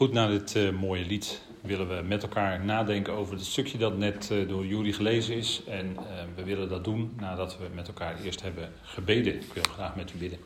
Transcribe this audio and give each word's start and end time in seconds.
Goed, 0.00 0.12
na 0.12 0.26
dit 0.26 0.54
uh, 0.54 0.70
mooie 0.70 1.04
lied 1.04 1.42
willen 1.60 1.88
we 1.88 2.02
met 2.02 2.22
elkaar 2.22 2.64
nadenken 2.64 3.12
over 3.12 3.34
het 3.34 3.44
stukje 3.44 3.78
dat 3.78 3.96
net 3.96 4.30
uh, 4.32 4.48
door 4.48 4.66
Jury 4.66 4.92
gelezen 4.92 5.36
is. 5.36 5.62
En 5.64 5.92
uh, 5.92 6.02
we 6.34 6.44
willen 6.44 6.68
dat 6.68 6.84
doen 6.84 7.12
nadat 7.16 7.58
we 7.58 7.68
met 7.74 7.88
elkaar 7.88 8.20
eerst 8.20 8.42
hebben 8.42 8.72
gebeden. 8.82 9.34
Ik 9.34 9.52
wil 9.52 9.62
graag 9.62 9.96
met 9.96 10.12
u 10.12 10.16
bidden. 10.18 10.38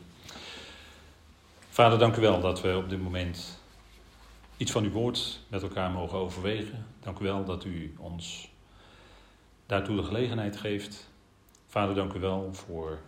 Vader, 1.69 1.99
dank 1.99 2.15
u 2.15 2.21
wel 2.21 2.41
dat 2.41 2.61
we 2.61 2.77
op 2.77 2.89
dit 2.89 3.01
moment 3.01 3.59
iets 4.57 4.71
van 4.71 4.83
uw 4.83 4.91
woord 4.91 5.39
met 5.47 5.61
elkaar 5.61 5.91
mogen 5.91 6.17
overwegen. 6.17 6.85
Dank 6.99 7.19
u 7.19 7.23
wel 7.23 7.45
dat 7.45 7.65
u 7.65 7.93
ons 7.97 8.49
daartoe 9.65 9.95
de 9.95 10.03
gelegenheid 10.03 10.57
geeft. 10.57 11.09
Vader, 11.67 11.95
dank 11.95 12.13
u 12.13 12.19
wel 12.19 12.53
voor 12.53 12.99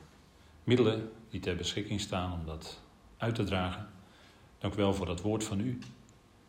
middelen 0.64 1.12
die 1.30 1.40
ter 1.40 1.56
beschikking 1.56 2.02
staan 2.02 2.34
om 2.34 2.46
dat 2.46 2.82
uit 3.18 3.36
te 3.36 3.44
dragen. 3.44 3.88
Dank 4.60 4.74
u 4.74 4.78
wel 4.78 4.94
voor 4.94 5.06
dat 5.06 5.22
woord 5.22 5.44
van 5.44 5.60
u. 5.60 5.80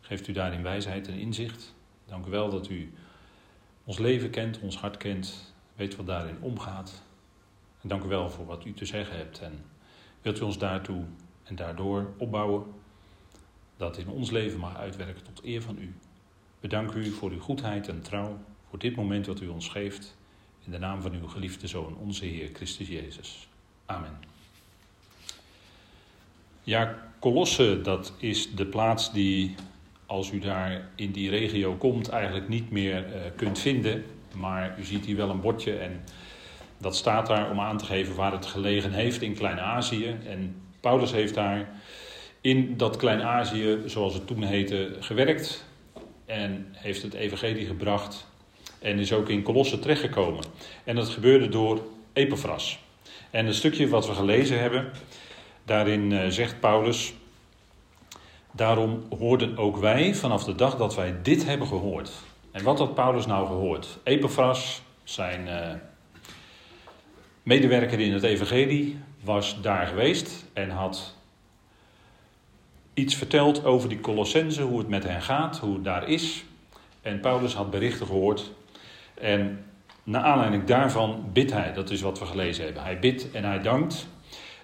Geeft 0.09 0.27
u 0.27 0.31
daarin 0.31 0.63
wijsheid 0.63 1.07
en 1.07 1.19
inzicht. 1.19 1.73
Dank 2.05 2.25
u 2.25 2.29
wel 2.29 2.49
dat 2.49 2.69
u 2.69 2.93
ons 3.83 3.97
leven 3.97 4.29
kent, 4.29 4.59
ons 4.59 4.77
hart 4.77 4.97
kent, 4.97 5.53
weet 5.75 5.95
wat 5.95 6.05
daarin 6.05 6.37
omgaat. 6.39 7.01
En 7.81 7.89
dank 7.89 8.03
u 8.03 8.07
wel 8.07 8.29
voor 8.29 8.45
wat 8.45 8.65
u 8.65 8.73
te 8.73 8.85
zeggen 8.85 9.17
hebt. 9.17 9.39
En 9.39 9.65
wilt 10.21 10.39
u 10.39 10.43
ons 10.43 10.57
daartoe 10.57 11.03
en 11.43 11.55
daardoor 11.55 12.13
opbouwen, 12.17 12.63
dat 13.77 13.97
in 13.97 14.07
ons 14.07 14.31
leven 14.31 14.59
mag 14.59 14.77
uitwerken 14.77 15.23
tot 15.23 15.43
eer 15.43 15.61
van 15.61 15.77
u. 15.79 15.93
We 16.59 16.67
danken 16.67 16.97
u 16.97 17.11
voor 17.11 17.31
uw 17.31 17.39
goedheid 17.39 17.87
en 17.87 18.01
trouw, 18.01 18.37
voor 18.69 18.79
dit 18.79 18.95
moment 18.95 19.25
wat 19.25 19.41
u 19.41 19.47
ons 19.47 19.69
geeft. 19.69 20.17
In 20.65 20.71
de 20.71 20.79
naam 20.79 21.01
van 21.01 21.13
uw 21.13 21.27
geliefde 21.27 21.67
Zoon, 21.67 21.95
onze 21.95 22.25
Heer 22.25 22.49
Christus 22.53 22.87
Jezus. 22.87 23.47
Amen. 23.85 24.19
Ja, 26.63 27.11
Colosse, 27.19 27.81
dat 27.81 28.13
is 28.17 28.55
de 28.55 28.65
plaats 28.65 29.13
die 29.13 29.55
als 30.09 30.31
u 30.31 30.39
daar 30.39 30.89
in 30.95 31.11
die 31.11 31.29
regio 31.29 31.75
komt, 31.75 32.09
eigenlijk 32.09 32.47
niet 32.47 32.71
meer 32.71 33.05
uh, 33.05 33.13
kunt 33.35 33.59
vinden. 33.59 34.03
Maar 34.35 34.75
u 34.79 34.83
ziet 34.83 35.05
hier 35.05 35.15
wel 35.15 35.29
een 35.29 35.41
bordje 35.41 35.77
en 35.77 36.01
dat 36.77 36.95
staat 36.95 37.27
daar 37.27 37.51
om 37.51 37.59
aan 37.59 37.77
te 37.77 37.85
geven 37.85 38.15
waar 38.15 38.31
het 38.31 38.45
gelegen 38.45 38.91
heeft 38.91 39.21
in 39.21 39.33
Klein-Azië. 39.33 40.15
En 40.27 40.61
Paulus 40.79 41.11
heeft 41.11 41.33
daar 41.33 41.69
in 42.41 42.77
dat 42.77 42.97
Klein-Azië, 42.97 43.77
zoals 43.85 44.13
het 44.13 44.27
toen 44.27 44.43
heette, 44.43 44.95
gewerkt. 44.99 45.65
En 46.25 46.67
heeft 46.71 47.01
het 47.01 47.13
evangelie 47.13 47.65
gebracht. 47.65 48.27
En 48.79 48.99
is 48.99 49.13
ook 49.13 49.29
in 49.29 49.43
Colosse 49.43 49.79
terechtgekomen. 49.79 50.43
En 50.83 50.95
dat 50.95 51.09
gebeurde 51.09 51.49
door 51.49 51.81
Epaphras. 52.13 52.79
En 53.31 53.45
het 53.45 53.55
stukje 53.55 53.87
wat 53.87 54.07
we 54.07 54.13
gelezen 54.13 54.59
hebben, 54.59 54.91
daarin 55.65 56.11
uh, 56.11 56.27
zegt 56.27 56.59
Paulus 56.59 57.13
Daarom 58.51 59.03
hoorden 59.19 59.57
ook 59.57 59.77
wij 59.77 60.15
vanaf 60.15 60.43
de 60.43 60.55
dag 60.55 60.77
dat 60.77 60.95
wij 60.95 61.15
dit 61.21 61.45
hebben 61.45 61.67
gehoord. 61.67 62.11
En 62.51 62.63
wat 62.63 62.79
had 62.79 62.95
Paulus 62.95 63.25
nou 63.25 63.47
gehoord? 63.47 63.97
Epaphras, 64.03 64.81
zijn 65.03 65.47
uh, 65.47 65.73
medewerker 67.43 67.99
in 67.99 68.13
het 68.13 68.23
evangelie, 68.23 68.99
was 69.23 69.61
daar 69.61 69.87
geweest 69.87 70.45
en 70.53 70.69
had 70.69 71.15
iets 72.93 73.15
verteld 73.15 73.65
over 73.65 73.89
die 73.89 73.99
Colossense, 73.99 74.61
hoe 74.61 74.77
het 74.77 74.87
met 74.87 75.03
hen 75.03 75.21
gaat, 75.21 75.57
hoe 75.57 75.73
het 75.73 75.83
daar 75.83 76.07
is. 76.07 76.43
En 77.01 77.19
Paulus 77.19 77.53
had 77.53 77.69
berichten 77.69 78.05
gehoord. 78.05 78.51
En 79.13 79.65
naar 80.03 80.23
aanleiding 80.23 80.63
daarvan 80.63 81.29
bidt 81.33 81.51
hij, 81.51 81.73
dat 81.73 81.89
is 81.89 82.01
wat 82.01 82.19
we 82.19 82.25
gelezen 82.25 82.63
hebben. 82.63 82.83
Hij 82.83 82.99
bidt 82.99 83.31
en 83.31 83.43
hij 83.43 83.61
dankt. 83.61 84.07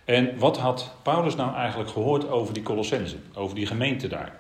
En 0.06 0.38
wat 0.40 0.58
had 0.58 0.92
Paulus 1.02 1.36
nou 1.36 1.56
eigenlijk 1.56 1.90
gehoord 1.90 2.30
over 2.30 2.54
die 2.54 2.64
Colossense, 2.64 3.16
over 3.34 3.56
die 3.56 3.66
gemeente 3.66 4.08
daar? 4.08 4.40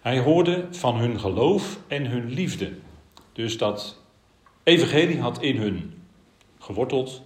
Hij 0.00 0.18
hoorde 0.18 0.66
van 0.70 0.96
hun 0.96 1.20
geloof 1.20 1.78
en 1.86 2.06
hun 2.06 2.30
liefde. 2.30 2.72
Dus 3.32 3.58
dat 3.58 3.98
evangelie 4.62 5.20
had 5.20 5.42
in 5.42 5.56
hun 5.56 6.02
geworteld, 6.58 7.22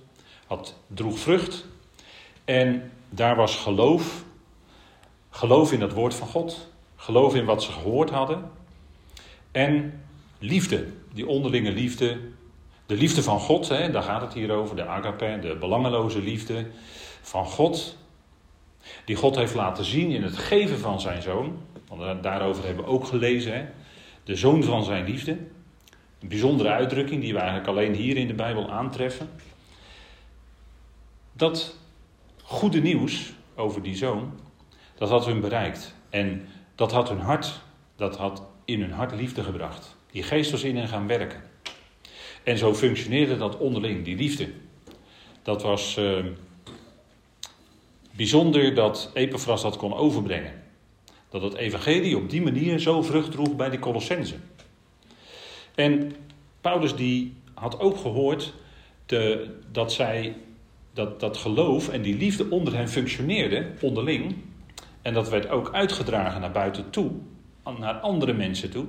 had, 0.47 0.75
droeg 0.87 1.19
vrucht. 1.19 1.67
En 2.45 2.93
daar 3.09 3.37
was 3.37 3.57
geloof, 3.57 4.25
geloof 5.31 5.73
in 5.73 5.81
het 5.81 5.93
woord 5.93 6.15
van 6.15 6.29
God, 6.29 6.69
geloof 6.97 7.35
in 7.35 7.45
wat 7.45 7.63
ze 7.63 7.73
gehoord 7.73 8.11
hadden. 8.11 8.51
En 9.53 10.03
liefde, 10.39 10.87
die 11.13 11.27
onderlinge 11.27 11.73
liefde, 11.73 12.19
de 12.87 12.95
liefde 12.95 13.23
van 13.23 13.41
God, 13.41 13.69
hè, 13.69 13.91
daar 13.91 14.03
gaat 14.03 14.21
het 14.21 14.33
hier 14.33 14.51
over, 14.53 14.77
de 14.77 14.87
agape, 14.87 15.39
de 15.41 15.57
belangeloze 15.57 16.23
liefde 16.23 16.67
van 17.27 17.47
God, 17.47 17.97
die 19.05 19.17
God 19.17 19.37
heeft 19.37 19.55
laten 19.55 19.85
zien 19.85 20.11
in 20.11 20.23
het 20.23 20.37
geven 20.37 20.79
van 20.79 21.01
zijn 21.01 21.23
zoon. 21.23 21.59
Want 21.89 22.23
daarover 22.23 22.65
hebben 22.65 22.85
we 22.85 22.91
ook 22.91 23.07
gelezen, 23.07 23.55
hè? 23.55 23.67
de 24.25 24.37
zoon 24.37 24.63
van 24.63 24.85
zijn 24.85 25.05
liefde. 25.05 25.31
Een 26.21 26.29
bijzondere 26.29 26.69
uitdrukking 26.69 27.21
die 27.21 27.33
we 27.33 27.39
eigenlijk 27.39 27.69
alleen 27.69 27.95
hier 27.95 28.17
in 28.17 28.27
de 28.27 28.35
Bijbel 28.35 28.71
aantreffen. 28.71 29.29
Dat 31.33 31.79
goede 32.43 32.81
nieuws 32.81 33.33
over 33.55 33.83
die 33.83 33.97
zoon, 33.97 34.41
dat 34.95 35.09
had 35.09 35.27
hun 35.27 35.41
bereikt. 35.41 35.95
En 36.11 36.49
dat 36.75 36.93
had 36.93 37.09
hun 37.09 37.21
hart, 37.21 37.61
dat 37.97 38.17
had 38.17 38.43
in 38.65 38.81
hun 38.81 38.93
hart 38.93 39.15
liefde 39.15 39.43
gebracht. 39.43 39.97
Die 40.11 40.23
geest 40.23 40.51
was 40.51 40.63
in 40.63 40.77
hen 40.77 40.89
gaan 40.89 41.07
werken. 41.07 41.43
En 42.43 42.59
zo 42.59 42.75
functioneerde 42.75 43.37
dat 43.37 43.57
onderling, 43.57 44.05
die 44.05 44.17
liefde. 44.17 44.49
Dat 45.43 45.63
was 45.63 45.97
uh, 45.97 46.25
bijzonder 48.17 48.75
dat 48.75 49.11
Epaphras 49.15 49.63
dat 49.63 49.77
kon 49.77 49.95
overbrengen. 49.95 50.63
Dat 51.29 51.43
het 51.43 51.55
evangelie 51.55 52.17
op 52.17 52.31
die 52.31 52.43
manier 52.43 52.79
zo 52.79 53.03
vrucht 53.03 53.31
droeg 53.31 53.57
bij 53.57 53.71
de 53.71 53.79
Colossense. 53.79 54.35
En 55.75 56.13
Paulus 56.61 56.95
die 56.95 57.35
had 57.55 57.81
ook 57.81 57.97
gehoord 57.97 58.55
dat 59.73 59.93
zij 59.93 60.37
dat, 60.93 61.21
dat 61.21 61.37
geloof 61.37 61.89
en 61.89 62.03
die 62.03 62.17
liefde 62.17 62.51
onder 62.51 62.75
hen 62.75 62.89
functioneerde, 62.89 63.67
onderling. 63.81 64.35
En 65.03 65.15
dat 65.15 65.29
werd 65.29 65.49
ook 65.49 65.73
uitgedragen 65.73 66.41
naar 66.41 66.53
buiten 66.53 66.91
toe, 66.91 67.11
naar 67.79 67.95
andere 67.95 68.33
mensen 68.33 68.71
toe. 68.71 68.87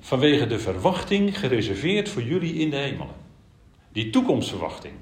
Vanwege 0.00 0.46
de 0.46 0.58
verwachting 0.58 1.38
gereserveerd 1.38 2.08
voor 2.08 2.22
jullie 2.22 2.54
in 2.54 2.70
de 2.70 2.76
hemelen. 2.76 3.14
Die 3.92 4.10
toekomstverwachting. 4.10 4.94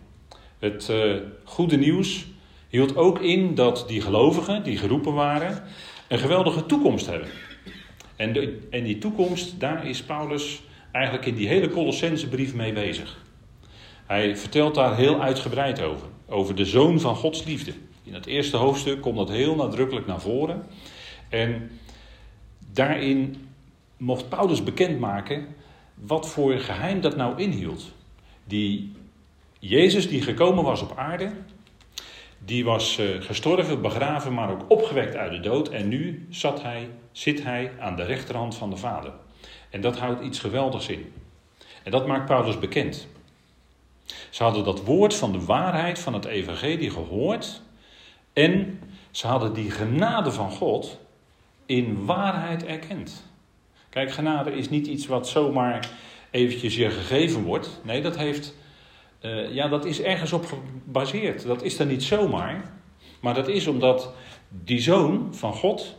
Het 0.59 0.89
uh, 0.91 1.17
goede 1.45 1.77
nieuws 1.77 2.27
hield 2.71 2.97
ook 2.97 3.19
in 3.19 3.55
dat 3.55 3.85
die 3.89 4.01
gelovigen, 4.01 4.63
die 4.63 4.79
geroepen 4.79 5.15
waren, 5.15 5.63
een 6.09 6.19
geweldige 6.19 6.67
toekomst 6.67 7.07
hebben. 7.07 7.29
En, 8.17 8.61
en 8.71 8.85
die 8.85 8.99
toekomst, 8.99 9.61
daar 9.61 9.87
is 9.87 10.03
Paulus 10.03 10.63
eigenlijk 10.93 11.27
in 11.27 11.35
die 11.35 11.49
hele 11.49 11.69
Colossense 11.69 12.29
brief 12.29 12.55
mee 12.55 12.73
bezig. 12.73 13.19
Hij 14.07 14.37
vertelt 14.37 14.75
daar 14.75 14.97
heel 14.97 15.23
uitgebreid 15.23 15.83
over. 15.83 16.07
Over 16.29 16.55
de 16.55 16.65
zoon 16.65 17.01
van 17.01 17.17
Gods 17.17 17.45
liefde. 17.45 17.73
In 18.05 18.15
het 18.15 18.27
eerste 18.27 18.57
hoofdstuk 18.57 19.01
komt 19.01 19.17
dat 19.17 19.29
heel 19.29 19.55
nadrukkelijk 19.55 20.07
naar 20.07 20.21
voren. 20.21 20.67
En 21.29 21.71
daarin 22.73 23.37
mocht 23.97 24.29
Paulus 24.29 24.63
bekendmaken 24.63 25.47
wat 25.95 26.29
voor 26.29 26.59
geheim 26.59 27.01
dat 27.01 27.17
nou 27.17 27.43
inhield. 27.43 27.93
Die 28.45 28.93
Jezus 29.59 30.09
die 30.09 30.23
gekomen 30.23 30.65
was 30.65 30.83
op 30.83 30.97
aarde, 30.97 31.33
die 32.45 32.65
was 32.65 32.99
eh, 32.99 33.07
gestorven, 33.21 33.83
begraven, 33.83 34.35
maar 34.35 34.51
ook 34.51 34.65
opgewekt 34.69 35.17
uit 35.17 35.33
de 35.33 35.41
dood. 35.41 35.69
En 35.69 35.89
nu 35.89 36.27
zat 36.31 36.63
hij, 36.63 36.89
zit 37.13 37.43
hij 37.43 37.73
aan 37.79 37.97
de 37.97 38.05
rechterhand 38.05 38.55
van 38.55 38.71
de 38.71 38.77
Vader. 38.77 39.13
En 39.71 39.81
dat 39.81 39.99
houdt 39.99 40.25
iets 40.25 40.39
geweldigs 40.39 40.89
in. 40.89 41.13
En 41.83 41.91
dat 41.91 42.07
maakt 42.07 42.27
Paulus 42.27 42.59
bekend. 42.59 43.09
Ze 44.31 44.43
hadden 44.43 44.65
dat 44.65 44.85
woord 44.85 45.15
van 45.15 45.33
de 45.33 45.45
waarheid 45.45 45.99
van 45.99 46.15
het 46.15 46.25
evangelie 46.25 46.91
gehoord. 46.91 47.63
En 48.33 48.81
ze 49.11 49.27
hadden 49.27 49.53
die 49.53 49.71
genade 49.71 50.33
van 50.33 50.51
God 50.51 50.99
in 51.67 52.05
waarheid 52.05 52.65
erkend. 52.65 53.25
Kijk, 53.89 54.13
genade 54.13 54.53
is 54.53 54.69
niet 54.69 54.87
iets 54.87 55.07
wat 55.07 55.29
zomaar 55.29 55.91
eventjes 56.31 56.77
je 56.77 56.91
gegeven 56.91 57.43
wordt. 57.43 57.81
Nee, 57.83 58.03
dat 58.03 58.17
heeft 58.17 58.55
uh, 59.21 59.55
ja, 59.55 59.69
dat 59.69 59.85
is 59.85 60.03
ergens 60.03 60.33
op 60.33 60.47
gebaseerd. 60.47 61.47
Dat 61.47 61.63
is 61.63 61.79
er 61.79 61.87
niet 61.87 62.03
zomaar. 62.03 62.71
Maar 63.21 63.35
dat 63.35 63.49
is 63.49 63.67
omdat 63.67 64.13
die 64.49 64.81
zoon 64.81 65.35
van 65.35 65.53
God, 65.53 65.97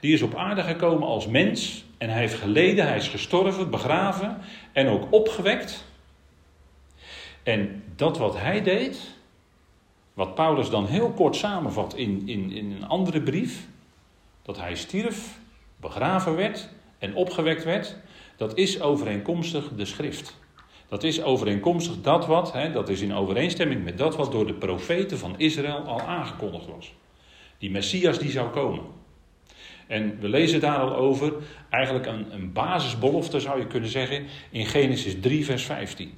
die 0.00 0.12
is 0.12 0.22
op 0.22 0.34
aarde 0.34 0.62
gekomen 0.62 1.08
als 1.08 1.26
mens. 1.26 1.84
En 1.98 2.08
hij 2.08 2.20
heeft 2.20 2.34
geleden, 2.34 2.86
hij 2.86 2.96
is 2.96 3.08
gestorven, 3.08 3.70
begraven 3.70 4.38
en 4.72 4.88
ook 4.88 5.06
opgewekt. 5.10 5.84
En 7.42 7.82
dat 7.96 8.18
wat 8.18 8.38
hij 8.38 8.62
deed, 8.62 9.16
wat 10.14 10.34
Paulus 10.34 10.70
dan 10.70 10.86
heel 10.86 11.10
kort 11.10 11.36
samenvat 11.36 11.94
in, 11.94 12.22
in, 12.28 12.50
in 12.50 12.72
een 12.72 12.86
andere 12.86 13.22
brief, 13.22 13.66
dat 14.42 14.58
hij 14.58 14.74
stierf, 14.74 15.38
begraven 15.76 16.36
werd 16.36 16.68
en 16.98 17.14
opgewekt 17.14 17.64
werd, 17.64 17.96
dat 18.36 18.56
is 18.56 18.80
overeenkomstig 18.80 19.68
de 19.76 19.84
schrift. 19.84 20.36
Dat 20.88 21.02
is 21.02 21.22
overeenkomstig 21.22 22.00
dat 22.00 22.26
wat, 22.26 22.52
hè, 22.52 22.72
dat 22.72 22.88
is 22.88 23.00
in 23.00 23.14
overeenstemming 23.14 23.84
met 23.84 23.98
dat 23.98 24.16
wat 24.16 24.32
door 24.32 24.46
de 24.46 24.54
profeten 24.54 25.18
van 25.18 25.34
Israël 25.36 25.78
al 25.78 26.00
aangekondigd 26.00 26.66
was. 26.66 26.94
Die 27.58 27.70
Messias 27.70 28.18
die 28.18 28.30
zou 28.30 28.50
komen. 28.50 28.84
En 29.86 30.18
we 30.20 30.28
lezen 30.28 30.60
daar 30.60 30.78
al 30.78 30.96
over, 30.96 31.32
eigenlijk 31.70 32.06
een, 32.06 32.32
een 32.32 32.52
basisbelofte 32.52 33.40
zou 33.40 33.58
je 33.58 33.66
kunnen 33.66 33.90
zeggen, 33.90 34.26
in 34.50 34.66
Genesis 34.66 35.20
3, 35.20 35.44
vers 35.44 35.64
15. 35.64 36.12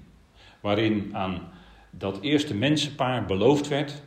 Waarin 0.61 1.11
aan 1.13 1.53
dat 1.91 2.21
eerste 2.21 2.55
mensenpaar 2.55 3.25
beloofd 3.25 3.69
werd, 3.69 4.03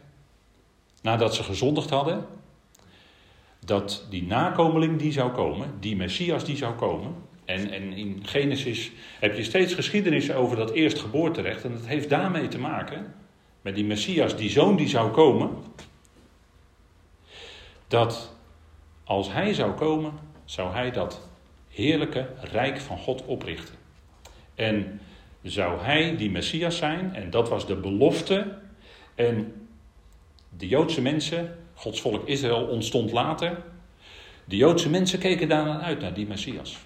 nadat 1.02 1.36
ze 1.36 1.44
gezondigd 1.44 1.90
hadden, 1.90 2.26
dat 3.66 4.08
die 4.10 4.24
nakomeling 4.24 5.00
die 5.00 5.12
zou 5.12 5.32
komen, 5.32 5.72
die 5.80 5.96
Messias 5.96 6.46
die 6.46 6.58
zou 6.58 6.74
komen. 6.74 7.16
En, 7.46 7.94
in 7.94 8.20
Genesis 8.26 8.92
heb 9.20 9.36
je 9.36 9.44
steeds 9.44 9.74
geschiedenis 9.74 10.32
over 10.32 10.58
dat 10.58 10.72
eerstgeboorterecht. 10.72 11.64
En 11.64 11.72
dat 11.72 11.86
heeft 11.86 12.10
daarmee 12.10 12.48
te 12.48 12.60
maken, 12.60 13.14
met 13.62 13.76
die 13.76 13.86
Messias, 13.86 14.36
die 14.36 14.50
zoon 14.50 14.76
die 14.76 14.88
zou 14.88 15.12
komen. 15.12 15.50
Dat 17.88 18.36
als 19.04 19.32
hij 19.32 19.54
zou 19.54 19.72
komen, 19.72 20.14
zou 20.46 20.74
hij 20.74 20.92
dat 20.92 21.30
heerlijke 21.70 22.30
rijk 22.42 22.80
van 22.80 22.98
God 22.98 23.26
oprichten. 23.26 23.76
En 24.56 25.00
zou 25.44 25.82
hij 25.82 26.18
die 26.18 26.32
Messias 26.32 26.78
zijn, 26.78 27.16
en 27.16 27.30
dat 27.30 27.50
was 27.50 27.68
de 27.68 27.76
belofte. 27.76 28.58
En 29.16 29.54
de 30.50 30.68
Joodse 30.68 31.02
mensen, 31.02 31.58
Gods 31.74 32.02
volk 32.02 32.28
Israël 32.28 32.66
ontstond 32.68 33.12
later. 33.12 33.62
De 34.46 34.56
Joodse 34.56 34.90
mensen 34.90 35.20
keken 35.20 35.48
daarna 35.48 35.80
uit, 35.80 36.00
naar 36.00 36.14
die 36.14 36.28
Messias. 36.28 36.78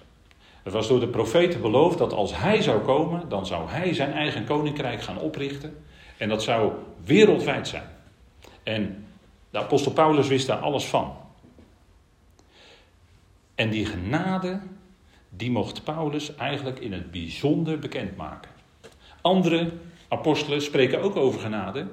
Het 0.68 0.76
was 0.76 0.88
door 0.88 1.00
de 1.00 1.08
profeten 1.08 1.60
beloofd 1.60 1.98
dat 1.98 2.12
als 2.12 2.36
hij 2.36 2.62
zou 2.62 2.80
komen, 2.80 3.28
dan 3.28 3.46
zou 3.46 3.68
hij 3.68 3.94
zijn 3.94 4.12
eigen 4.12 4.44
koninkrijk 4.44 5.02
gaan 5.02 5.18
oprichten. 5.18 5.84
En 6.16 6.28
dat 6.28 6.42
zou 6.42 6.72
wereldwijd 7.04 7.68
zijn. 7.68 7.88
En 8.62 9.06
de 9.50 9.58
apostel 9.58 9.92
Paulus 9.92 10.28
wist 10.28 10.46
daar 10.46 10.58
alles 10.58 10.84
van. 10.84 11.16
En 13.54 13.70
die 13.70 13.86
genade, 13.86 14.60
die 15.28 15.50
mocht 15.50 15.84
Paulus 15.84 16.34
eigenlijk 16.34 16.78
in 16.78 16.92
het 16.92 17.10
bijzonder 17.10 17.78
bekendmaken. 17.78 18.50
Andere 19.20 19.72
apostelen 20.08 20.62
spreken 20.62 21.02
ook 21.02 21.16
over 21.16 21.40
genade, 21.40 21.86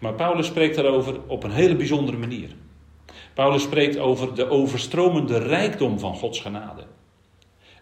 maar 0.00 0.14
Paulus 0.14 0.46
spreekt 0.46 0.76
daarover 0.76 1.20
op 1.26 1.42
een 1.42 1.52
hele 1.52 1.76
bijzondere 1.76 2.16
manier. 2.16 2.50
Paulus 3.34 3.62
spreekt 3.62 3.98
over 3.98 4.34
de 4.34 4.50
overstromende 4.50 5.38
rijkdom 5.38 5.98
van 5.98 6.14
Gods 6.14 6.40
genade. 6.40 6.84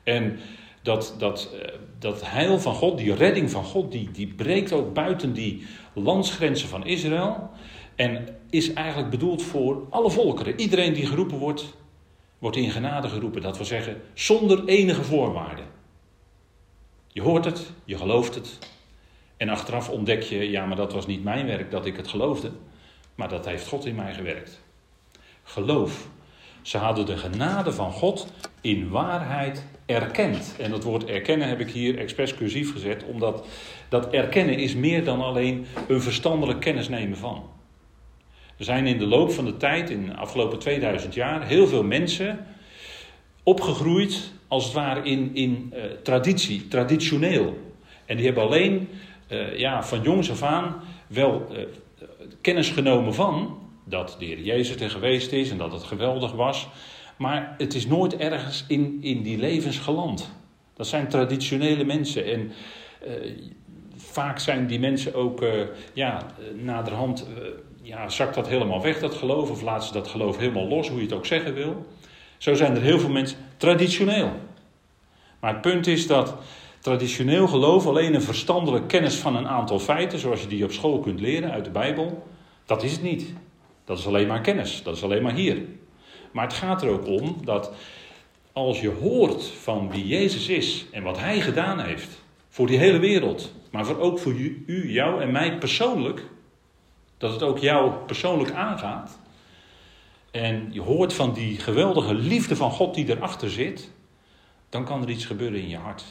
En 0.03 0.39
dat, 0.83 1.15
dat, 1.19 1.51
eh, 1.53 1.75
dat 1.99 2.31
heil 2.31 2.61
van 2.61 2.75
God, 2.75 2.99
die 2.99 3.15
redding 3.15 3.51
van 3.51 3.65
God, 3.65 3.93
die, 3.93 4.11
die 4.11 4.27
breekt 4.27 4.73
ook 4.73 4.95
buiten 4.95 5.33
die 5.33 5.67
landsgrenzen 5.93 6.69
van 6.69 6.87
Israël. 6.87 7.51
En 7.95 8.37
is 8.51 8.73
eigenlijk 8.73 9.11
bedoeld 9.11 9.43
voor 9.43 9.87
alle 9.91 10.11
volkeren. 10.11 10.61
Iedereen 10.61 10.93
die 10.93 11.07
geroepen 11.07 11.39
wordt, 11.39 11.75
wordt 12.39 12.57
in 12.57 12.71
genade 12.71 13.09
geroepen. 13.09 13.43
Dat 13.43 13.57
wil 13.57 13.67
zeggen, 13.67 14.01
zonder 14.15 14.65
enige 14.65 15.05
voorwaarden. 15.05 15.65
Je 17.09 17.23
hoort 17.23 17.45
het, 17.45 17.71
je 17.85 17.97
gelooft 17.97 18.35
het. 18.35 18.59
En 19.37 19.49
achteraf 19.49 19.89
ontdek 19.89 20.23
je, 20.23 20.51
ja, 20.51 20.67
maar 20.67 20.77
dat 20.77 20.93
was 20.93 21.07
niet 21.07 21.25
mijn 21.25 21.47
werk 21.47 21.71
dat 21.71 21.87
ik 21.87 21.97
het 21.97 22.09
geloofde. 22.09 22.51
Maar 23.15 23.29
dat 23.29 23.47
heeft 23.47 23.69
God 23.69 23.85
in 23.85 23.95
mij 23.95 24.15
gewerkt. 24.15 24.61
Geloof. 25.43 26.09
Ze 26.62 26.79
hadden 26.79 27.06
de 27.06 27.17
genade 27.17 27.73
van 27.73 27.93
God 27.93 28.32
in 28.61 28.88
waarheid 28.88 29.64
erkend. 29.87 30.55
En 30.59 30.70
dat 30.70 30.85
woord 30.85 31.05
erkennen 31.05 31.49
heb 31.49 31.61
ik 31.61 31.70
hier 31.70 31.99
expres 31.99 32.35
cursief 32.35 32.73
gezet, 32.73 33.05
omdat 33.05 33.47
dat 33.88 34.11
erkennen 34.11 34.59
is 34.59 34.75
meer 34.75 35.05
dan 35.05 35.20
alleen 35.20 35.67
een 35.88 36.03
verstandelijk 36.03 36.61
kennis 36.61 36.88
nemen 36.88 37.17
van. 37.17 37.50
Er 38.59 38.64
zijn 38.64 38.87
in 38.87 38.99
de 38.99 39.06
loop 39.06 39.32
van 39.32 39.44
de 39.44 39.56
tijd, 39.56 39.91
in 39.91 40.06
de 40.06 40.17
afgelopen 40.17 40.59
2000 40.59 41.14
jaar, 41.14 41.47
heel 41.47 41.67
veel 41.67 41.85
mensen 41.85 42.47
opgegroeid, 43.43 44.32
als 44.49 44.65
het 44.65 44.73
ware 44.73 45.03
in, 45.03 45.31
in 45.35 45.73
uh, 45.75 45.82
traditie, 46.03 46.69
traditioneel. 46.69 47.75
En 48.06 48.17
die 48.17 48.26
hebben 48.26 48.44
alleen 48.44 48.88
uh, 49.29 49.58
ja, 49.58 49.85
van 49.85 50.03
jongs 50.03 50.31
af 50.31 50.43
aan 50.43 50.75
wel 51.06 51.47
uh, 51.53 51.58
kennis 52.41 52.70
genomen 52.70 53.15
van 53.15 53.62
dat 53.84 54.17
de 54.19 54.25
Heer 54.25 54.40
Jezus 54.40 54.76
er 54.81 54.90
geweest 54.90 55.32
is 55.32 55.50
en 55.50 55.58
dat 55.58 55.73
het 55.73 55.82
geweldig 55.82 56.32
was. 56.32 56.69
Maar 57.17 57.55
het 57.58 57.75
is 57.75 57.87
nooit 57.87 58.17
ergens 58.17 58.64
in, 58.69 58.99
in 59.00 59.23
die 59.23 59.38
levens 59.38 59.79
geland. 59.79 60.32
Dat 60.75 60.87
zijn 60.87 61.08
traditionele 61.08 61.84
mensen. 61.84 62.25
En 62.25 62.52
vaak 63.96 64.38
zijn 64.38 64.67
die 64.67 64.79
mensen 64.79 65.14
ook 65.14 65.44
ja, 65.94 66.26
naderhand 66.55 67.26
ja, 67.82 68.08
zakt 68.08 68.34
dat 68.34 68.49
helemaal 68.49 68.82
weg, 68.82 68.99
dat 68.99 69.14
geloof, 69.14 69.50
of 69.50 69.62
laat 69.62 69.84
ze 69.84 69.93
dat 69.93 70.08
geloof 70.08 70.38
helemaal 70.38 70.69
los, 70.69 70.88
hoe 70.88 70.96
je 70.96 71.05
het 71.05 71.12
ook 71.12 71.26
zeggen 71.26 71.55
wil. 71.55 71.87
Zo 72.38 72.55
zijn 72.55 72.75
er 72.76 72.82
heel 72.82 72.99
veel 72.99 73.11
mensen 73.11 73.38
traditioneel. 73.56 74.31
Maar 75.40 75.52
het 75.52 75.61
punt 75.61 75.87
is 75.87 76.06
dat 76.06 76.34
traditioneel 76.81 77.49
geloof 77.49 77.87
alleen 77.87 78.14
een 78.14 78.23
verstandelijk 78.23 78.88
kennis 78.88 79.14
van 79.14 79.37
een 79.37 79.49
aantal 79.49 79.79
feiten, 79.79 80.19
zoals 80.19 80.40
je 80.40 80.46
die 80.46 80.64
op 80.64 80.73
school 80.73 80.99
kunt 80.99 81.20
leren 81.20 81.50
uit 81.50 81.64
de 81.64 81.70
Bijbel, 81.70 82.26
dat 82.67 82.82
is 82.82 82.93
het 82.93 83.02
niet. 83.02 83.34
Dat 83.84 83.99
is 83.99 84.06
alleen 84.06 84.26
maar 84.26 84.40
kennis, 84.40 84.82
dat 84.82 84.96
is 84.96 85.02
alleen 85.02 85.23
maar 85.23 85.34
hier. 85.34 85.62
Maar 86.32 86.44
het 86.44 86.56
gaat 86.56 86.82
er 86.82 86.88
ook 86.88 87.06
om 87.06 87.37
dat 87.44 87.73
als 88.52 88.81
je 88.81 88.90
hoort 88.90 89.44
van 89.44 89.90
wie 89.90 90.06
Jezus 90.06 90.49
is 90.49 90.87
en 90.90 91.02
wat 91.02 91.19
Hij 91.19 91.40
gedaan 91.40 91.81
heeft 91.81 92.23
voor 92.49 92.67
die 92.67 92.79
hele 92.79 92.99
wereld, 92.99 93.52
maar 93.70 93.87
voor 93.87 93.99
ook 93.99 94.19
voor 94.19 94.32
u, 94.32 94.93
jou 94.93 95.23
en 95.23 95.32
mij 95.32 95.58
persoonlijk, 95.58 96.23
dat 97.19 97.32
het 97.32 97.43
ook 97.43 97.58
jou 97.58 97.93
persoonlijk 98.06 98.50
aangaat. 98.50 99.19
En 100.31 100.69
je 100.70 100.81
hoort 100.81 101.12
van 101.12 101.32
die 101.32 101.58
geweldige 101.58 102.14
liefde 102.14 102.56
van 102.56 102.70
God 102.70 102.94
die 102.94 103.08
erachter 103.08 103.50
zit. 103.50 103.90
Dan 104.69 104.84
kan 104.84 105.02
er 105.02 105.11
iets 105.11 105.25
gebeuren 105.25 105.61
in 105.61 105.69
je 105.69 105.76
hart. 105.76 106.05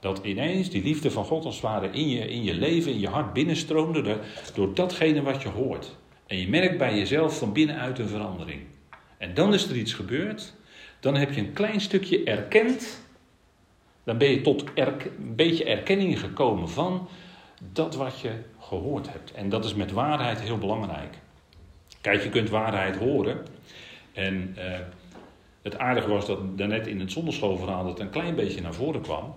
Dat 0.00 0.20
ineens 0.22 0.70
die 0.70 0.82
liefde 0.82 1.10
van 1.10 1.24
God 1.24 1.44
als 1.44 1.54
het 1.54 1.64
ware 1.64 1.90
in 1.90 2.08
je, 2.08 2.28
in 2.28 2.42
je 2.42 2.54
leven, 2.54 2.92
in 2.92 3.00
je 3.00 3.08
hart 3.08 3.32
binnenstroomde 3.32 4.18
door 4.54 4.74
datgene 4.74 5.22
wat 5.22 5.42
je 5.42 5.48
hoort. 5.48 5.96
En 6.30 6.38
je 6.38 6.48
merkt 6.48 6.78
bij 6.78 6.98
jezelf 6.98 7.38
van 7.38 7.52
binnenuit 7.52 7.98
een 7.98 8.08
verandering. 8.08 8.62
En 9.18 9.34
dan 9.34 9.54
is 9.54 9.68
er 9.68 9.76
iets 9.76 9.92
gebeurd. 9.92 10.54
Dan 11.00 11.14
heb 11.14 11.32
je 11.32 11.40
een 11.40 11.52
klein 11.52 11.80
stukje 11.80 12.24
erkend. 12.24 13.00
Dan 14.04 14.18
ben 14.18 14.30
je 14.30 14.40
tot 14.40 14.64
een 14.74 15.34
beetje 15.36 15.64
erkenning 15.64 16.20
gekomen 16.20 16.68
van 16.68 17.08
dat 17.72 17.94
wat 17.94 18.20
je 18.20 18.32
gehoord 18.60 19.12
hebt. 19.12 19.32
En 19.32 19.48
dat 19.48 19.64
is 19.64 19.74
met 19.74 19.92
waarheid 19.92 20.40
heel 20.40 20.58
belangrijk. 20.58 21.18
Kijk, 22.00 22.22
je 22.22 22.28
kunt 22.28 22.50
waarheid 22.50 22.96
horen. 22.96 23.46
En 24.12 24.52
eh, 24.56 24.80
het 25.62 25.78
aardige 25.78 26.08
was 26.08 26.26
dat 26.26 26.58
daarnet 26.58 26.86
in 26.86 27.00
het 27.00 27.12
zonderschoolverhaal 27.12 27.86
het 27.86 27.98
een 27.98 28.10
klein 28.10 28.34
beetje 28.34 28.60
naar 28.60 28.74
voren 28.74 29.00
kwam. 29.00 29.34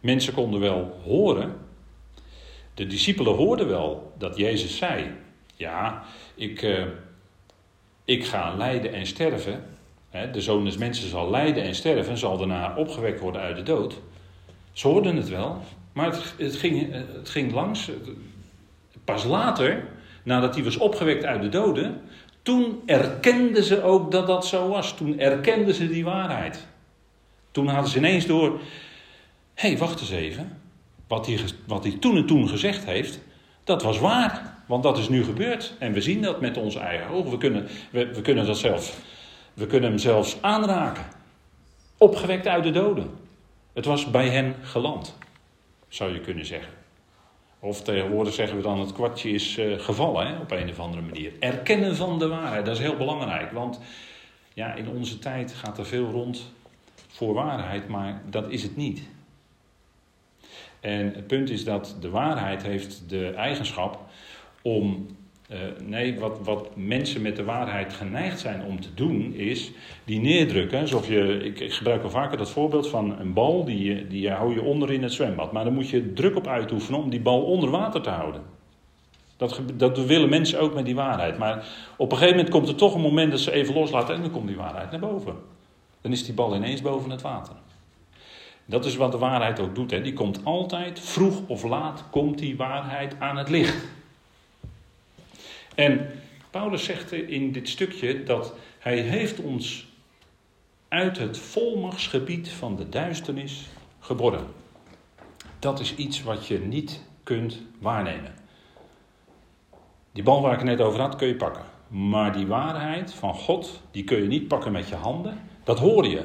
Mensen 0.00 0.34
konden 0.34 0.60
wel 0.60 1.00
horen. 1.04 1.56
De 2.74 2.86
discipelen 2.86 3.34
hoorden 3.34 3.68
wel 3.68 4.12
dat 4.18 4.36
Jezus 4.36 4.76
zei: 4.76 5.26
Ja, 5.58 6.02
ik, 6.34 6.62
uh, 6.62 6.84
ik 8.04 8.24
ga 8.24 8.54
lijden 8.54 8.92
en 8.92 9.06
sterven. 9.06 9.64
de 10.32 10.40
zoon 10.40 10.64
des 10.64 10.76
mensen 10.76 11.08
zal 11.08 11.30
lijden 11.30 11.62
en 11.62 11.74
sterven 11.74 12.12
en 12.12 12.18
zal 12.18 12.38
daarna 12.38 12.74
opgewekt 12.76 13.20
worden 13.20 13.40
uit 13.40 13.56
de 13.56 13.62
dood. 13.62 14.00
Ze 14.72 14.88
hoorden 14.88 15.16
het 15.16 15.28
wel, 15.28 15.62
maar 15.92 16.06
het, 16.06 16.34
het, 16.38 16.56
ging, 16.56 16.92
het 16.92 17.28
ging 17.28 17.52
langs. 17.52 17.90
Pas 19.04 19.24
later, 19.24 19.86
nadat 20.22 20.54
hij 20.54 20.64
was 20.64 20.76
opgewekt 20.76 21.24
uit 21.24 21.42
de 21.42 21.48
doden, 21.48 22.00
toen 22.42 22.82
erkenden 22.86 23.64
ze 23.64 23.82
ook 23.82 24.10
dat 24.10 24.26
dat 24.26 24.46
zo 24.46 24.68
was. 24.68 24.96
Toen 24.96 25.18
erkenden 25.18 25.74
ze 25.74 25.88
die 25.88 26.04
waarheid. 26.04 26.66
Toen 27.50 27.66
hadden 27.66 27.90
ze 27.90 27.98
ineens 27.98 28.26
door, 28.26 28.60
hé, 29.54 29.68
hey, 29.68 29.78
wacht 29.78 30.00
eens 30.00 30.10
even. 30.10 30.60
Wat 31.08 31.26
hij, 31.26 31.38
wat 31.66 31.84
hij 31.84 31.96
toen 32.00 32.16
en 32.16 32.26
toen 32.26 32.48
gezegd 32.48 32.84
heeft, 32.84 33.20
dat 33.68 33.82
was 33.82 33.98
waar. 33.98 34.56
Want 34.66 34.82
dat 34.82 34.98
is 34.98 35.08
nu 35.08 35.24
gebeurd. 35.24 35.74
En 35.78 35.92
we 35.92 36.00
zien 36.00 36.22
dat 36.22 36.40
met 36.40 36.56
onze 36.56 36.78
eigen 36.78 37.10
ogen. 37.10 37.30
We 37.30 37.38
kunnen, 37.38 37.68
we, 37.90 38.20
kunnen 38.22 38.46
dat 38.46 38.58
zelfs, 38.58 38.92
we 39.54 39.66
kunnen 39.66 39.88
hem 39.88 39.98
zelfs 39.98 40.36
aanraken. 40.40 41.04
Opgewekt 41.96 42.46
uit 42.46 42.64
de 42.64 42.70
doden. 42.70 43.10
Het 43.72 43.84
was 43.84 44.10
bij 44.10 44.28
hen 44.28 44.54
geland 44.62 45.16
zou 45.88 46.12
je 46.12 46.20
kunnen 46.20 46.46
zeggen. 46.46 46.72
Of 47.58 47.82
tegenwoordig 47.82 48.34
zeggen 48.34 48.56
we 48.56 48.62
dan 48.62 48.80
het 48.80 48.92
kwartje 48.92 49.30
is 49.30 49.58
uh, 49.58 49.78
gevallen 49.78 50.26
hè, 50.26 50.38
op 50.38 50.50
een 50.50 50.70
of 50.70 50.78
andere 50.78 51.02
manier. 51.02 51.32
Erkennen 51.40 51.96
van 51.96 52.18
de 52.18 52.28
waarheid, 52.28 52.64
dat 52.64 52.74
is 52.74 52.82
heel 52.82 52.96
belangrijk. 52.96 53.52
Want 53.52 53.80
ja, 54.54 54.74
in 54.74 54.88
onze 54.88 55.18
tijd 55.18 55.52
gaat 55.52 55.78
er 55.78 55.86
veel 55.86 56.10
rond 56.10 56.52
voor 57.08 57.34
waarheid, 57.34 57.88
maar 57.88 58.22
dat 58.30 58.50
is 58.50 58.62
het 58.62 58.76
niet. 58.76 59.02
En 60.80 61.12
het 61.14 61.26
punt 61.26 61.50
is 61.50 61.64
dat 61.64 61.96
de 62.00 62.10
waarheid 62.10 62.62
heeft 62.62 63.02
de 63.08 63.30
eigenschap 63.30 64.00
om 64.62 65.06
uh, 65.50 65.58
nee, 65.84 66.18
wat, 66.18 66.38
wat 66.42 66.68
mensen 66.74 67.22
met 67.22 67.36
de 67.36 67.44
waarheid 67.44 67.92
geneigd 67.92 68.40
zijn 68.40 68.62
om 68.64 68.80
te 68.80 68.94
doen, 68.94 69.34
is 69.34 69.70
die 70.04 70.20
neerdrukken. 70.20 70.80
Alsof 70.80 71.08
je, 71.08 71.44
ik, 71.44 71.60
ik 71.60 71.72
gebruik 71.72 72.02
al 72.02 72.10
vaker 72.10 72.38
dat 72.38 72.50
voorbeeld 72.50 72.88
van 72.88 73.18
een 73.18 73.32
bal, 73.32 73.64
die, 73.64 74.06
die 74.06 74.30
hou 74.30 74.54
je 74.54 74.62
onder 74.62 74.92
in 74.92 75.02
het 75.02 75.12
zwembad. 75.12 75.52
Maar 75.52 75.64
dan 75.64 75.74
moet 75.74 75.88
je 75.88 76.12
druk 76.12 76.36
op 76.36 76.46
uitoefenen 76.46 77.00
om 77.00 77.10
die 77.10 77.20
bal 77.20 77.42
onder 77.42 77.70
water 77.70 78.00
te 78.00 78.10
houden. 78.10 78.42
Dat, 79.36 79.60
dat 79.74 80.06
willen 80.06 80.28
mensen 80.28 80.60
ook 80.60 80.74
met 80.74 80.84
die 80.84 80.94
waarheid. 80.94 81.38
Maar 81.38 81.66
op 81.96 82.10
een 82.10 82.16
gegeven 82.18 82.36
moment 82.36 82.54
komt 82.54 82.68
er 82.68 82.74
toch 82.74 82.94
een 82.94 83.00
moment 83.00 83.30
dat 83.30 83.40
ze 83.40 83.52
even 83.52 83.74
loslaten 83.74 84.14
en 84.14 84.20
dan 84.20 84.30
komt 84.30 84.46
die 84.46 84.56
waarheid 84.56 84.90
naar 84.90 85.00
boven. 85.00 85.34
Dan 86.00 86.12
is 86.12 86.24
die 86.24 86.34
bal 86.34 86.56
ineens 86.56 86.82
boven 86.82 87.10
het 87.10 87.22
water. 87.22 87.54
Dat 88.68 88.84
is 88.84 88.96
wat 88.96 89.12
de 89.12 89.18
waarheid 89.18 89.60
ook 89.60 89.74
doet. 89.74 89.90
Hè. 89.90 90.02
Die 90.02 90.12
komt 90.12 90.40
altijd, 90.44 91.00
vroeg 91.00 91.42
of 91.46 91.62
laat, 91.62 92.04
komt 92.10 92.38
die 92.38 92.56
waarheid 92.56 93.14
aan 93.18 93.36
het 93.36 93.48
licht. 93.48 93.84
En 95.74 96.10
Paulus 96.50 96.84
zegt 96.84 97.12
in 97.12 97.52
dit 97.52 97.68
stukje 97.68 98.22
dat 98.22 98.54
hij 98.78 98.98
heeft 98.98 99.40
ons 99.40 99.86
uit 100.88 101.18
het 101.18 101.38
volmachtsgebied 101.38 102.48
van 102.48 102.76
de 102.76 102.88
duisternis 102.88 103.66
geborgen. 104.00 104.46
Dat 105.58 105.80
is 105.80 105.94
iets 105.94 106.22
wat 106.22 106.46
je 106.46 106.58
niet 106.58 107.04
kunt 107.22 107.62
waarnemen. 107.78 108.34
Die 110.12 110.22
bal 110.22 110.42
waar 110.42 110.54
ik 110.54 110.62
net 110.62 110.80
over 110.80 111.00
had, 111.00 111.16
kun 111.16 111.28
je 111.28 111.36
pakken. 111.36 111.64
Maar 111.88 112.32
die 112.32 112.46
waarheid 112.46 113.12
van 113.12 113.34
God, 113.34 113.80
die 113.90 114.04
kun 114.04 114.22
je 114.22 114.28
niet 114.28 114.48
pakken 114.48 114.72
met 114.72 114.88
je 114.88 114.94
handen. 114.94 115.40
Dat 115.64 115.78
hoor 115.78 116.06
je. 116.06 116.24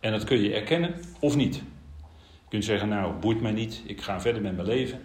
En 0.00 0.12
dat 0.12 0.24
kun 0.24 0.40
je 0.40 0.54
erkennen 0.54 0.94
of 1.20 1.36
niet. 1.36 1.54
Je 1.54 2.48
kunt 2.48 2.64
zeggen, 2.64 2.88
nou, 2.88 3.12
boeit 3.12 3.40
mij 3.40 3.52
niet, 3.52 3.82
ik 3.86 4.00
ga 4.00 4.20
verder 4.20 4.42
met 4.42 4.56
mijn 4.56 4.68
leven. 4.68 5.00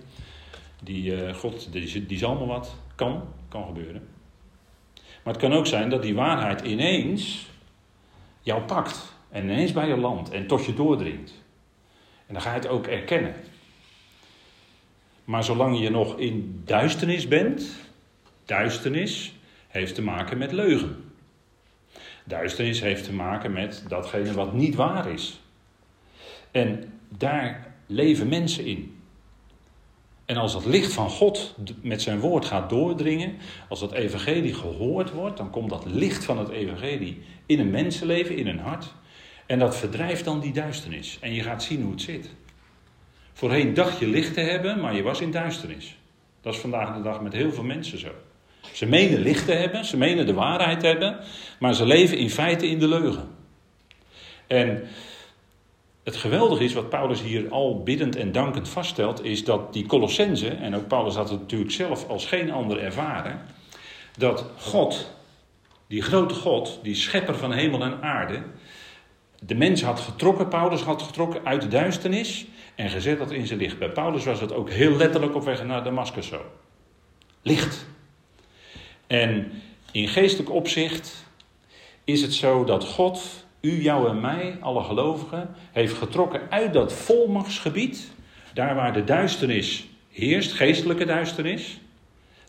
Die 0.84 1.26
uh, 1.26 1.34
God, 1.34 1.72
die, 1.72 2.06
die 2.06 2.18
zal 2.18 2.36
me 2.36 2.46
wat. 2.46 2.76
Kan, 2.96 3.24
kan 3.48 3.66
gebeuren. 3.66 4.08
Maar 5.24 5.34
het 5.34 5.42
kan 5.42 5.54
ook 5.54 5.68
zijn 5.68 5.90
dat 5.90 6.02
die 6.02 6.16
waarheid 6.16 6.62
ineens 6.62 7.50
jou 8.42 8.62
pakt. 8.62 9.14
En 9.30 9.44
ineens 9.44 9.72
bij 9.72 9.88
je 9.88 9.98
land 9.98 10.30
en 10.30 10.48
tot 10.48 10.66
je 10.66 10.74
doordringt. 10.74 11.34
En 12.28 12.34
dan 12.34 12.42
ga 12.42 12.50
je 12.50 12.60
het 12.60 12.68
ook 12.68 12.88
erkennen. 12.88 13.36
Maar 15.24 15.44
zolang 15.44 15.80
je 15.80 15.90
nog 15.90 16.18
in 16.18 16.62
duisternis 16.66 17.28
bent, 17.28 17.76
duisternis 18.46 19.34
heeft 19.68 19.96
te 19.96 20.02
maken 20.02 20.38
met 20.38 20.52
leugen. 20.52 21.03
Duisternis 22.24 22.82
heeft 22.82 23.04
te 23.04 23.14
maken 23.14 23.52
met 23.52 23.84
datgene 23.88 24.34
wat 24.34 24.54
niet 24.54 24.76
waar 24.76 25.12
is. 25.12 25.42
En 26.52 27.00
daar 27.18 27.74
leven 27.88 28.28
mensen 28.28 28.66
in. 28.66 28.98
En 30.26 30.38
als 30.38 30.54
het 30.54 30.66
licht 30.66 30.94
van 30.94 31.10
God 31.10 31.56
met 31.82 32.02
zijn 32.02 32.20
woord 32.20 32.46
gaat 32.46 32.70
doordringen, 32.70 33.36
als 33.70 33.80
dat 33.80 33.92
evangelie 33.92 34.54
gehoord 34.54 35.12
wordt, 35.12 35.38
dan 35.38 35.50
komt 35.50 35.70
dat 35.70 35.86
licht 35.86 36.24
van 36.24 36.38
het 36.38 36.50
evangelie 36.50 37.22
in 37.46 37.60
een 37.60 37.72
mensenleven, 37.72 38.38
in 38.38 38.48
een 38.48 38.60
hart. 38.60 38.94
En 39.46 39.60
dat 39.60 39.78
verdrijft 39.78 40.26
dan 40.26 40.40
die 40.40 40.54
duisternis. 40.54 41.18
En 41.22 41.34
je 41.34 41.44
gaat 41.44 41.64
zien 41.64 41.82
hoe 41.82 41.92
het 41.92 42.02
zit. 42.02 42.30
Voorheen 43.34 43.74
dacht 43.74 44.00
je 44.00 44.08
licht 44.08 44.34
te 44.34 44.42
hebben, 44.42 44.80
maar 44.80 44.96
je 44.96 45.04
was 45.04 45.22
in 45.22 45.32
duisternis. 45.32 45.98
Dat 46.42 46.54
is 46.54 46.60
vandaag 46.60 46.96
de 46.96 47.02
dag 47.02 47.22
met 47.22 47.34
heel 47.34 47.52
veel 47.52 47.64
mensen 47.64 48.00
zo. 48.00 48.12
Ze 48.72 48.86
menen 48.86 49.20
licht 49.20 49.46
te 49.46 49.52
hebben, 49.52 49.86
ze 49.86 49.98
menen 49.98 50.26
de 50.26 50.34
waarheid 50.34 50.80
te 50.80 50.88
hebben, 50.88 51.20
maar 51.60 51.74
ze 51.74 51.86
leven 51.86 52.18
in 52.18 52.30
feite 52.30 52.68
in 52.68 52.80
de 52.80 52.88
leugen. 52.88 53.28
En 54.48 54.84
het 56.04 56.16
geweldige 56.16 56.64
is, 56.64 56.74
wat 56.74 56.90
Paulus 56.90 57.22
hier 57.22 57.50
al 57.50 57.84
biddend 57.84 58.16
en 58.16 58.32
dankend 58.32 58.70
vaststelt, 58.70 59.24
is 59.24 59.44
dat 59.44 59.74
die 59.74 59.86
Colossense, 59.86 60.50
en 60.50 60.76
ook 60.76 60.88
Paulus 60.88 61.16
had 61.16 61.30
het 61.30 61.40
natuurlijk 61.40 61.72
zelf 61.72 62.08
als 62.08 62.26
geen 62.26 62.52
ander 62.52 62.80
ervaren, 62.80 63.42
dat 64.18 64.46
God, 64.58 65.12
die 65.88 66.02
grote 66.02 66.34
God, 66.34 66.80
die 66.84 66.96
schepper 66.96 67.36
van 67.36 67.52
hemel 67.52 67.82
en 67.82 68.02
aarde, 68.02 68.44
de 69.46 69.56
mens 69.56 69.82
had 69.82 70.00
getrokken, 70.00 70.48
Paulus 70.48 70.82
had 70.82 71.02
getrokken 71.02 71.46
uit 71.46 71.62
de 71.62 71.68
duisternis 71.68 72.46
en 72.76 72.90
gezet 72.90 73.18
dat 73.18 73.32
in 73.32 73.48
zijn 73.48 73.60
licht. 73.60 73.80
Bij 73.80 73.92
Paulus 73.92 74.26
was 74.26 74.42
het 74.42 74.54
ook 74.54 74.70
heel 74.70 74.96
letterlijk 74.96 75.36
op 75.36 75.44
weg 75.44 75.64
naar 75.64 75.84
Damascus 75.84 76.28
zo. 76.28 76.42
Licht. 77.42 77.86
En 79.08 79.52
in 79.92 80.08
geestelijk 80.08 80.52
opzicht 80.52 81.26
is 82.04 82.22
het 82.22 82.34
zo 82.34 82.64
dat 82.64 82.84
God 82.84 83.46
u, 83.62 83.82
jou 83.82 84.10
en 84.10 84.22
mij, 84.22 84.58
alle 84.60 84.84
gelovigen, 84.84 85.56
heeft 85.72 85.94
getrokken 85.94 86.42
uit 86.50 86.74
dat 86.74 86.94
volmachtsgebied. 86.94 88.12
Daar 88.54 88.76
waar 88.76 88.94
de 88.94 89.04
duisternis 89.04 89.88
heerst, 90.12 90.52
geestelijke 90.52 91.06
duisternis. 91.06 91.80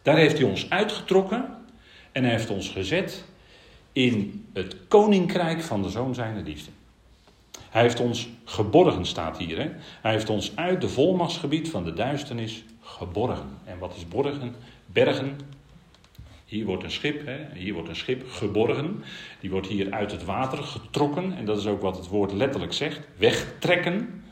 Daar 0.03 0.17
heeft 0.17 0.39
hij 0.39 0.49
ons 0.49 0.71
uitgetrokken 0.71 1.57
en 2.13 2.23
hij 2.23 2.33
heeft 2.33 2.51
ons 2.51 2.69
gezet 2.69 3.25
in 3.93 4.47
het 4.53 4.77
koninkrijk 4.89 5.63
van 5.63 5.83
de 5.83 5.89
zoon 5.89 6.15
zijner 6.15 6.43
liefde. 6.43 6.71
Hij 7.71 7.83
heeft 7.83 8.01
ons 8.01 8.29
geborgen, 8.45 9.07
staat 9.07 9.39
hier. 9.39 9.59
Hè? 9.59 9.71
Hij 10.03 10.13
heeft 10.13 10.31
ons 10.31 10.57
uit 10.57 10.81
de 10.81 10.89
volmachtsgebied 10.89 11.71
van 11.71 11.85
de 11.85 11.93
duisternis 11.93 12.65
geborgen. 12.81 13.59
En 13.65 13.79
wat 13.79 13.97
is 13.97 14.09
borgen? 14.09 14.55
Bergen, 14.87 15.39
hier 16.55 16.65
wordt 16.65 16.83
een 16.83 16.91
schip, 16.91 17.27
hè, 17.27 17.39
hier 17.55 17.75
wordt 17.75 17.89
een 17.89 17.97
schip 17.97 18.31
geborgen. 18.31 19.05
Die 19.41 19.51
wordt 19.51 19.67
hier 19.67 19.93
uit 19.93 20.11
het 20.11 20.25
water 20.25 20.59
getrokken. 20.59 21.37
En 21.37 21.45
dat 21.45 21.59
is 21.59 21.67
ook 21.67 21.81
wat 21.81 21.97
het 21.97 22.09
woord 22.09 22.33
letterlijk 22.33 22.73
zegt: 22.73 23.09
wegtrekken. 23.17 24.25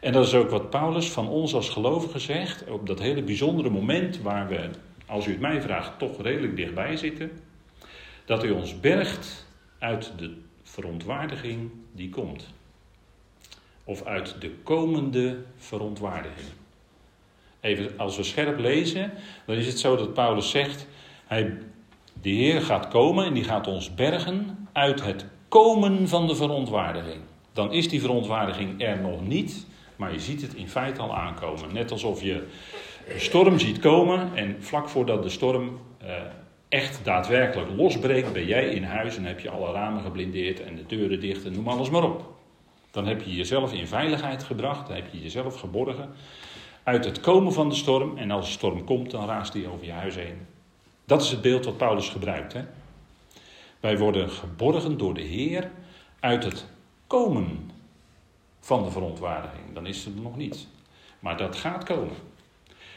En 0.00 0.12
dat 0.12 0.26
is 0.26 0.34
ook 0.34 0.50
wat 0.50 0.70
Paulus 0.70 1.10
van 1.10 1.28
ons 1.28 1.54
als 1.54 1.68
gelovigen 1.68 2.20
zegt. 2.20 2.68
Op 2.68 2.86
dat 2.86 2.98
hele 2.98 3.22
bijzondere 3.22 3.70
moment 3.70 4.20
waar 4.20 4.48
we, 4.48 4.70
als 5.06 5.26
u 5.26 5.30
het 5.30 5.40
mij 5.40 5.62
vraagt, 5.62 5.98
toch 5.98 6.22
redelijk 6.22 6.56
dichtbij 6.56 6.96
zitten. 6.96 7.30
Dat 8.24 8.42
hij 8.42 8.50
ons 8.50 8.80
bergt 8.80 9.46
uit 9.78 10.12
de 10.18 10.36
verontwaardiging 10.62 11.70
die 11.92 12.08
komt. 12.08 12.46
Of 13.84 14.04
uit 14.04 14.40
de 14.40 14.50
komende 14.62 15.44
verontwaardiging. 15.56 16.48
Even 17.60 17.90
als 17.96 18.16
we 18.16 18.22
scherp 18.22 18.58
lezen, 18.58 19.12
dan 19.46 19.56
is 19.56 19.66
het 19.66 19.78
zo 19.78 19.96
dat 19.96 20.14
Paulus 20.14 20.50
zegt: 20.50 20.86
hij, 21.26 21.58
De 22.22 22.30
Heer 22.30 22.62
gaat 22.62 22.88
komen 22.88 23.24
en 23.24 23.34
die 23.34 23.44
gaat 23.44 23.66
ons 23.66 23.94
bergen 23.94 24.68
uit 24.72 25.04
het 25.04 25.26
komen 25.48 26.08
van 26.08 26.26
de 26.26 26.34
verontwaardiging. 26.34 27.20
Dan 27.52 27.72
is 27.72 27.88
die 27.88 28.00
verontwaardiging 28.00 28.82
er 28.82 29.00
nog 29.00 29.26
niet, 29.26 29.66
maar 29.96 30.12
je 30.12 30.20
ziet 30.20 30.42
het 30.42 30.54
in 30.54 30.68
feite 30.68 31.00
al 31.00 31.16
aankomen. 31.16 31.72
Net 31.72 31.90
alsof 31.90 32.22
je 32.22 32.46
een 33.08 33.20
storm 33.20 33.58
ziet 33.58 33.78
komen 33.78 34.30
en 34.34 34.56
vlak 34.58 34.88
voordat 34.88 35.22
de 35.22 35.28
storm 35.28 35.80
eh, 35.98 36.14
echt 36.68 37.00
daadwerkelijk 37.04 37.70
losbreekt, 37.76 38.32
ben 38.32 38.46
jij 38.46 38.68
in 38.68 38.84
huis 38.84 39.16
en 39.16 39.24
heb 39.24 39.40
je 39.40 39.50
alle 39.50 39.72
ramen 39.72 40.02
geblindeerd 40.02 40.62
en 40.62 40.76
de 40.76 40.86
deuren 40.86 41.20
dicht 41.20 41.44
en 41.44 41.52
noem 41.52 41.68
alles 41.68 41.90
maar 41.90 42.04
op. 42.04 42.34
Dan 42.90 43.06
heb 43.06 43.22
je 43.22 43.34
jezelf 43.34 43.72
in 43.72 43.86
veiligheid 43.86 44.42
gebracht, 44.42 44.86
dan 44.86 44.96
heb 44.96 45.06
je 45.10 45.22
jezelf 45.22 45.60
geborgen 45.60 46.10
uit 46.86 47.04
het 47.04 47.20
komen 47.20 47.52
van 47.52 47.68
de 47.68 47.74
storm. 47.74 48.18
En 48.18 48.30
als 48.30 48.46
de 48.46 48.52
storm 48.52 48.84
komt, 48.84 49.10
dan 49.10 49.26
raast 49.26 49.52
die 49.52 49.68
over 49.68 49.86
je 49.86 49.92
huis 49.92 50.14
heen. 50.14 50.46
Dat 51.04 51.22
is 51.22 51.30
het 51.30 51.40
beeld 51.40 51.64
wat 51.64 51.76
Paulus 51.76 52.08
gebruikt. 52.08 52.52
Hè? 52.52 52.64
Wij 53.80 53.98
worden 53.98 54.30
geborgen 54.30 54.98
door 54.98 55.14
de 55.14 55.22
Heer 55.22 55.70
uit 56.20 56.44
het 56.44 56.66
komen 57.06 57.70
van 58.60 58.84
de 58.84 58.90
verontwaardiging. 58.90 59.74
Dan 59.74 59.86
is 59.86 60.04
het 60.04 60.14
er 60.14 60.20
nog 60.20 60.36
niet. 60.36 60.66
Maar 61.18 61.36
dat 61.36 61.56
gaat 61.56 61.84
komen. 61.84 62.14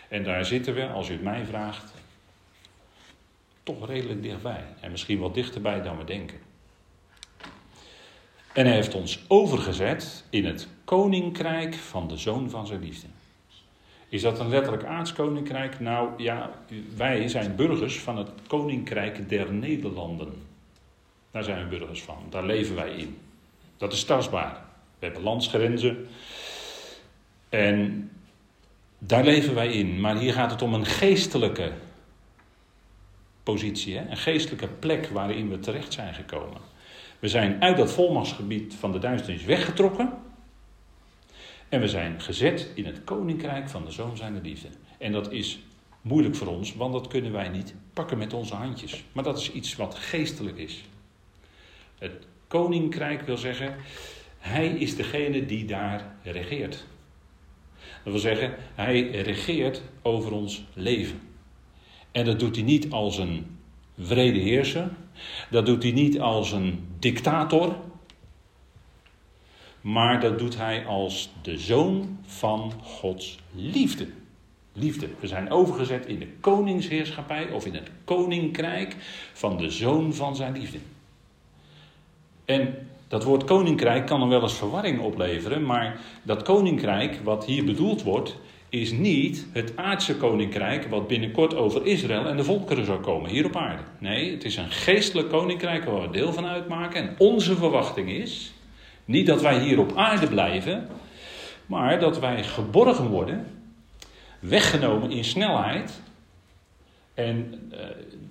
En 0.10 0.24
daar 0.24 0.46
zitten 0.46 0.74
we, 0.74 0.88
als 0.88 1.10
u 1.10 1.13
het 1.13 1.24
mij 1.24 1.46
vraagt, 1.46 1.93
toch 3.63 3.88
redelijk 3.88 4.24
dichtbij. 4.24 4.63
En 4.79 4.91
misschien 4.91 5.19
wat 5.19 5.34
dichterbij 5.34 5.81
dan 5.81 5.98
we 5.98 6.03
denken. 6.03 6.38
En 8.53 8.65
hij 8.65 8.75
heeft 8.75 8.96
ons 8.96 9.25
overgezet 9.27 10.24
in 10.29 10.46
het 10.46 10.67
koninkrijk 10.86 11.75
van 11.75 12.08
de 12.08 12.17
zoon 12.17 12.50
van 12.50 12.67
zijn 12.67 12.79
liefde. 12.79 13.08
Is 14.10 14.22
dat 14.22 14.39
een 14.39 14.50
letterlijk 14.50 14.84
aardskoninkrijk? 14.84 15.80
Nou 15.80 16.10
ja, 16.18 16.51
wij 16.96 17.28
zijn 17.28 17.56
burgers 17.56 18.00
van 18.00 18.18
het 18.18 18.30
koninkrijk 18.48 19.30
der 19.30 19.54
Nederlanden. 19.54 20.34
Daar 21.32 21.44
zijn 21.44 21.70
we 21.70 21.78
burgers 21.78 22.01
van. 22.01 22.18
Daar 22.30 22.46
leven 22.46 22.75
wij 22.75 22.92
in. 22.92 23.18
Dat 23.78 23.94
is 23.94 24.04
tastbaar. 24.04 24.62
We 25.00 25.06
hebben 25.06 25.24
landsgrenzen. 25.24 26.08
En 27.50 28.10
daar 28.98 29.24
leven 29.24 29.56
wij 29.56 29.72
in. 29.72 30.00
Maar 30.00 30.18
hier 30.18 30.34
gaat 30.34 30.51
het 30.51 30.62
om 30.62 30.74
een 30.74 30.86
geestelijke 30.86 31.72
positie, 33.44 33.98
hè? 33.98 34.10
een 34.10 34.18
geestelijke 34.18 34.68
plek 34.68 35.08
waarin 35.08 35.50
we 35.50 35.60
terecht 35.60 35.94
zijn 35.94 36.13
gekomen. 36.13 36.62
We 37.20 37.28
zijn 37.28 37.62
uit 37.62 37.78
dat 37.78 37.92
volmachtsgebied 37.92 38.75
van 38.75 38.92
de 38.92 39.00
duisternis 39.00 39.44
weggetrokken. 39.46 40.13
En 41.70 41.80
we 41.80 41.88
zijn 41.88 42.22
gezet 42.22 42.72
in 42.74 42.86
het 42.86 43.04
koninkrijk 43.04 43.70
van 43.70 43.86
de 43.86 43.92
zoon 43.92 44.18
zijner 44.18 44.42
liefde. 44.42 44.68
En 44.98 45.12
dat 45.12 45.32
is 45.32 45.60
moeilijk 46.02 46.36
voor 46.36 46.48
ons, 46.48 46.76
want 46.76 46.94
dat 46.94 47.08
kunnen 47.08 47.32
wij 47.32 47.50
niet 47.50 47.74
pakken 47.94 48.18
met 48.18 48.34
onze 48.34 48.56
handjes. 48.56 49.04
Maar 49.12 49.24
dat 49.24 49.40
is 49.40 49.52
iets 49.52 49.76
wat 49.76 49.96
geestelijk 49.96 50.58
is. 50.58 50.84
Het 51.98 52.14
koninkrijk 52.48 53.22
wil 53.22 53.38
zeggen, 53.38 53.76
hij 54.38 54.68
is 54.68 54.96
degene 54.96 55.46
die 55.46 55.66
daar 55.66 56.16
regeert. 56.24 56.86
Dat 58.04 58.14
wil 58.14 58.22
zeggen, 58.22 58.56
hij 58.76 59.10
regeert 59.10 59.82
over 60.02 60.32
ons 60.32 60.66
leven. 60.74 61.20
En 62.12 62.26
dat 62.26 62.40
doet 62.40 62.56
hij 62.56 62.66
niet 62.66 62.92
als 62.92 63.18
een 63.18 63.58
vrede 64.00 64.40
heerser. 64.40 64.90
Dat 65.50 65.66
doet 65.66 65.84
hij 65.84 65.92
niet 65.92 66.20
als 66.20 66.52
een 66.52 66.88
dictator. 67.00 67.76
Maar 69.81 70.19
dat 70.19 70.39
doet 70.39 70.57
hij 70.57 70.86
als 70.86 71.29
de 71.41 71.57
zoon 71.57 72.17
van 72.25 72.74
Gods 72.83 73.39
liefde. 73.55 74.07
liefde. 74.74 75.07
We 75.19 75.27
zijn 75.27 75.51
overgezet 75.51 76.05
in 76.05 76.19
de 76.19 76.27
koningsheerschappij 76.39 77.51
of 77.51 77.65
in 77.65 77.74
het 77.74 77.89
koninkrijk 78.03 78.95
van 79.33 79.57
de 79.57 79.69
zoon 79.69 80.13
van 80.13 80.36
zijn 80.36 80.53
liefde. 80.53 80.77
En 82.45 82.88
dat 83.07 83.24
woord 83.24 83.43
koninkrijk 83.43 84.05
kan 84.05 84.19
dan 84.19 84.29
wel 84.29 84.41
eens 84.41 84.57
verwarring 84.57 85.00
opleveren, 85.00 85.65
maar 85.65 86.00
dat 86.24 86.43
koninkrijk 86.43 87.19
wat 87.24 87.45
hier 87.45 87.65
bedoeld 87.65 88.03
wordt, 88.03 88.38
is 88.69 88.91
niet 88.91 89.48
het 89.51 89.71
aardse 89.75 90.15
koninkrijk 90.15 90.88
wat 90.88 91.07
binnenkort 91.07 91.55
over 91.55 91.86
Israël 91.86 92.25
en 92.25 92.38
de 92.38 92.43
volkeren 92.43 92.86
zou 92.86 93.00
komen 93.00 93.29
hier 93.29 93.45
op 93.45 93.55
aarde. 93.55 93.83
Nee, 94.00 94.31
het 94.31 94.43
is 94.43 94.55
een 94.55 94.71
geestelijk 94.71 95.29
koninkrijk 95.29 95.86
waar 95.86 96.01
we 96.01 96.09
deel 96.09 96.33
van 96.33 96.45
uitmaken. 96.45 97.01
En 97.01 97.15
onze 97.17 97.55
verwachting 97.55 98.09
is 98.09 98.53
niet 99.10 99.25
dat 99.25 99.42
wij 99.42 99.60
hier 99.60 99.80
op 99.80 99.92
aarde 99.96 100.28
blijven, 100.28 100.88
maar 101.66 102.00
dat 102.00 102.20
wij 102.20 102.44
geborgen 102.44 103.08
worden, 103.08 103.62
weggenomen 104.39 105.12
in 105.12 105.24
snelheid. 105.24 106.01
En 107.13 107.70
uh, 107.72 107.80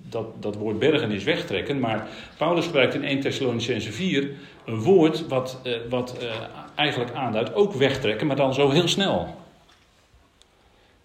dat, 0.09 0.41
dat 0.41 0.55
woord 0.55 0.79
bergen 0.79 1.11
is 1.11 1.23
wegtrekken, 1.23 1.79
maar 1.79 2.07
Paulus 2.37 2.65
gebruikt 2.65 2.93
in 2.93 3.03
1 3.03 3.19
Thessalonicense 3.19 3.91
4 3.91 4.31
een 4.65 4.81
woord 4.81 5.27
wat, 5.27 5.59
uh, 5.63 5.77
wat 5.89 6.17
uh, 6.21 6.31
eigenlijk 6.75 7.13
aanduidt 7.13 7.53
ook 7.53 7.73
wegtrekken, 7.73 8.27
maar 8.27 8.35
dan 8.35 8.53
zo 8.53 8.69
heel 8.69 8.87
snel. 8.87 9.35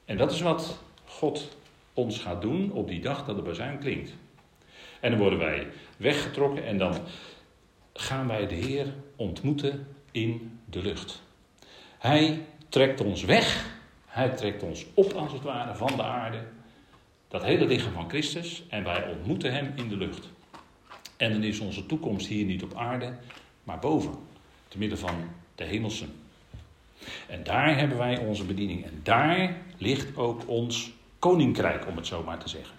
En 0.05 0.17
dat 0.17 0.33
is 0.33 0.41
wat 0.41 0.79
God 1.05 1.57
ons 1.95 2.19
gaat 2.19 2.43
doen 2.43 2.73
op 2.73 2.89
die 2.89 3.01
dag 3.01 3.25
dat 3.25 3.37
de 3.37 3.43
bazuin 3.43 3.79
klinkt. 3.79 4.13
En 5.01 5.11
dan 5.11 5.21
worden 5.21 5.39
wij 5.39 5.67
weggetrokken 5.97 6.65
en 6.65 6.79
dan 6.79 6.95
gaan 7.95 8.27
wij 8.27 8.47
de 8.47 8.55
Heer 8.55 8.95
ontmoeten 9.17 9.87
in 10.11 10.61
de 10.65 10.83
lucht. 10.83 11.23
Hij 11.99 12.47
trekt 12.69 13.01
ons 13.01 13.25
weg, 13.25 13.79
hij 14.07 14.29
trekt 14.29 14.63
ons 14.63 14.87
op 14.95 15.13
als 15.13 15.33
het 15.33 15.43
ware 15.43 15.75
van 15.75 15.97
de 15.97 16.03
aarde, 16.03 16.43
dat 17.29 17.43
hele 17.43 17.67
lichaam 17.67 17.93
van 17.93 18.09
Christus, 18.09 18.63
en 18.69 18.85
wij 18.85 19.09
ontmoeten 19.09 19.53
hem 19.53 19.73
in 19.77 19.89
de 19.89 19.97
lucht. 19.97 20.29
En 21.17 21.33
dan 21.33 21.43
is 21.43 21.61
onze 21.61 21.87
toekomst 21.87 22.27
hier 22.27 22.45
niet 22.45 22.63
op 22.63 22.75
aarde, 22.75 23.15
maar 23.65 23.79
boven, 23.79 24.15
te 24.69 24.79
midden 24.79 24.99
van 24.99 25.15
de 25.55 25.65
hemelsen. 25.65 26.13
En 27.29 27.45
daar 27.45 27.79
hebben 27.79 27.99
wij 27.99 28.19
onze 28.19 28.45
bediening. 28.45 28.85
En 28.85 29.01
daar 29.03 29.57
ligt 29.79 30.17
ook 30.17 30.49
ons 30.49 30.93
koninkrijk, 31.19 31.87
om 31.87 31.97
het 31.97 32.07
zo 32.07 32.23
maar 32.23 32.39
te 32.39 32.49
zeggen. 32.49 32.77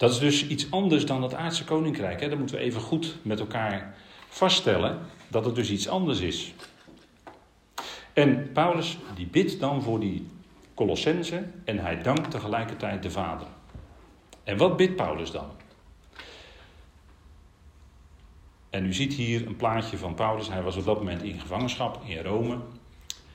Dat 0.00 0.10
is 0.10 0.18
dus 0.18 0.46
iets 0.46 0.70
anders 0.70 1.06
dan 1.06 1.22
het 1.22 1.34
aardse 1.34 1.64
koninkrijk. 1.64 2.20
Hè? 2.20 2.28
Dat 2.28 2.38
moeten 2.38 2.56
we 2.56 2.62
even 2.62 2.80
goed 2.80 3.16
met 3.22 3.40
elkaar 3.40 3.94
vaststellen 4.28 4.98
dat 5.28 5.44
het 5.44 5.54
dus 5.54 5.70
iets 5.70 5.88
anders 5.88 6.20
is. 6.20 6.52
En 8.12 8.52
Paulus 8.52 8.98
die 9.14 9.26
bidt 9.26 9.60
dan 9.60 9.82
voor 9.82 10.00
die 10.00 10.28
Colossense 10.74 11.44
en 11.64 11.78
hij 11.78 12.02
dankt 12.02 12.30
tegelijkertijd 12.30 13.02
de 13.02 13.10
Vader. 13.10 13.46
En 14.44 14.56
wat 14.56 14.76
bidt 14.76 14.96
Paulus 14.96 15.30
dan? 15.30 15.50
En 18.70 18.86
u 18.86 18.92
ziet 18.92 19.14
hier 19.14 19.46
een 19.46 19.56
plaatje 19.56 19.98
van 19.98 20.14
Paulus. 20.14 20.48
Hij 20.48 20.62
was 20.62 20.76
op 20.76 20.84
dat 20.84 20.98
moment 20.98 21.22
in 21.22 21.40
gevangenschap 21.40 22.02
in 22.04 22.22
Rome. 22.22 22.58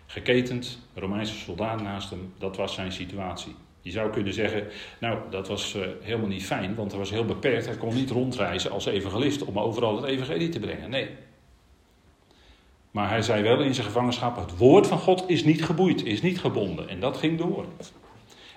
Geketend, 0.06 0.80
Romeinse 0.94 1.36
soldaat 1.36 1.82
naast 1.82 2.10
hem. 2.10 2.34
Dat 2.38 2.58
was 2.58 2.74
zijn 2.74 2.92
situatie. 2.92 3.56
Je 3.86 3.92
zou 3.92 4.10
kunnen 4.10 4.34
zeggen, 4.34 4.68
nou 5.00 5.20
dat 5.30 5.48
was 5.48 5.76
uh, 5.76 5.82
helemaal 6.02 6.28
niet 6.28 6.46
fijn, 6.46 6.76
want 6.76 6.92
hij 6.92 7.00
was 7.00 7.10
heel 7.10 7.26
beperkt. 7.26 7.66
Hij 7.66 7.78
kon 7.78 7.96
niet 7.96 8.10
rondreizen 8.10 8.72
als 8.72 8.86
evangelist 8.86 9.44
om 9.44 9.60
overal 9.60 9.96
het 9.96 10.06
evangelie 10.06 10.50
te 10.50 10.60
brengen. 10.60 10.90
Nee. 10.90 11.10
Maar 12.92 13.10
hij 13.10 13.22
zei 13.22 13.44
wel 13.44 13.62
in 13.62 13.74
zijn 13.74 13.86
gevangenschap, 13.86 14.36
het 14.36 14.58
woord 14.58 14.88
van 14.88 14.98
God 14.98 15.24
is 15.30 15.44
niet 15.44 15.66
geboeid, 15.66 16.06
is 16.06 16.22
niet 16.22 16.40
gebonden. 16.40 16.90
En 16.90 17.00
dat 17.00 17.18
ging 17.18 17.38
door. 17.38 17.66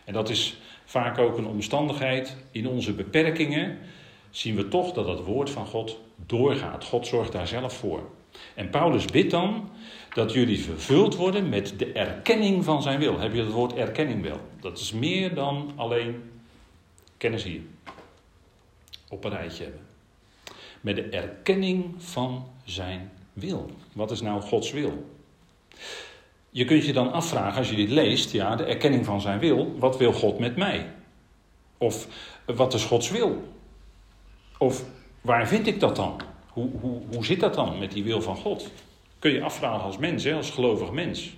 En 0.05 0.13
dat 0.13 0.29
is 0.29 0.61
vaak 0.85 1.19
ook 1.19 1.39
een 1.39 1.47
omstandigheid 1.47 2.37
in 2.51 2.69
onze 2.69 2.93
beperkingen. 2.93 3.79
Zien 4.31 4.57
we 4.57 4.69
toch 4.69 4.93
dat 4.93 5.09
het 5.09 5.25
woord 5.25 5.51
van 5.51 5.67
God 5.67 6.01
doorgaat. 6.27 6.85
God 6.85 7.07
zorgt 7.07 7.33
daar 7.33 7.49
zelf 7.49 7.77
voor. 7.77 8.11
En 8.55 8.71
Paulus 8.71 9.05
bidt 9.05 9.31
dan 9.31 9.71
dat 10.15 10.33
jullie 10.33 10.61
vervuld 10.61 11.15
worden 11.15 11.49
met 11.49 11.79
de 11.79 11.93
erkenning 11.93 12.65
van 12.65 12.83
zijn 12.83 12.99
wil. 12.99 13.19
Heb 13.19 13.35
je 13.35 13.41
het 13.41 13.53
woord 13.53 13.75
erkenning 13.75 14.23
wel? 14.23 14.41
Dat 14.61 14.79
is 14.79 14.93
meer 14.93 15.35
dan 15.35 15.73
alleen 15.77 16.31
kennis 17.17 17.43
hier. 17.43 17.61
Op 19.09 19.25
een 19.25 19.31
rijtje 19.31 19.63
hebben. 19.63 19.81
Met 20.81 20.97
de 20.97 21.03
erkenning 21.03 21.95
van 21.99 22.47
zijn 22.65 23.11
wil. 23.33 23.71
Wat 23.93 24.11
is 24.11 24.21
nou 24.21 24.41
Gods 24.41 24.73
wil? 24.73 25.07
Je 26.51 26.65
kunt 26.65 26.87
je 26.87 26.93
dan 26.93 27.13
afvragen 27.13 27.59
als 27.59 27.71
je 27.71 27.77
dit 27.77 27.91
leest, 27.91 28.33
ja, 28.33 28.57
de 28.57 28.65
erkenning 28.65 29.05
van 29.05 29.21
zijn 29.21 29.39
wil, 29.39 29.79
wat 29.79 29.97
wil 29.97 30.13
God 30.13 30.39
met 30.39 30.57
mij? 30.57 30.91
Of 31.79 32.09
wat 32.45 32.75
is 32.75 32.85
Gods 32.85 33.11
wil? 33.11 33.43
Of 34.59 34.85
waar 35.21 35.49
vind 35.49 35.67
ik 35.67 35.81
dat 35.81 35.97
dan? 35.97 36.21
Hoe, 36.49 36.71
hoe, 36.81 37.01
hoe 37.13 37.25
zit 37.25 37.41
dat 37.41 37.55
dan 37.55 37.79
met 37.79 37.93
die 37.93 38.05
wil 38.05 38.23
van 38.23 38.37
God? 38.37 38.71
Kun 39.19 39.33
je 39.33 39.43
afvragen 39.43 39.85
als 39.85 39.99
mens, 39.99 40.25
hè, 40.25 40.35
als 40.35 40.51
gelovig 40.51 40.91
mens. 40.91 41.37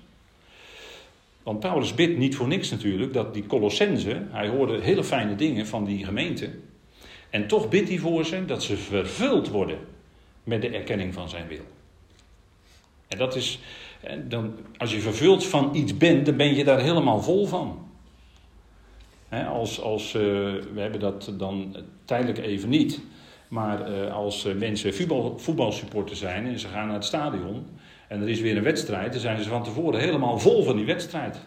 Want 1.42 1.60
Paulus 1.60 1.94
bidt 1.94 2.18
niet 2.18 2.36
voor 2.36 2.48
niks 2.48 2.70
natuurlijk 2.70 3.12
dat 3.12 3.34
die 3.34 3.46
Colossense, 3.46 4.26
hij 4.30 4.48
hoorde 4.48 4.80
hele 4.80 5.04
fijne 5.04 5.36
dingen 5.36 5.66
van 5.66 5.84
die 5.84 6.04
gemeente. 6.04 6.50
En 7.30 7.46
toch 7.46 7.68
bidt 7.68 7.88
hij 7.88 7.98
voor 7.98 8.24
ze 8.24 8.44
dat 8.44 8.62
ze 8.62 8.76
vervuld 8.76 9.48
worden 9.48 9.78
met 10.44 10.62
de 10.62 10.68
erkenning 10.68 11.14
van 11.14 11.28
zijn 11.28 11.48
wil. 11.48 11.64
En 13.08 13.18
dat 13.18 13.36
is, 13.36 13.58
dan, 14.28 14.54
als 14.76 14.92
je 14.92 15.00
vervuld 15.00 15.46
van 15.46 15.74
iets 15.74 15.96
bent, 15.96 16.26
dan 16.26 16.36
ben 16.36 16.54
je 16.54 16.64
daar 16.64 16.80
helemaal 16.80 17.22
vol 17.22 17.46
van. 17.46 17.88
als, 19.30 19.80
als, 19.80 20.14
uh, 20.14 20.22
we 20.74 20.80
hebben 20.80 21.00
dat 21.00 21.32
dan 21.38 21.76
tijdelijk 22.04 22.38
even 22.38 22.68
niet. 22.68 23.00
Maar 23.50 23.90
uh, 23.90 24.14
als 24.14 24.46
uh, 24.46 24.54
mensen 24.54 24.94
voetbal, 24.94 25.38
voetbalsupporter 25.38 26.16
zijn 26.16 26.46
en 26.46 26.58
ze 26.58 26.68
gaan 26.68 26.86
naar 26.86 26.94
het 26.94 27.04
stadion 27.04 27.66
en 28.08 28.22
er 28.22 28.28
is 28.28 28.40
weer 28.40 28.56
een 28.56 28.62
wedstrijd, 28.62 29.12
dan 29.12 29.20
zijn 29.20 29.42
ze 29.42 29.48
van 29.48 29.64
tevoren 29.64 30.00
helemaal 30.00 30.38
vol 30.38 30.64
van 30.64 30.76
die 30.76 30.84
wedstrijd. 30.84 31.38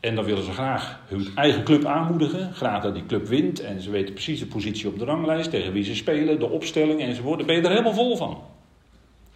En 0.00 0.14
dan 0.14 0.24
willen 0.24 0.44
ze 0.44 0.52
graag 0.52 1.00
hun 1.06 1.26
eigen 1.34 1.64
club 1.64 1.84
aanmoedigen, 1.84 2.54
graag 2.54 2.82
dat 2.82 2.94
die 2.94 3.06
club 3.06 3.26
wint 3.26 3.60
en 3.60 3.80
ze 3.80 3.90
weten 3.90 4.14
precies 4.14 4.38
de 4.38 4.46
positie 4.46 4.88
op 4.88 4.98
de 4.98 5.04
ranglijst, 5.04 5.50
tegen 5.50 5.72
wie 5.72 5.84
ze 5.84 5.94
spelen, 5.94 6.38
de 6.38 6.48
opstelling 6.48 7.00
enzovoort. 7.00 7.38
Dan 7.38 7.46
ben 7.46 7.56
je 7.56 7.62
er 7.62 7.70
helemaal 7.70 7.94
vol 7.94 8.16
van. 8.16 8.42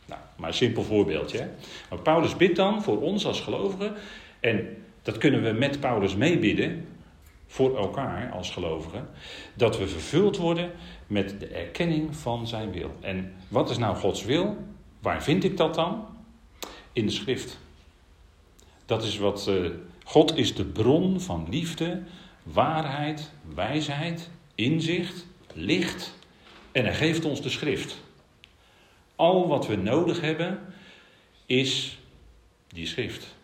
Nou, 0.06 0.20
maar 0.36 0.48
een 0.48 0.54
simpel 0.54 0.82
voorbeeldje. 0.82 1.38
Hè? 1.38 1.46
Maar 1.90 1.98
Paulus 1.98 2.36
bidt 2.36 2.56
dan 2.56 2.82
voor 2.82 3.00
ons 3.00 3.26
als 3.26 3.40
gelovigen 3.40 3.92
en 4.40 4.76
dat 5.02 5.18
kunnen 5.18 5.42
we 5.42 5.52
met 5.52 5.80
Paulus 5.80 6.16
meebidden 6.16 6.86
voor 7.52 7.76
elkaar 7.76 8.30
als 8.30 8.50
gelovigen, 8.50 9.08
dat 9.54 9.78
we 9.78 9.88
vervuld 9.88 10.36
worden 10.36 10.70
met 11.06 11.40
de 11.40 11.46
erkenning 11.46 12.16
van 12.16 12.46
zijn 12.46 12.72
wil. 12.72 12.90
En 13.00 13.34
wat 13.48 13.70
is 13.70 13.78
nou 13.78 13.96
Gods 13.96 14.24
wil? 14.24 14.56
Waar 15.00 15.22
vind 15.22 15.44
ik 15.44 15.56
dat 15.56 15.74
dan? 15.74 16.06
In 16.92 17.06
de 17.06 17.12
schrift. 17.12 17.58
Dat 18.86 19.02
is 19.02 19.18
wat 19.18 19.46
uh, 19.48 19.70
God 20.04 20.36
is 20.36 20.54
de 20.54 20.64
bron 20.64 21.20
van 21.20 21.46
liefde, 21.50 22.02
waarheid, 22.42 23.32
wijsheid, 23.54 24.30
inzicht, 24.54 25.26
licht 25.54 26.14
en 26.72 26.84
hij 26.84 26.94
geeft 26.94 27.24
ons 27.24 27.42
de 27.42 27.50
schrift. 27.50 28.02
Al 29.16 29.48
wat 29.48 29.66
we 29.66 29.76
nodig 29.76 30.20
hebben 30.20 30.60
is 31.46 31.98
die 32.68 32.86
schrift. 32.86 33.34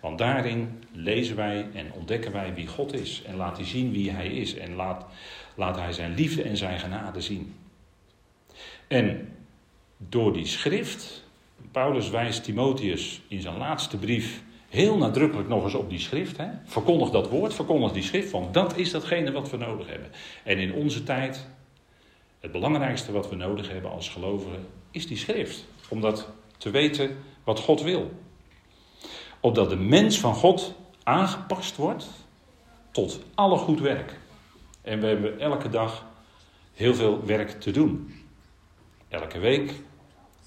Want 0.00 0.18
daarin 0.18 0.84
lezen 0.96 1.36
wij 1.36 1.68
en 1.74 1.92
ontdekken 1.92 2.32
wij 2.32 2.54
wie 2.54 2.66
God 2.66 2.94
is. 2.94 3.22
En 3.26 3.36
laat 3.36 3.56
hij 3.56 3.66
zien 3.66 3.92
wie 3.92 4.10
hij 4.10 4.28
is. 4.28 4.54
En 4.54 4.74
laat, 4.74 5.06
laat 5.54 5.76
hij 5.76 5.92
zijn 5.92 6.14
liefde 6.14 6.42
en 6.42 6.56
zijn 6.56 6.78
genade 6.78 7.20
zien. 7.20 7.54
En 8.88 9.32
door 9.96 10.32
die 10.32 10.46
schrift, 10.46 11.24
Paulus 11.70 12.10
wijst 12.10 12.44
Timotheus 12.44 13.22
in 13.28 13.40
zijn 13.40 13.56
laatste 13.56 13.96
brief 13.96 14.42
heel 14.68 14.96
nadrukkelijk 14.96 15.48
nog 15.48 15.64
eens 15.64 15.74
op 15.74 15.90
die 15.90 15.98
schrift. 15.98 16.36
Hè? 16.36 16.48
Verkondig 16.64 17.10
dat 17.10 17.28
woord, 17.28 17.54
verkondig 17.54 17.92
die 17.92 18.02
schrift, 18.02 18.30
want 18.30 18.54
dat 18.54 18.76
is 18.76 18.90
datgene 18.90 19.32
wat 19.32 19.50
we 19.50 19.56
nodig 19.56 19.88
hebben. 19.88 20.10
En 20.44 20.58
in 20.58 20.72
onze 20.72 21.02
tijd, 21.02 21.46
het 22.40 22.52
belangrijkste 22.52 23.12
wat 23.12 23.28
we 23.28 23.36
nodig 23.36 23.70
hebben 23.70 23.90
als 23.90 24.08
gelovigen, 24.08 24.66
is 24.90 25.06
die 25.06 25.16
schrift. 25.16 25.64
Om 25.88 26.00
dat 26.00 26.28
te 26.58 26.70
weten 26.70 27.16
wat 27.44 27.60
God 27.60 27.82
wil 27.82 28.10
opdat 29.46 29.70
de 29.70 29.76
mens 29.76 30.20
van 30.20 30.34
God 30.34 30.74
aangepast 31.06 31.76
wordt 31.76 32.08
tot 32.90 33.20
alle 33.34 33.56
goed 33.56 33.80
werk. 33.80 34.18
En 34.82 35.00
we 35.00 35.06
hebben 35.06 35.40
elke 35.40 35.68
dag 35.68 36.04
heel 36.74 36.94
veel 36.94 37.24
werk 37.24 37.50
te 37.60 37.70
doen. 37.70 38.14
Elke 39.08 39.38
week. 39.38 39.72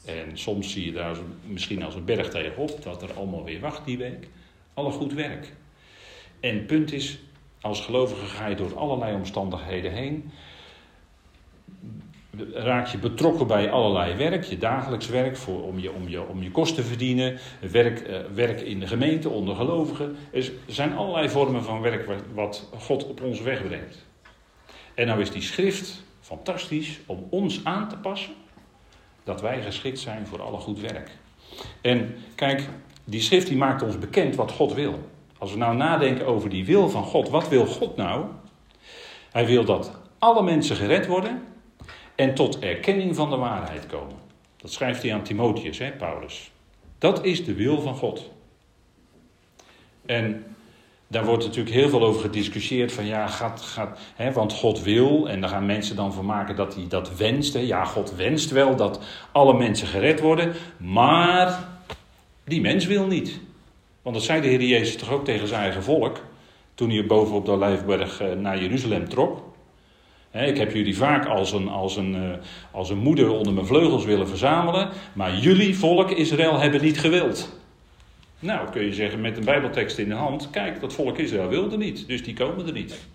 En 0.06 0.38
soms 0.38 0.72
zie 0.72 0.86
je 0.86 0.92
daar 0.92 1.18
misschien 1.46 1.84
als 1.84 1.96
een 1.96 2.06
berg 2.06 2.30
tegenop 2.30 2.84
dat 2.84 3.02
er 3.02 3.14
allemaal 3.14 3.44
weer 3.44 3.60
wacht 3.60 3.86
die 3.86 3.98
week. 3.98 4.28
Alle 4.74 4.92
goed 4.92 5.14
werk. 5.14 5.54
En 6.40 6.66
punt 6.66 6.92
is, 6.92 7.20
als 7.62 7.82
gelovige 7.82 8.26
ga 8.26 8.48
je 8.48 8.56
door 8.56 8.78
allerlei 8.78 9.16
omstandigheden 9.16 9.92
heen. 9.92 10.32
Raak 12.54 12.88
je 12.88 12.98
betrokken 12.98 13.48
bij 13.48 13.72
allerlei 13.72 14.16
werk, 14.16 14.44
je 14.44 14.58
dagelijks 14.58 15.08
werk, 15.08 15.38
voor, 15.38 15.64
om, 15.64 15.80
je, 15.80 15.94
om, 15.94 16.08
je, 16.08 16.28
om 16.28 16.44
je 16.44 16.52
kosten 16.52 16.84
te 16.84 16.90
verdienen, 16.90 17.38
werk, 17.72 18.08
uh, 18.08 18.18
werk 18.34 18.62
in 18.62 18.80
de 18.80 18.88
gemeente 18.88 19.30
onder 19.30 19.56
gelovigen. 19.56 20.16
Er 20.32 20.52
zijn 20.66 20.96
allerlei 20.96 21.30
vormen 21.30 21.64
van 21.64 21.82
werk 21.82 22.10
wat 22.34 22.70
God 22.78 23.08
op 23.08 23.22
onze 23.22 23.44
weg 23.44 23.64
brengt. 23.64 24.06
En 24.94 25.08
nou 25.08 25.22
is 25.22 25.32
die 25.32 25.42
schrift 25.42 26.04
fantastisch 26.20 27.00
om 27.06 27.28
ons 27.30 27.62
aan 27.64 27.90
te 27.90 27.98
passen 27.98 28.34
dat 29.24 29.42
wij 29.42 29.62
geschikt 29.62 30.00
zijn 30.00 30.28
voor 30.28 30.42
alle 30.42 30.58
goed 30.58 30.80
werk. 30.80 31.12
En 31.82 32.16
kijk, 32.36 32.70
die 33.04 33.22
schrift 33.22 33.48
die 33.48 33.58
maakt 33.58 33.82
ons 33.82 33.98
bekend 33.98 34.36
wat 34.36 34.52
God 34.52 34.74
wil. 34.74 35.10
Als 35.38 35.52
we 35.52 35.58
nou 35.58 35.76
nadenken 35.76 36.26
over 36.26 36.50
die 36.50 36.66
wil 36.66 36.90
van 36.90 37.04
God, 37.04 37.30
wat 37.30 37.48
wil 37.48 37.66
God 37.66 37.96
nou? 37.96 38.26
Hij 39.32 39.46
wil 39.46 39.66
dat 39.66 39.92
alle 40.20 40.44
mensen 40.44 40.76
gered 40.76 41.08
worden 41.08 41.42
en 42.20 42.34
tot 42.34 42.60
erkenning 42.60 43.16
van 43.16 43.30
de 43.30 43.36
waarheid 43.36 43.86
komen. 43.86 44.16
Dat 44.58 44.72
schrijft 44.72 45.02
hij 45.02 45.14
aan 45.14 45.24
Timotheus, 45.24 45.78
hè, 45.78 45.92
Paulus. 45.92 46.52
Dat 46.98 47.26
is 47.26 47.46
de 47.46 47.54
wil 47.54 47.82
van 47.82 47.96
God. 47.96 48.30
En 50.06 50.46
daar 51.08 51.26
wordt 51.26 51.44
natuurlijk 51.44 51.76
heel 51.76 51.90
veel 51.90 52.04
over 52.04 52.22
gediscussieerd 52.22 52.92
van 52.92 53.06
ja, 53.06 53.28
gaat, 53.28 53.62
gaat, 53.62 54.00
hè, 54.16 54.32
want 54.32 54.54
God 54.54 54.82
wil 54.82 55.30
en 55.30 55.42
daar 55.42 55.50
gaan 55.50 55.66
mensen 55.66 55.96
dan 55.96 56.14
van 56.14 56.26
maken 56.26 56.56
dat 56.56 56.76
hij 56.76 56.86
dat 56.88 57.18
wenst. 57.18 57.58
Ja, 57.58 57.86
God 57.86 58.16
wenst 58.16 58.52
wel 58.52 58.76
dat 58.76 59.00
alle 59.32 59.58
mensen 59.58 59.88
gered 59.88 60.20
worden, 60.20 60.54
maar 60.78 61.68
die 62.44 62.62
mens 62.62 62.86
wil 62.86 63.06
niet. 63.06 63.40
Want 64.02 64.16
dat 64.16 64.24
zei 64.24 64.42
de 64.42 64.48
Heer 64.48 64.62
Jezus 64.62 64.96
toch 64.96 65.12
ook 65.12 65.26
tegen 65.26 65.48
zijn 65.48 65.62
eigen 65.62 65.84
volk 65.84 66.22
toen 66.76 66.90
hij 66.90 67.06
boven 67.06 67.36
op 67.36 67.46
de 67.46 67.52
Olijfberg 67.52 68.22
eh, 68.22 68.32
naar 68.34 68.62
Jeruzalem 68.62 69.10
trok. 69.10 69.49
Ik 70.32 70.58
heb 70.58 70.72
jullie 70.72 70.98
vaak 70.98 71.26
als 71.26 71.52
een, 71.52 71.68
als, 71.68 71.96
een, 71.96 72.16
eh, 72.16 72.38
als 72.72 72.90
een 72.90 72.98
moeder 72.98 73.30
onder 73.30 73.54
mijn 73.54 73.66
vleugels 73.66 74.06
willen 74.06 74.28
verzamelen, 74.28 74.90
maar 75.14 75.36
jullie, 75.36 75.78
volk 75.78 76.12
Israël, 76.12 76.60
hebben 76.60 76.82
niet 76.82 77.00
gewild. 77.00 77.58
Nou, 78.40 78.70
kun 78.70 78.84
je 78.84 78.94
zeggen 78.94 79.22
met 79.22 79.38
een 79.38 79.46
Bijbeltekst 79.46 79.98
in 79.98 80.10
de 80.10 80.16
hand: 80.16 80.50
kijk, 80.50 80.80
dat 80.80 80.94
volk 80.94 81.18
Israël 81.18 81.48
wilde 81.48 81.78
niet, 81.78 82.08
dus 82.08 82.24
die 82.24 82.34
komen 82.34 82.68
er 82.68 82.74
niet. 82.74 83.08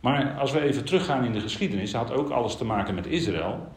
Maar 0.00 0.36
als 0.38 0.52
we 0.52 0.60
even 0.60 0.84
teruggaan 0.84 1.24
in 1.24 1.32
de 1.32 1.40
geschiedenis, 1.40 1.92
had 1.92 2.12
ook 2.12 2.30
alles 2.30 2.56
te 2.56 2.64
maken 2.64 2.94
met 2.94 3.06
Israël. 3.06 3.68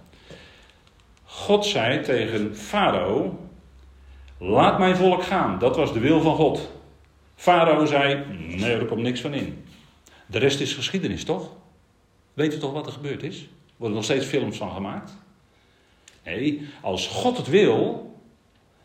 God 1.23 1.65
zei 1.65 2.01
tegen 2.01 2.55
Farao: 2.55 3.39
Laat 4.37 4.79
mijn 4.79 4.95
volk 4.95 5.23
gaan. 5.23 5.59
Dat 5.59 5.75
was 5.75 5.93
de 5.93 5.99
wil 5.99 6.21
van 6.21 6.35
God. 6.35 6.71
Farao 7.35 7.85
zei: 7.85 8.23
Nee, 8.57 8.75
er 8.75 8.85
komt 8.85 9.01
niks 9.01 9.21
van 9.21 9.33
in. 9.33 9.65
De 10.25 10.39
rest 10.39 10.59
is 10.59 10.73
geschiedenis, 10.73 11.23
toch? 11.23 11.49
Weet 12.33 12.53
u 12.53 12.57
toch 12.57 12.73
wat 12.73 12.85
er 12.85 12.91
gebeurd 12.91 13.23
is? 13.23 13.41
Er 13.41 13.47
worden 13.77 13.95
nog 13.95 14.05
steeds 14.05 14.25
films 14.25 14.57
van 14.57 14.71
gemaakt. 14.71 15.11
Nee, 16.23 16.67
als 16.81 17.07
God 17.07 17.37
het 17.37 17.47
wil, 17.47 18.11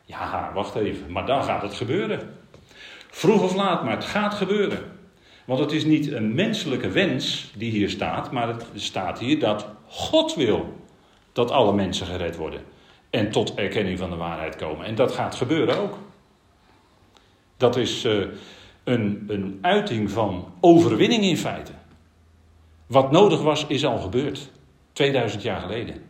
ja, 0.05 0.51
wacht 0.55 0.75
even, 0.75 1.13
maar 1.13 1.27
dan 1.27 1.45
gaat 1.45 1.63
het 1.63 1.75
gebeuren. 1.75 2.35
Vroeg 3.11 3.43
of 3.43 3.55
laat, 3.55 3.85
maar 3.85 3.95
het 3.97 4.05
gaat 4.05 4.35
gebeuren. 4.35 4.95
Want 5.45 5.61
het 5.61 5.73
is 5.73 5.85
niet 5.85 6.13
een 6.13 6.35
menselijke 6.35 6.89
wens 6.89 7.53
die 7.57 7.71
hier 7.71 7.91
staat, 7.91 8.33
maar 8.33 8.49
het 8.49 8.65
staat 8.75 9.19
hier 9.19 9.39
dat 9.39 9.67
God 9.87 10.35
wil 10.35 10.75
dat 11.33 11.51
alle 11.51 11.73
mensen 11.73 12.07
gered 12.07 12.37
worden 12.37 12.61
en 13.11 13.31
tot 13.31 13.55
erkenning 13.55 13.99
van 13.99 14.11
de 14.11 14.17
waarheid 14.17 14.57
komen. 14.57 14.87
En 14.87 14.95
dat 14.95 15.13
gaat 15.13 15.35
gebeuren 15.35 15.79
ook. 15.79 15.99
Dat 17.57 17.77
is 17.77 18.05
uh, 18.05 18.27
een, 18.85 19.25
een 19.29 19.59
uiting 19.61 20.11
van 20.11 20.53
overwinning 20.61 21.25
in 21.25 21.37
feite. 21.37 21.73
Wat 22.87 23.11
nodig 23.11 23.43
was, 23.43 23.67
is 23.67 23.85
al 23.85 23.99
gebeurd. 23.99 24.51
2000 24.93 25.43
jaar 25.43 25.61
geleden. 25.61 26.03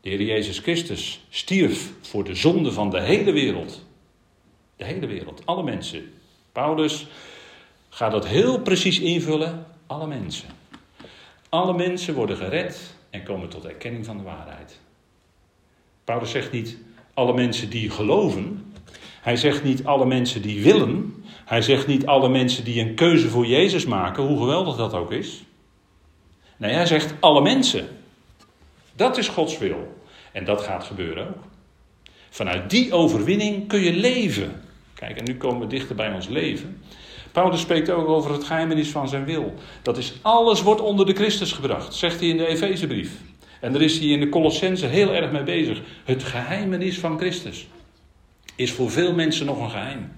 De 0.00 0.08
Heer 0.08 0.22
Jezus 0.22 0.58
Christus 0.58 1.24
stierf 1.28 1.92
voor 2.00 2.24
de 2.24 2.34
zonde 2.34 2.72
van 2.72 2.90
de 2.90 3.00
hele 3.00 3.32
wereld. 3.32 3.84
De 4.76 4.84
hele 4.84 5.06
wereld, 5.06 5.42
alle 5.44 5.62
mensen. 5.62 6.12
Paulus 6.52 7.06
gaat 7.88 8.12
dat 8.12 8.26
heel 8.26 8.60
precies 8.60 9.00
invullen. 9.00 9.66
Alle 9.86 10.06
mensen. 10.06 10.48
Alle 11.48 11.74
mensen 11.74 12.14
worden 12.14 12.36
gered 12.36 12.94
en 13.10 13.22
komen 13.22 13.48
tot 13.48 13.64
erkenning 13.64 14.04
van 14.04 14.16
de 14.16 14.22
waarheid. 14.22 14.80
Paulus 16.04 16.30
zegt 16.30 16.52
niet 16.52 16.76
alle 17.14 17.34
mensen 17.34 17.70
die 17.70 17.90
geloven. 17.90 18.72
Hij 19.20 19.36
zegt 19.36 19.64
niet 19.64 19.84
alle 19.84 20.06
mensen 20.06 20.42
die 20.42 20.62
willen. 20.62 21.24
Hij 21.44 21.62
zegt 21.62 21.86
niet 21.86 22.06
alle 22.06 22.28
mensen 22.28 22.64
die 22.64 22.80
een 22.80 22.94
keuze 22.94 23.28
voor 23.28 23.46
Jezus 23.46 23.84
maken, 23.84 24.24
hoe 24.26 24.38
geweldig 24.38 24.76
dat 24.76 24.94
ook 24.94 25.12
is. 25.12 25.44
Nee, 26.56 26.72
hij 26.72 26.86
zegt 26.86 27.14
alle 27.20 27.40
mensen. 27.40 27.88
Dat 28.96 29.18
is 29.18 29.28
Gods 29.28 29.58
wil. 29.58 30.02
En 30.32 30.44
dat 30.44 30.60
gaat 30.60 30.84
gebeuren 30.84 31.28
ook. 31.28 31.42
Vanuit 32.30 32.70
die 32.70 32.92
overwinning 32.92 33.68
kun 33.68 33.80
je 33.80 33.92
leven. 33.92 34.62
Kijk, 34.94 35.18
en 35.18 35.24
nu 35.24 35.36
komen 35.36 35.60
we 35.60 35.66
dichter 35.66 35.94
bij 35.94 36.12
ons 36.12 36.28
leven. 36.28 36.82
Paulus 37.32 37.60
spreekt 37.60 37.90
ook 37.90 38.08
over 38.08 38.32
het 38.32 38.44
geheimenis 38.44 38.88
van 38.88 39.08
zijn 39.08 39.24
wil. 39.24 39.54
Dat 39.82 39.98
is 39.98 40.14
alles 40.22 40.62
wordt 40.62 40.80
onder 40.80 41.06
de 41.06 41.14
Christus 41.14 41.52
gebracht, 41.52 41.94
zegt 41.94 42.20
hij 42.20 42.28
in 42.28 42.36
de 42.36 42.46
Efezebrief. 42.46 43.10
En 43.60 43.72
daar 43.72 43.82
is 43.82 43.98
hij 43.98 44.08
in 44.08 44.20
de 44.20 44.28
Colossense 44.28 44.86
heel 44.86 45.14
erg 45.14 45.30
mee 45.30 45.42
bezig. 45.42 45.80
Het 46.04 46.22
geheimenis 46.22 46.98
van 46.98 47.18
Christus 47.18 47.68
is 48.56 48.72
voor 48.72 48.90
veel 48.90 49.14
mensen 49.14 49.46
nog 49.46 49.60
een 49.60 49.70
geheim. 49.70 50.12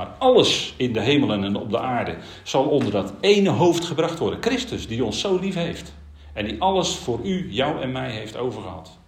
Maar 0.00 0.14
alles 0.18 0.74
in 0.76 0.92
de 0.92 1.00
hemel 1.00 1.32
en 1.32 1.56
op 1.56 1.70
de 1.70 1.78
aarde 1.78 2.16
zal 2.42 2.64
onder 2.64 2.90
dat 2.90 3.12
ene 3.20 3.48
hoofd 3.48 3.84
gebracht 3.84 4.18
worden. 4.18 4.42
Christus, 4.42 4.88
die 4.88 5.04
ons 5.04 5.20
zo 5.20 5.38
lief 5.38 5.54
heeft. 5.54 5.94
En 6.32 6.44
die 6.44 6.60
alles 6.60 6.96
voor 6.96 7.20
u, 7.24 7.52
jou 7.52 7.80
en 7.80 7.92
mij 7.92 8.10
heeft 8.10 8.36
overgehad. 8.36 8.98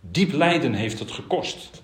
Diep 0.00 0.32
lijden 0.32 0.74
heeft 0.74 0.98
het 0.98 1.10
gekost. 1.10 1.82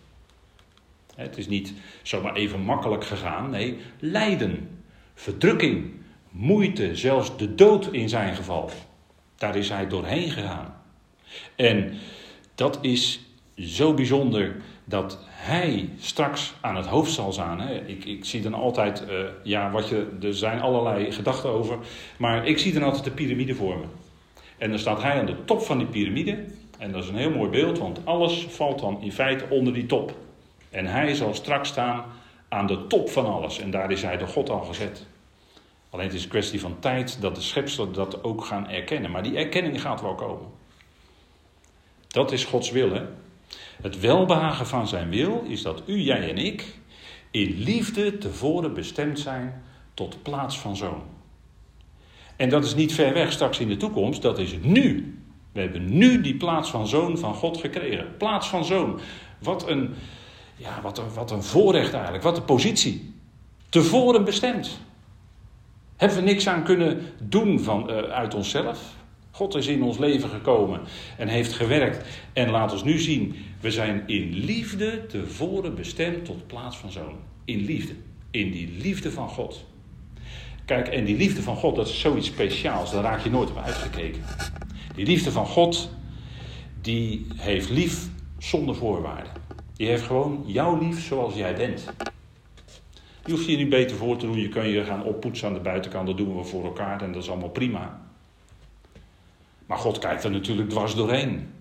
Het 1.15 1.39
is 1.39 1.49
niet 1.49 1.73
zomaar 2.03 2.35
even 2.35 2.61
makkelijk 2.61 3.05
gegaan. 3.05 3.51
Nee, 3.51 3.79
lijden, 3.99 4.83
verdrukking, 5.15 5.93
moeite, 6.31 6.97
zelfs 6.97 7.37
de 7.37 7.55
dood 7.55 7.93
in 7.93 8.09
zijn 8.09 8.37
geval. 8.37 8.71
Daar 9.37 9.57
is 9.57 9.69
hij 9.69 9.89
doorheen 9.89 10.31
gegaan. 10.31 10.75
En 11.57 11.99
dat 12.55 12.79
is 12.81 13.21
zo 13.57 13.95
bijzonder 13.95 14.57
dat 14.85 15.19
hij 15.39 15.89
straks 15.99 16.55
aan 16.61 16.77
het 16.77 16.87
hoofd 16.87 17.13
zal 17.13 17.33
staan. 17.33 17.69
Ik, 17.69 18.05
ik 18.05 18.25
zie 18.25 18.43
dan 18.43 18.55
altijd, 18.55 19.05
uh, 19.11 19.25
ja, 19.43 19.71
wat 19.71 19.89
je, 19.89 20.07
er 20.23 20.35
zijn 20.35 20.61
allerlei 20.61 21.13
gedachten 21.13 21.51
over, 21.51 21.79
maar 22.17 22.47
ik 22.47 22.59
zie 22.59 22.73
dan 22.73 22.83
altijd 22.83 23.05
de 23.05 23.11
piramide 23.11 23.55
voor 23.55 23.77
me. 23.77 23.85
En 24.57 24.71
dan 24.71 24.79
staat 24.79 25.03
hij 25.03 25.19
aan 25.19 25.27
de 25.27 25.45
top 25.45 25.63
van 25.63 25.79
die 25.79 25.87
piramide. 25.87 26.45
En 26.79 26.93
dat 26.93 27.03
is 27.03 27.09
een 27.09 27.17
heel 27.17 27.31
mooi 27.31 27.51
beeld, 27.51 27.79
want 27.79 28.01
alles 28.05 28.47
valt 28.49 28.79
dan 28.79 29.03
in 29.03 29.13
feite 29.13 29.45
onder 29.49 29.73
die 29.73 29.87
top. 29.87 30.15
En 30.71 30.87
hij 30.87 31.15
zal 31.15 31.35
straks 31.35 31.69
staan 31.69 32.05
aan 32.49 32.67
de 32.67 32.87
top 32.87 33.11
van 33.11 33.27
alles. 33.27 33.59
En 33.59 33.71
daar 33.71 33.91
is 33.91 34.03
hij 34.03 34.17
door 34.17 34.29
God 34.29 34.51
al 34.51 34.65
gezet. 34.65 35.07
Alleen 35.91 36.07
het 36.07 36.15
is 36.15 36.23
een 36.23 36.29
kwestie 36.29 36.61
van 36.61 36.77
tijd 36.79 37.21
dat 37.21 37.35
de 37.35 37.41
schepselen 37.41 37.93
dat 37.93 38.25
ook 38.25 38.45
gaan 38.45 38.69
erkennen. 38.69 39.11
Maar 39.11 39.23
die 39.23 39.37
erkenning 39.37 39.81
gaat 39.81 40.01
wel 40.01 40.15
komen. 40.15 40.47
Dat 42.09 42.33
is 42.33 42.45
Gods 42.45 42.71
wil. 42.71 42.93
Hè? 42.93 43.03
Het 43.83 44.01
welbehagen 44.01 44.67
van 44.67 44.89
zijn 44.89 45.09
wil 45.09 45.45
is 45.49 45.63
dat 45.63 45.83
u, 45.87 46.01
jij 46.01 46.31
en 46.31 46.39
ik 46.39 46.79
in 47.31 47.59
liefde 47.59 48.19
tevoren 48.19 48.75
bestemd 48.75 49.19
zijn 49.19 49.63
tot 49.95 50.23
plaats 50.23 50.59
van 50.59 50.77
zoon. 50.77 51.03
En 52.37 52.49
dat 52.49 52.65
is 52.65 52.75
niet 52.75 52.95
ver 52.95 53.13
weg 53.13 53.33
straks 53.33 53.59
in 53.59 53.69
de 53.69 53.77
toekomst, 53.77 54.23
dat 54.23 54.39
is 54.39 54.55
nu. 54.63 55.19
We 55.53 55.61
hebben 55.61 55.99
nu 55.99 56.21
die 56.21 56.37
plaats 56.37 56.71
van 56.71 56.87
zoon 56.87 57.19
van 57.19 57.35
God 57.35 57.57
gekregen. 57.57 58.17
Plaats 58.17 58.49
van 58.49 58.65
zoon. 58.65 59.01
Wat 59.39 59.69
een, 59.69 59.95
ja, 60.57 60.81
wat 60.83 60.99
een, 60.99 61.13
wat 61.15 61.31
een 61.31 61.43
voorrecht 61.43 61.93
eigenlijk, 61.93 62.23
wat 62.23 62.37
een 62.37 62.45
positie. 62.45 63.15
Tevoren 63.69 64.25
bestemd. 64.25 64.79
Hebben 65.97 66.19
we 66.19 66.25
niks 66.25 66.49
aan 66.49 66.65
kunnen 66.65 67.13
doen 67.23 67.61
van, 67.61 67.91
uh, 67.91 67.97
uit 67.97 68.35
onszelf? 68.35 68.97
God 69.39 69.55
is 69.55 69.67
in 69.67 69.83
ons 69.83 69.99
leven 69.99 70.29
gekomen 70.29 70.81
en 71.17 71.29
heeft 71.29 71.53
gewerkt. 71.53 72.05
En 72.33 72.51
laat 72.51 72.73
ons 72.73 72.85
nu 72.85 72.99
zien, 72.99 73.35
we 73.61 73.71
zijn 73.71 74.03
in 74.07 74.33
liefde 74.33 75.07
tevoren 75.07 75.75
bestemd 75.75 76.25
tot 76.25 76.47
plaats 76.47 76.77
van 76.77 76.91
zoon. 76.91 77.17
In 77.45 77.65
liefde. 77.65 77.93
In 78.31 78.51
die 78.51 78.71
liefde 78.83 79.11
van 79.11 79.29
God. 79.29 79.65
Kijk, 80.65 80.89
en 80.89 81.05
die 81.05 81.17
liefde 81.17 81.43
van 81.43 81.57
God, 81.57 81.77
dat 81.77 81.89
is 81.89 82.01
zoiets 82.01 82.27
speciaals. 82.27 82.93
Daar 82.93 83.03
raak 83.03 83.21
je 83.21 83.31
nooit 83.31 83.51
op 83.51 83.59
uitgekeken. 83.59 84.23
Die 84.95 85.07
liefde 85.07 85.31
van 85.31 85.47
God, 85.47 85.91
die 86.81 87.27
heeft 87.37 87.71
lief 87.71 88.09
zonder 88.39 88.75
voorwaarden. 88.75 89.33
Die 89.77 89.87
heeft 89.87 90.05
gewoon 90.05 90.45
jou 90.47 90.85
lief 90.85 91.07
zoals 91.07 91.35
jij 91.35 91.55
bent. 91.55 91.85
Je 93.25 93.33
hoeft 93.33 93.47
je 93.47 93.57
niet 93.57 93.69
beter 93.69 93.97
voor 93.97 94.17
te 94.17 94.27
doen. 94.27 94.41
Je 94.41 94.49
kan 94.49 94.69
je 94.69 94.85
gaan 94.85 95.05
oppoetsen 95.05 95.49
aan 95.49 95.55
de 95.55 95.61
buitenkant. 95.61 96.07
Dat 96.07 96.17
doen 96.17 96.37
we 96.37 96.45
voor 96.45 96.65
elkaar 96.65 97.03
en 97.03 97.13
dat 97.13 97.23
is 97.23 97.31
allemaal 97.31 97.49
prima. 97.49 98.07
Maar 99.69 99.79
God 99.79 99.99
kijkt 99.99 100.25
er 100.25 100.31
natuurlijk 100.31 100.71
dwars 100.71 100.95
doorheen. 100.95 101.53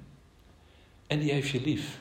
En 1.08 1.20
die 1.20 1.32
heeft 1.32 1.50
je 1.50 1.62
lief. 1.62 1.98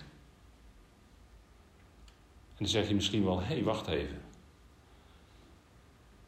En 2.49 2.63
dan 2.65 2.69
zeg 2.69 2.89
je 2.89 2.95
misschien 2.95 3.25
wel: 3.25 3.41
hé, 3.41 3.47
hey, 3.55 3.63
wacht 3.63 3.87
even. 3.87 4.21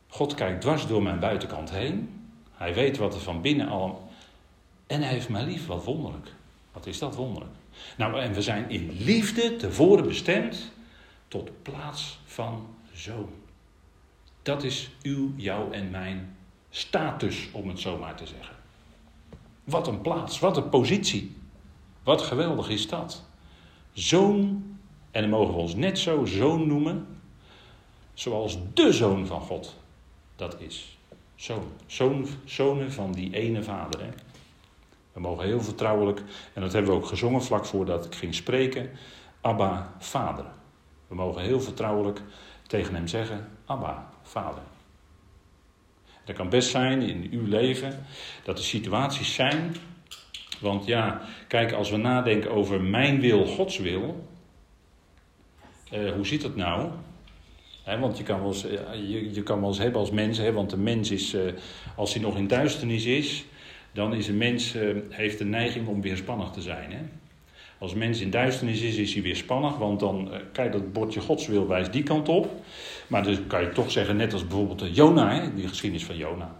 God 0.09 0.35
kijkt 0.35 0.61
dwars 0.61 0.87
door 0.87 1.03
mijn 1.03 1.21
buitenkant 1.21 1.71
heen. 1.71 2.27
Hij 2.53 2.75
weet 2.75 2.97
wat 2.97 3.15
er 3.15 3.21
van 3.21 3.41
binnen 3.41 3.69
al. 3.69 4.11
En 4.87 5.03
hij 5.03 5.13
heeft 5.13 5.29
mij 5.29 5.45
lief, 5.45 5.67
wat 5.67 5.85
wonderlijk. 5.85 6.33
Wat 6.73 6.87
is 6.87 6.99
dat 6.99 7.15
wonderlijk? 7.15 7.55
Nou, 7.97 8.21
en 8.21 8.33
we 8.33 8.43
zijn 8.43 8.71
in 8.71 8.91
liefde 8.91 9.57
tevoren 9.57 10.07
bestemd 10.07 10.73
tot 11.29 11.63
plaats 11.63 12.19
van 12.25 12.67
zoon. 12.93 13.31
Dat 14.43 14.63
is 14.63 14.91
uw, 15.03 15.33
jouw 15.37 15.71
en 15.71 15.91
mijn 15.91 16.37
status, 16.71 17.49
om 17.53 17.69
het 17.69 17.81
zo 17.81 17.99
maar 17.99 18.15
te 18.15 18.27
zeggen. 18.27 18.58
Wat 19.69 19.87
een 19.87 20.01
plaats, 20.01 20.39
wat 20.39 20.57
een 20.57 20.69
positie. 20.69 21.37
Wat 22.03 22.23
geweldig 22.23 22.69
is 22.69 22.89
dat. 22.89 23.25
Zoon, 23.93 24.65
en 25.11 25.21
dan 25.21 25.31
mogen 25.31 25.55
we 25.55 25.61
ons 25.61 25.75
net 25.75 25.99
zo 25.99 26.25
zoon 26.25 26.67
noemen, 26.67 27.07
zoals 28.15 28.59
de 28.75 28.93
zoon 28.93 29.27
van 29.27 29.41
God 29.41 29.77
dat 30.37 30.61
is. 30.61 30.99
Zoon, 31.35 31.73
zoon 31.87 32.27
zonen 32.45 32.93
van 32.93 33.13
die 33.13 33.35
ene 33.35 33.63
vader. 33.63 34.01
Hè? 34.01 34.11
We 35.13 35.21
mogen 35.21 35.45
heel 35.45 35.63
vertrouwelijk, 35.63 36.23
en 36.55 36.63
dat 36.63 36.73
hebben 36.73 36.91
we 36.91 36.97
ook 36.97 37.07
gezongen 37.07 37.43
vlak 37.43 37.67
voordat 37.67 38.05
ik 38.05 38.15
ging 38.15 38.35
spreken, 38.35 38.91
Abba, 39.41 39.95
vader. 39.99 40.45
We 41.09 41.15
mogen 41.15 41.43
heel 41.43 41.61
vertrouwelijk 41.61 42.23
tegen 42.67 42.95
hem 42.95 43.07
zeggen, 43.07 43.49
Abba, 43.67 44.11
vader. 44.23 44.63
Dat 46.29 46.37
kan 46.37 46.49
best 46.49 46.71
zijn 46.71 47.03
in 47.03 47.29
uw 47.31 47.47
leven 47.47 48.05
dat 48.45 48.59
er 48.59 48.65
situaties 48.65 49.35
zijn. 49.35 49.75
Want 50.61 50.87
ja, 50.87 51.21
kijk, 51.47 51.73
als 51.73 51.91
we 51.91 51.97
nadenken 51.97 52.51
over 52.51 52.81
mijn 52.81 53.21
wil, 53.21 53.47
Gods 53.47 53.79
wil. 53.79 54.29
Eh, 55.91 56.13
hoe 56.13 56.27
zit 56.27 56.43
het 56.43 56.57
nou? 56.57 56.91
want 58.01 58.19
je 58.19 58.25
kan, 58.25 58.41
wel 58.41 58.49
eens, 58.49 58.65
eh, 58.65 58.95
je, 58.95 59.35
je 59.35 59.43
kan 59.43 59.61
wel 59.61 59.69
eens 59.69 59.79
hebben 59.79 60.01
als 60.01 60.11
mens, 60.11 60.39
want 60.39 60.71
de 60.71 60.77
mens 60.77 61.11
is, 61.11 61.35
eh, 61.35 61.43
als 61.97 62.13
hij 62.13 62.23
nog 62.23 62.37
in 62.37 62.47
duisternis 62.47 63.05
is, 63.05 63.45
dan 63.93 64.15
is 64.15 64.29
een 64.29 64.37
mens, 64.37 64.75
uh, 64.75 64.97
heeft 65.09 65.39
de 65.39 65.45
neiging 65.45 65.87
om 65.87 66.01
weerspannig 66.01 66.51
te 66.51 66.61
zijn. 66.61 66.93
Hè? 66.93 67.01
Als 67.79 67.95
mens 67.95 68.21
in 68.21 68.31
duisternis 68.31 68.81
is, 68.81 68.97
is 68.97 69.15
hij 69.15 69.23
weerspannig, 69.23 69.77
want 69.77 70.01
dan, 70.01 70.31
kijk, 70.53 70.73
dat 70.73 70.93
bordje 70.93 71.21
Gods 71.21 71.47
wil 71.47 71.67
wijst 71.67 71.93
die 71.93 72.03
kant 72.03 72.29
op. 72.29 72.51
Maar 73.07 73.23
dus 73.23 73.39
kan 73.47 73.61
je 73.61 73.69
toch 73.69 73.91
zeggen, 73.91 74.17
net 74.17 74.33
als 74.33 74.47
bijvoorbeeld 74.47 74.97
Jona, 74.97 75.35
hè, 75.35 75.55
die 75.55 75.69
geschiedenis 75.69 76.05
van 76.05 76.17
Jona. 76.17 76.55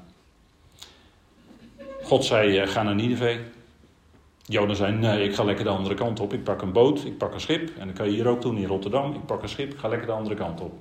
God 2.03 2.25
zei, 2.25 2.67
ga 2.67 2.83
naar 2.83 2.95
Nineveh. 2.95 3.39
Jona 4.47 4.75
zei, 4.75 4.93
nee, 4.93 5.25
ik 5.25 5.35
ga 5.35 5.45
lekker 5.45 5.65
de 5.65 5.71
andere 5.71 5.95
kant 5.95 6.21
op. 6.21 6.33
Ik 6.33 6.45
pak 6.45 6.63
een 6.63 6.73
boot, 6.73 7.05
ik 7.05 7.19
pak 7.19 7.35
een 7.35 7.41
schip. 7.41 7.71
En 7.79 7.87
dat 7.87 7.97
kan 7.97 8.07
je 8.07 8.13
hier 8.13 8.27
ook 8.27 8.43
doen 8.43 8.57
in 8.57 8.67
Rotterdam. 8.67 9.15
Ik 9.15 9.27
pak 9.27 9.43
een 9.43 9.49
schip, 9.49 9.73
ik 9.73 9.79
ga 9.79 9.89
lekker 9.89 10.07
de 10.07 10.13
andere 10.13 10.35
kant 10.35 10.61
op. 10.61 10.73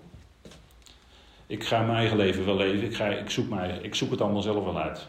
Ik 1.48 1.64
ga 1.64 1.82
mijn 1.82 1.98
eigen 1.98 2.18
leven 2.18 2.46
wel 2.46 2.56
leven. 2.56 2.84
Ik, 2.84 2.96
ga, 2.96 3.06
ik, 3.06 3.30
zoek, 3.30 3.50
mijn, 3.50 3.84
ik 3.84 3.96
zoek 3.96 4.12
het 4.12 4.22
allemaal 4.22 4.42
zelf 4.42 4.64
wel 4.64 4.80
uit. 4.80 5.08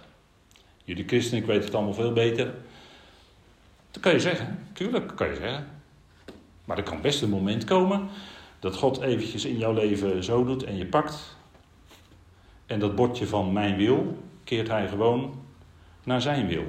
Jullie 0.85 1.05
christenen, 1.07 1.41
ik 1.41 1.47
weet 1.47 1.64
het 1.64 1.75
allemaal 1.75 1.95
veel 1.95 2.12
beter. 2.12 2.55
Dat 3.98 4.06
kan 4.06 4.16
je 4.16 4.28
zeggen. 4.28 4.58
Tuurlijk, 4.72 5.16
kan 5.16 5.28
je 5.28 5.34
zeggen. 5.34 5.66
Maar 6.64 6.76
er 6.76 6.82
kan 6.82 7.00
best 7.00 7.22
een 7.22 7.30
moment 7.30 7.64
komen 7.64 8.08
dat 8.58 8.76
God 8.76 9.00
eventjes 9.00 9.44
in 9.44 9.58
jouw 9.58 9.72
leven 9.72 10.24
zo 10.24 10.44
doet 10.44 10.64
en 10.64 10.76
je 10.76 10.87
pakt. 10.87 11.37
En 12.66 12.78
dat 12.78 12.94
bordje 12.94 13.26
van 13.26 13.52
mijn 13.52 13.76
wil 13.76 14.18
keert 14.44 14.68
hij 14.68 14.88
gewoon 14.88 15.42
naar 16.04 16.20
zijn 16.20 16.46
wil. 16.46 16.64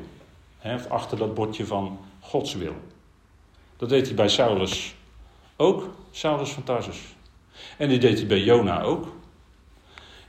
of 0.64 0.88
achter 0.88 1.18
dat 1.18 1.34
bordje 1.34 1.66
van 1.66 2.00
Gods 2.20 2.56
wil. 2.56 2.76
Dat 3.78 3.90
deed 3.90 4.06
hij 4.06 4.16
bij 4.16 4.30
Saulus 4.30 4.96
ook, 5.56 5.90
Saulus 6.12 6.50
van 6.50 6.64
Tarsus. 6.64 7.16
En 7.78 7.90
die 7.90 8.00
deed 8.00 8.18
hij 8.18 8.28
bij 8.28 8.44
Jona 8.44 8.82
ook. 8.82 9.08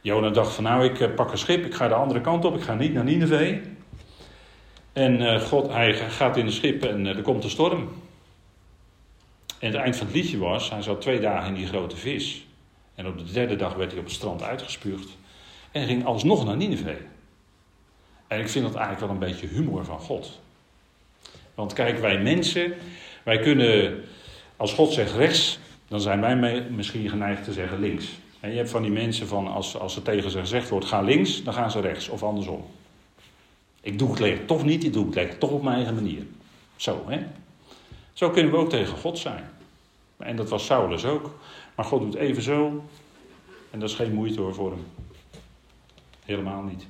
Jona 0.01 0.31
dacht 0.31 0.53
van 0.53 0.65
nou, 0.65 0.85
ik 0.85 1.01
eh, 1.01 1.15
pak 1.15 1.31
een 1.31 1.39
schip, 1.39 1.65
ik 1.65 1.75
ga 1.75 1.89
de 1.89 1.95
andere 1.95 2.21
kant 2.21 2.45
op, 2.45 2.57
ik 2.57 2.63
ga 2.63 2.75
niet 2.75 2.93
naar 2.93 3.05
Nineveh. 3.05 3.79
En 5.01 5.21
uh, 5.21 5.41
God, 5.41 5.73
hij 5.73 5.95
gaat 5.95 6.37
in 6.37 6.47
een 6.47 6.53
schip 6.53 6.85
en 6.85 7.07
uh, 7.07 7.17
er 7.17 7.23
komt 7.23 7.45
een 7.45 7.51
storm. 7.51 7.89
En 9.59 9.67
het 9.67 9.75
eind 9.75 9.97
van 9.97 10.07
het 10.07 10.15
liedje 10.15 10.39
was, 10.39 10.71
hij 10.71 10.83
zat 10.83 11.01
twee 11.01 11.21
dagen 11.21 11.49
in 11.49 11.55
die 11.55 11.67
grote 11.67 11.97
vis. 11.97 12.47
En 12.95 13.07
op 13.07 13.19
de 13.19 13.33
derde 13.33 13.57
dag 13.57 13.75
werd 13.75 13.91
hij 13.91 14.01
op 14.01 14.07
het 14.07 14.15
strand 14.15 14.43
uitgespuugd. 14.43 15.09
En 15.71 15.87
ging 15.87 16.05
alsnog 16.05 16.45
naar 16.45 16.57
Nineveh. 16.57 16.97
En 18.27 18.41
ik 18.41 18.49
vind 18.49 18.65
dat 18.65 18.75
eigenlijk 18.75 19.07
wel 19.07 19.11
een 19.11 19.33
beetje 19.33 19.47
humor 19.47 19.85
van 19.85 19.99
God. 19.99 20.41
Want 21.55 21.73
kijk, 21.73 21.99
wij 21.99 22.19
mensen, 22.19 22.75
wij 23.23 23.39
kunnen, 23.39 24.05
als 24.57 24.73
God 24.73 24.93
zegt 24.93 25.15
rechts, 25.15 25.59
dan 25.89 26.01
zijn 26.01 26.21
wij 26.21 26.61
misschien 26.71 27.09
geneigd 27.09 27.45
te 27.45 27.53
zeggen 27.53 27.81
links. 27.81 28.07
En 28.41 28.51
je 28.51 28.57
hebt 28.57 28.71
van 28.71 28.83
die 28.83 28.93
mensen 28.93 29.27
van 29.27 29.49
als, 29.49 29.79
als 29.79 29.97
er 29.97 30.03
tegen 30.03 30.31
ze 30.31 30.39
gezegd 30.39 30.69
wordt 30.69 30.87
ga 30.87 31.01
links, 31.01 31.43
dan 31.43 31.55
gaan 31.55 31.71
ze 31.71 31.81
rechts 31.81 32.09
of 32.09 32.23
andersom. 32.23 32.65
Ik 33.81 33.99
doe 33.99 34.11
het 34.11 34.19
lekker 34.19 34.45
toch 34.45 34.65
niet, 34.65 34.85
ik 34.85 34.93
doe 34.93 35.07
het 35.07 35.15
lekker 35.15 35.39
toch 35.39 35.51
op 35.51 35.63
mijn 35.63 35.77
eigen 35.77 35.95
manier. 35.95 36.27
Zo, 36.77 37.05
hè? 37.07 37.19
Zo 38.13 38.31
kunnen 38.31 38.53
we 38.53 38.59
ook 38.59 38.71
tegen 38.71 38.97
God 38.97 39.19
zijn. 39.19 39.45
En 40.17 40.37
dat 40.37 40.49
was 40.49 40.67
Saulus 40.67 41.05
ook. 41.05 41.39
Maar 41.75 41.85
God 41.85 42.01
doet 42.01 42.15
even 42.15 42.43
zo. 42.43 42.85
En 43.71 43.81
dat 43.81 43.89
is 43.89 43.95
geen 43.95 44.15
moeite 44.15 44.41
hoor 44.41 44.55
voor 44.55 44.71
hem. 44.71 44.87
Helemaal 46.25 46.63
niet. 46.63 46.87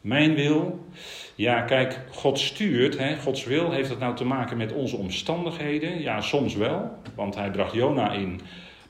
Mijn 0.00 0.34
wil. 0.34 0.86
Ja, 1.34 1.60
kijk, 1.60 2.00
God 2.12 2.38
stuurt. 2.38 2.98
Hè? 2.98 3.16
Gods 3.16 3.44
wil 3.44 3.70
heeft 3.70 3.88
dat 3.88 3.98
nou 3.98 4.16
te 4.16 4.24
maken 4.24 4.56
met 4.56 4.72
onze 4.72 4.96
omstandigheden? 4.96 6.00
Ja, 6.00 6.20
soms 6.20 6.54
wel. 6.54 6.90
Want 7.14 7.34
hij 7.34 7.50
bracht 7.50 7.74
Jona 7.74 8.12
in 8.12 8.40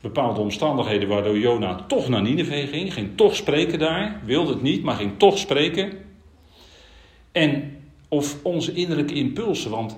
bepaalde 0.00 0.40
omstandigheden 0.40 1.08
waardoor 1.08 1.38
Jona 1.38 1.74
toch 1.74 2.08
naar 2.08 2.22
Nineveh 2.22 2.68
ging, 2.68 2.92
ging 2.92 3.16
toch 3.16 3.36
spreken 3.36 3.78
daar, 3.78 4.20
wilde 4.24 4.52
het 4.52 4.62
niet, 4.62 4.82
maar 4.82 4.94
ging 4.94 5.18
toch 5.18 5.38
spreken. 5.38 6.07
En 7.32 7.78
of 8.08 8.44
onze 8.44 8.72
innerlijke 8.72 9.14
impulsen, 9.14 9.70
want 9.70 9.96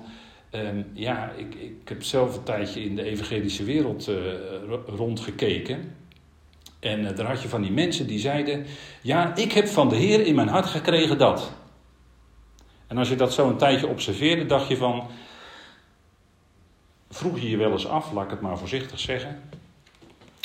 ehm, 0.49 0.81
ja, 0.93 1.31
ik, 1.31 1.55
ik 1.55 1.89
heb 1.89 2.03
zelf 2.03 2.37
een 2.37 2.43
tijdje 2.43 2.83
in 2.83 2.95
de 2.95 3.03
evangelische 3.03 3.63
wereld 3.63 4.09
uh, 4.09 4.15
rondgekeken. 4.85 5.95
En 6.79 6.99
uh, 6.99 7.15
daar 7.15 7.25
had 7.25 7.41
je 7.41 7.47
van 7.47 7.61
die 7.61 7.71
mensen 7.71 8.07
die 8.07 8.19
zeiden: 8.19 8.65
Ja, 9.01 9.35
ik 9.35 9.51
heb 9.51 9.67
van 9.67 9.89
de 9.89 9.95
Heer 9.95 10.25
in 10.25 10.35
mijn 10.35 10.47
hart 10.47 10.65
gekregen 10.65 11.17
dat. 11.17 11.51
En 12.87 12.97
als 12.97 13.09
je 13.09 13.15
dat 13.15 13.33
zo 13.33 13.49
een 13.49 13.57
tijdje 13.57 13.87
observeerde, 13.87 14.45
dacht 14.45 14.67
je 14.67 14.77
van. 14.77 15.07
Vroeg 17.09 17.39
je 17.39 17.49
je 17.49 17.57
wel 17.57 17.71
eens 17.71 17.87
af, 17.87 18.11
laat 18.11 18.23
ik 18.23 18.29
het 18.29 18.41
maar 18.41 18.57
voorzichtig 18.57 18.99
zeggen. 18.99 19.41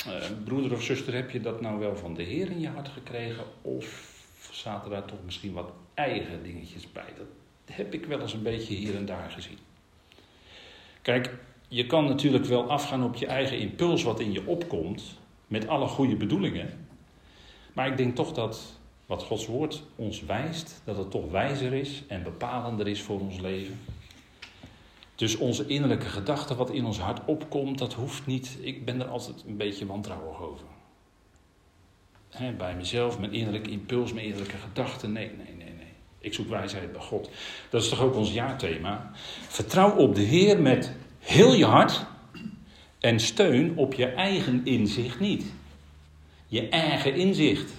Uh, 0.07 0.13
broeder 0.43 0.71
of 0.71 0.83
zuster, 0.83 1.13
heb 1.13 1.31
je 1.31 1.41
dat 1.41 1.61
nou 1.61 1.79
wel 1.79 1.95
van 1.95 2.13
de 2.13 2.23
Heer 2.23 2.51
in 2.51 2.59
je 2.59 2.69
hart 2.69 2.87
gekregen? 2.87 3.43
Of 3.61 4.11
zaten 4.51 4.89
daar 4.89 5.05
toch 5.05 5.19
misschien 5.25 5.53
wat 5.53 5.71
eigen 5.97 6.43
dingetjes 6.43 6.91
bij? 6.91 7.13
Dat 7.17 7.27
heb 7.75 7.93
ik 7.93 8.05
wel 8.05 8.21
eens 8.21 8.33
een 8.33 8.43
beetje 8.43 8.73
hier 8.73 8.95
en 8.95 9.05
daar 9.05 9.31
gezien. 9.31 9.57
Kijk, 11.01 11.33
je 11.67 11.85
kan 11.85 12.05
natuurlijk 12.05 12.45
wel 12.45 12.69
afgaan 12.69 13.03
op 13.03 13.15
je 13.15 13.25
eigen 13.25 13.59
impuls 13.59 14.03
wat 14.03 14.19
in 14.19 14.31
je 14.31 14.45
opkomt, 14.45 15.03
met 15.47 15.67
alle 15.67 15.87
goede 15.87 16.15
bedoelingen. 16.15 16.87
Maar 17.73 17.87
ik 17.87 17.97
denk 17.97 18.15
toch 18.15 18.33
dat 18.33 18.79
wat 19.05 19.23
Gods 19.23 19.45
woord 19.45 19.83
ons 19.95 20.25
wijst, 20.25 20.81
dat 20.83 20.97
het 20.97 21.11
toch 21.11 21.31
wijzer 21.31 21.73
is 21.73 22.03
en 22.07 22.23
bepalender 22.23 22.87
is 22.87 23.01
voor 23.01 23.19
ons 23.19 23.39
leven. 23.39 23.79
Dus 25.15 25.37
onze 25.37 25.67
innerlijke 25.67 26.05
gedachte, 26.05 26.55
wat 26.55 26.71
in 26.71 26.85
ons 26.85 26.99
hart 26.99 27.25
opkomt, 27.25 27.77
dat 27.77 27.93
hoeft 27.93 28.25
niet. 28.25 28.57
Ik 28.61 28.85
ben 28.85 29.01
er 29.01 29.07
altijd 29.07 29.43
een 29.47 29.57
beetje 29.57 29.85
wantrouwig 29.85 30.41
over. 30.41 30.65
bij 32.57 32.75
mezelf, 32.75 33.19
mijn 33.19 33.33
innerlijke 33.33 33.69
impuls, 33.69 34.13
mijn 34.13 34.25
innerlijke 34.25 34.57
gedachten. 34.57 35.11
Nee, 35.11 35.27
nee, 35.27 35.55
nee, 35.55 35.55
nee. 35.55 35.66
Ik 36.27 36.33
zoek 36.33 36.49
wijsheid 36.49 36.91
bij 36.91 37.01
God. 37.01 37.29
Dat 37.69 37.83
is 37.83 37.89
toch 37.89 38.01
ook 38.01 38.15
ons 38.15 38.33
jaarthema. 38.33 39.11
Vertrouw 39.47 39.95
op 39.95 40.15
de 40.15 40.21
Heer 40.21 40.61
met 40.61 40.95
heel 41.19 41.53
je 41.53 41.65
hart. 41.65 42.05
En 42.99 43.19
steun 43.19 43.77
op 43.77 43.93
je 43.93 44.05
eigen 44.05 44.61
inzicht 44.63 45.19
niet. 45.19 45.45
Je 46.47 46.69
eigen 46.69 47.15
inzicht. 47.15 47.73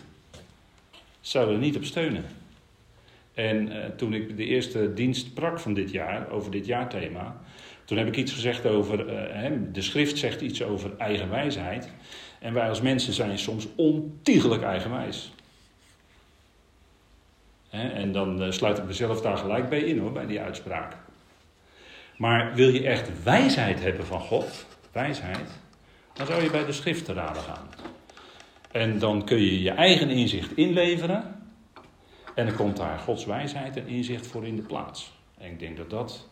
Zou 1.21 1.53
er 1.53 1.59
niet 1.59 1.77
op 1.77 1.85
steunen. 1.85 2.25
En 3.35 3.69
uh, 3.69 3.85
toen 3.85 4.15
ik 4.15 4.37
de 4.37 4.45
eerste 4.45 4.95
dienst 4.95 5.27
sprak 5.27 5.61
van 5.61 5.75
dit 5.75 5.91
jaar, 5.91 6.31
over 6.31 6.51
dit 6.51 6.67
jaarthema, 6.67 7.41
toen 7.85 7.99
heb 7.99 8.07
ik 8.07 8.17
iets 8.17 8.33
gezegd 8.33 8.67
over, 8.67 9.07
uh, 9.45 9.59
de 9.73 9.83
schrift 9.83 10.19
zegt 10.19 10.41
iets 10.41 10.63
over 10.63 10.97
eigenwijsheid. 10.97 11.93
En 12.41 12.55
wij 12.55 12.69
als 12.69 12.81
mensen 12.81 13.13
zijn 13.13 13.39
soms 13.39 13.69
ontiegelijk 13.77 14.63
eigenwijs. 14.63 15.33
En 17.71 18.13
dan 18.13 18.43
uh, 18.43 18.51
sluit 18.51 18.79
ik 18.79 18.85
mezelf 18.85 19.21
daar 19.21 19.37
gelijk 19.37 19.69
bij 19.69 19.81
in 19.81 19.99
hoor, 19.99 20.13
bij 20.13 20.27
die 20.27 20.41
uitspraak. 20.41 20.97
Maar 22.17 22.55
wil 22.55 22.69
je 22.69 22.87
echt 22.87 23.23
wijsheid 23.23 23.81
hebben 23.81 24.07
van 24.07 24.21
God, 24.21 24.67
wijsheid, 24.93 25.61
dan 26.13 26.27
zou 26.27 26.43
je 26.43 26.51
bij 26.51 26.65
de 26.65 26.73
schrift 26.73 27.05
te 27.05 27.13
raden 27.13 27.43
gaan. 27.43 27.69
En 28.71 28.99
dan 28.99 29.25
kun 29.25 29.41
je 29.41 29.63
je 29.63 29.71
eigen 29.71 30.11
inzicht 30.11 30.57
inleveren. 30.57 31.37
En 32.35 32.47
dan 32.47 32.57
komt 32.57 32.77
daar 32.77 32.99
Gods 32.99 33.25
wijsheid 33.25 33.77
en 33.77 33.87
inzicht 33.87 34.27
voor 34.27 34.47
in 34.47 34.57
de 34.57 34.63
plaats. 34.63 35.13
En 35.39 35.51
ik 35.51 35.59
denk 35.59 35.77
dat 35.77 35.91
dat 35.91 36.29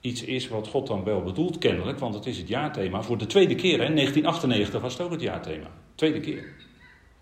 iets 0.00 0.24
is 0.24 0.48
wat 0.48 0.68
God 0.68 0.86
dan 0.86 1.04
wel 1.04 1.22
bedoelt, 1.22 1.58
kennelijk, 1.58 1.98
want 1.98 2.14
het 2.14 2.26
is 2.26 2.38
het 2.38 2.48
jaarthema 2.48 3.02
voor 3.02 3.18
de 3.18 3.26
tweede 3.26 3.54
keer. 3.54 3.78
Hè? 3.78 3.94
1998 3.94 4.80
was 4.80 4.92
het 4.92 5.02
ook 5.02 5.10
het 5.10 5.20
jaarthema. 5.20 5.70
Tweede 5.94 6.20
keer. 6.20 6.54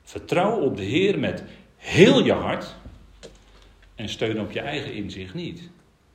Vertrouw 0.02 0.60
op 0.60 0.76
de 0.76 0.82
Heer 0.82 1.18
met 1.18 1.44
heel 1.76 2.24
je 2.24 2.32
hart. 2.32 2.76
En 3.94 4.08
steun 4.08 4.40
op 4.40 4.50
je 4.50 4.60
eigen 4.60 4.94
inzicht 4.94 5.34
niet. 5.34 5.70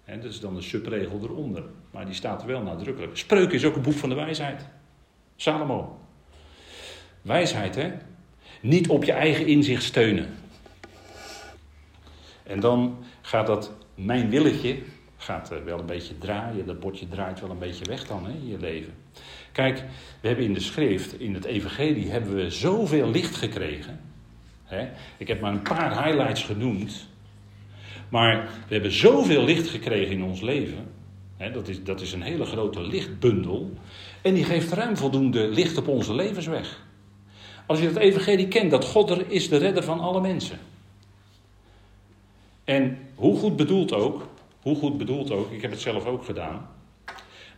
dat 0.05 0.23
is 0.23 0.39
dan 0.39 0.55
de 0.55 0.61
subregel 0.61 1.19
eronder. 1.23 1.63
Maar 1.91 2.05
die 2.05 2.13
staat 2.13 2.41
er 2.41 2.47
wel 2.47 2.61
nadrukkelijk. 2.61 3.17
Spreuken 3.17 3.55
is 3.55 3.65
ook 3.65 3.75
een 3.75 3.81
boek 3.81 3.93
van 3.93 4.09
de 4.09 4.15
wijsheid. 4.15 4.67
Salomo. 5.35 5.99
Wijsheid, 7.21 7.75
hè? 7.75 7.91
Niet 8.61 8.89
op 8.89 9.03
je 9.03 9.11
eigen 9.11 9.47
inzicht 9.47 9.83
steunen. 9.83 10.27
En 12.43 12.59
dan 12.59 13.03
gaat 13.21 13.47
dat 13.47 13.71
mijn 13.95 14.29
willetje 14.29 14.77
gaat 15.17 15.63
wel 15.63 15.79
een 15.79 15.85
beetje 15.85 16.17
draaien. 16.17 16.65
Dat 16.65 16.79
bordje 16.79 17.07
draait 17.07 17.39
wel 17.39 17.49
een 17.49 17.59
beetje 17.59 17.85
weg 17.85 18.07
dan 18.07 18.25
hè, 18.25 18.31
in 18.31 18.47
je 18.47 18.59
leven. 18.59 18.93
Kijk, 19.51 19.83
we 20.21 20.27
hebben 20.27 20.45
in 20.45 20.53
de 20.53 20.59
schrift, 20.59 21.19
in 21.19 21.33
het 21.33 21.45
evangelie, 21.45 22.09
hebben 22.09 22.35
we 22.35 22.49
zoveel 22.49 23.11
licht 23.11 23.35
gekregen. 23.35 23.99
Ik 25.17 25.27
heb 25.27 25.41
maar 25.41 25.53
een 25.53 25.61
paar 25.61 26.03
highlights 26.03 26.43
genoemd. 26.43 27.08
Maar 28.09 28.49
we 28.67 28.73
hebben 28.73 28.91
zoveel 28.91 29.43
licht 29.43 29.67
gekregen 29.67 30.11
in 30.11 30.23
ons 30.23 30.41
leven. 30.41 30.87
Dat, 31.53 31.67
is, 31.67 31.83
dat 31.83 32.01
is 32.01 32.13
een 32.13 32.21
hele 32.21 32.45
grote 32.45 32.81
lichtbundel. 32.81 33.71
En 34.21 34.33
die 34.33 34.43
geeft 34.43 34.71
ruim 34.71 34.97
voldoende 34.97 35.47
licht 35.47 35.77
op 35.77 35.87
onze 35.87 36.13
levensweg. 36.13 36.87
Als 37.65 37.79
je 37.79 37.85
het 37.85 37.95
evangelie 37.95 38.47
kent, 38.47 38.71
dat 38.71 38.85
God 38.85 39.09
er 39.09 39.31
is 39.31 39.49
de 39.49 39.57
redder 39.57 39.83
van 39.83 39.99
alle 39.99 40.21
mensen. 40.21 40.59
En 42.63 42.97
hoe 43.15 43.37
goed 43.37 43.55
bedoeld 43.55 43.93
ook, 43.93 44.27
hoe 44.61 44.75
goed 44.75 44.97
bedoeld 44.97 45.31
ook, 45.31 45.51
ik 45.51 45.61
heb 45.61 45.71
het 45.71 45.81
zelf 45.81 46.05
ook 46.05 46.25
gedaan. 46.25 46.69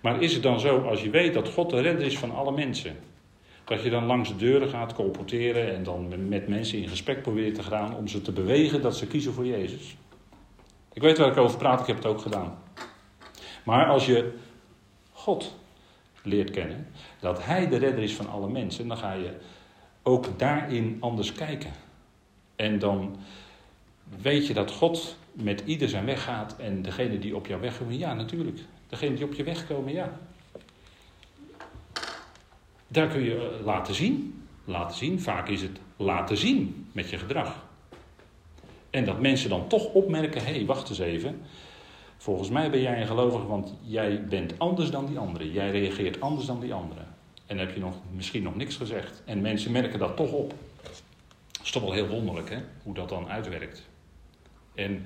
Maar 0.01 0.21
is 0.21 0.33
het 0.33 0.43
dan 0.43 0.59
zo, 0.59 0.79
als 0.79 1.01
je 1.01 1.09
weet 1.09 1.33
dat 1.33 1.49
God 1.49 1.69
de 1.69 1.81
redder 1.81 2.05
is 2.05 2.17
van 2.17 2.31
alle 2.31 2.51
mensen, 2.51 2.95
dat 3.65 3.83
je 3.83 3.89
dan 3.89 4.05
langs 4.05 4.29
de 4.29 4.35
deuren 4.35 4.69
gaat 4.69 4.93
colporteren 4.93 5.75
en 5.75 5.83
dan 5.83 6.27
met 6.27 6.47
mensen 6.47 6.77
in 6.77 6.89
gesprek 6.89 7.21
probeert 7.21 7.55
te 7.55 7.63
gaan 7.63 7.95
om 7.95 8.07
ze 8.07 8.21
te 8.21 8.31
bewegen 8.31 8.81
dat 8.81 8.97
ze 8.97 9.07
kiezen 9.07 9.33
voor 9.33 9.45
Jezus? 9.45 9.95
Ik 10.93 11.01
weet 11.01 11.17
waar 11.17 11.31
ik 11.31 11.37
over 11.37 11.57
praat, 11.57 11.79
ik 11.79 11.87
heb 11.87 11.95
het 11.95 12.05
ook 12.05 12.21
gedaan. 12.21 12.57
Maar 13.63 13.85
als 13.85 14.05
je 14.05 14.37
God 15.11 15.55
leert 16.23 16.51
kennen, 16.51 16.87
dat 17.19 17.45
Hij 17.45 17.67
de 17.67 17.77
redder 17.77 18.03
is 18.03 18.15
van 18.15 18.29
alle 18.29 18.49
mensen, 18.49 18.87
dan 18.87 18.97
ga 18.97 19.13
je 19.13 19.37
ook 20.03 20.39
daarin 20.39 20.97
anders 20.99 21.33
kijken. 21.33 21.71
En 22.55 22.79
dan 22.79 23.15
weet 24.21 24.47
je 24.47 24.53
dat 24.53 24.71
God 24.71 25.17
met 25.33 25.63
ieder 25.65 25.89
zijn 25.89 26.05
weg 26.05 26.23
gaat 26.23 26.55
en 26.57 26.81
degene 26.81 27.19
die 27.19 27.35
op 27.35 27.47
jou 27.47 27.61
weg 27.61 27.77
komen, 27.77 27.97
ja 27.97 28.13
natuurlijk. 28.13 28.59
Degene 28.87 29.15
die 29.15 29.25
op 29.25 29.33
je 29.33 29.43
weg 29.43 29.67
komen, 29.67 29.93
ja. 29.93 30.17
Daar 32.87 33.07
kun 33.07 33.23
je 33.23 33.35
eh, 33.35 33.65
laten 33.65 33.93
zien. 33.93 34.43
Laten 34.65 34.97
zien, 34.97 35.21
vaak 35.21 35.47
is 35.47 35.61
het 35.61 35.79
laten 35.97 36.37
zien 36.37 36.89
met 36.91 37.09
je 37.09 37.17
gedrag. 37.17 37.65
En 38.91 39.05
dat 39.05 39.19
mensen 39.19 39.49
dan 39.49 39.67
toch 39.67 39.85
opmerken, 39.85 40.45
hé, 40.45 40.51
hey, 40.51 40.65
wacht 40.65 40.89
eens 40.89 40.99
even. 40.99 41.41
Volgens 42.17 42.49
mij 42.49 42.69
ben 42.69 42.81
jij 42.81 43.01
een 43.01 43.07
gelovige, 43.07 43.47
want 43.47 43.73
jij 43.81 44.25
bent 44.27 44.59
anders 44.59 44.91
dan 44.91 45.05
die 45.05 45.17
anderen. 45.17 45.51
Jij 45.51 45.71
reageert 45.71 46.21
anders 46.21 46.45
dan 46.45 46.59
die 46.59 46.73
anderen. 46.73 47.07
En 47.45 47.57
heb 47.57 47.73
je 47.73 47.79
nog, 47.79 47.95
misschien 48.15 48.43
nog 48.43 48.55
niks 48.55 48.75
gezegd. 48.75 49.21
En 49.25 49.41
mensen 49.41 49.71
merken 49.71 49.99
dat 49.99 50.15
toch 50.15 50.31
op. 50.31 50.53
Dat 51.51 51.63
is 51.63 51.71
toch 51.71 51.83
wel 51.83 51.91
heel 51.91 52.07
wonderlijk, 52.07 52.49
hè? 52.49 52.57
Hoe 52.83 52.93
dat 52.93 53.09
dan 53.09 53.29
uitwerkt. 53.29 53.89
En 54.75 55.05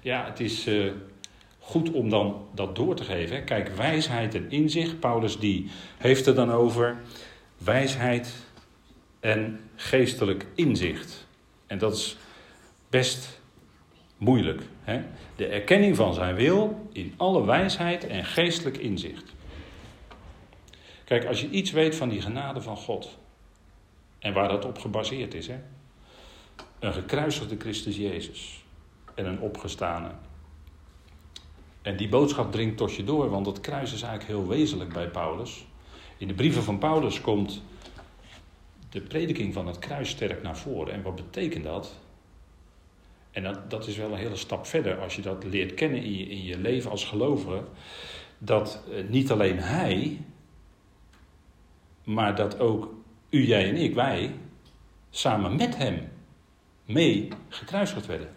ja, 0.00 0.24
het 0.24 0.40
is 0.40 0.66
uh, 0.66 0.92
goed 1.58 1.90
om 1.90 2.08
dan 2.08 2.46
dat 2.54 2.76
door 2.76 2.94
te 2.94 3.04
geven. 3.04 3.44
Kijk, 3.44 3.68
wijsheid 3.68 4.34
en 4.34 4.50
inzicht. 4.50 5.00
Paulus 5.00 5.38
die 5.38 5.70
heeft 5.98 6.26
er 6.26 6.34
dan 6.34 6.50
over 6.50 6.96
wijsheid 7.58 8.34
en 9.20 9.60
geestelijk 9.76 10.46
inzicht. 10.54 11.26
En 11.66 11.78
dat 11.78 11.96
is 11.96 12.16
best 12.94 13.40
moeilijk. 14.16 14.62
Hè? 14.82 15.02
De 15.36 15.46
erkenning 15.46 15.96
van 15.96 16.14
zijn 16.14 16.34
wil 16.34 16.88
in 16.92 17.14
alle 17.16 17.44
wijsheid 17.44 18.06
en 18.06 18.24
geestelijk 18.24 18.76
inzicht. 18.76 19.32
Kijk, 21.04 21.24
als 21.24 21.40
je 21.40 21.50
iets 21.50 21.70
weet 21.70 21.94
van 21.94 22.08
die 22.08 22.20
genade 22.20 22.60
van 22.60 22.76
God. 22.76 23.18
En 24.18 24.32
waar 24.32 24.48
dat 24.48 24.64
op 24.64 24.78
gebaseerd 24.78 25.34
is. 25.34 25.46
Hè? 25.46 25.58
Een 26.78 26.92
gekruisigde 26.92 27.56
Christus 27.58 27.96
Jezus. 27.96 28.64
En 29.14 29.26
een 29.26 29.40
opgestane. 29.40 30.10
En 31.82 31.96
die 31.96 32.08
boodschap 32.08 32.52
dringt 32.52 32.76
tot 32.76 32.94
je 32.94 33.04
door, 33.04 33.30
want 33.30 33.44
dat 33.44 33.60
kruis 33.60 33.92
is 33.92 34.02
eigenlijk 34.02 34.32
heel 34.32 34.48
wezenlijk 34.48 34.92
bij 34.92 35.08
Paulus. 35.08 35.66
In 36.16 36.28
de 36.28 36.34
brieven 36.34 36.62
van 36.62 36.78
Paulus 36.78 37.20
komt 37.20 37.62
de 38.90 39.00
prediking 39.00 39.54
van 39.54 39.66
het 39.66 39.78
kruis 39.78 40.08
sterk 40.08 40.42
naar 40.42 40.56
voren. 40.56 40.92
En 40.94 41.02
wat 41.02 41.14
betekent 41.14 41.64
dat? 41.64 42.02
En 43.34 43.42
dat, 43.42 43.70
dat 43.70 43.86
is 43.86 43.96
wel 43.96 44.10
een 44.10 44.18
hele 44.18 44.36
stap 44.36 44.66
verder 44.66 44.98
als 45.00 45.16
je 45.16 45.22
dat 45.22 45.44
leert 45.44 45.74
kennen 45.74 46.02
in 46.02 46.16
je, 46.18 46.24
in 46.24 46.42
je 46.42 46.58
leven 46.58 46.90
als 46.90 47.04
gelovige. 47.04 47.64
Dat 48.38 48.84
eh, 48.90 49.08
niet 49.08 49.30
alleen 49.30 49.58
hij, 49.58 50.20
maar 52.04 52.34
dat 52.34 52.58
ook 52.58 52.94
u, 53.30 53.46
jij 53.46 53.68
en 53.68 53.76
ik, 53.76 53.94
wij, 53.94 54.34
samen 55.10 55.56
met 55.56 55.76
hem 55.76 56.08
mee 56.84 57.28
gekruisigd 57.48 58.06
werden. 58.06 58.28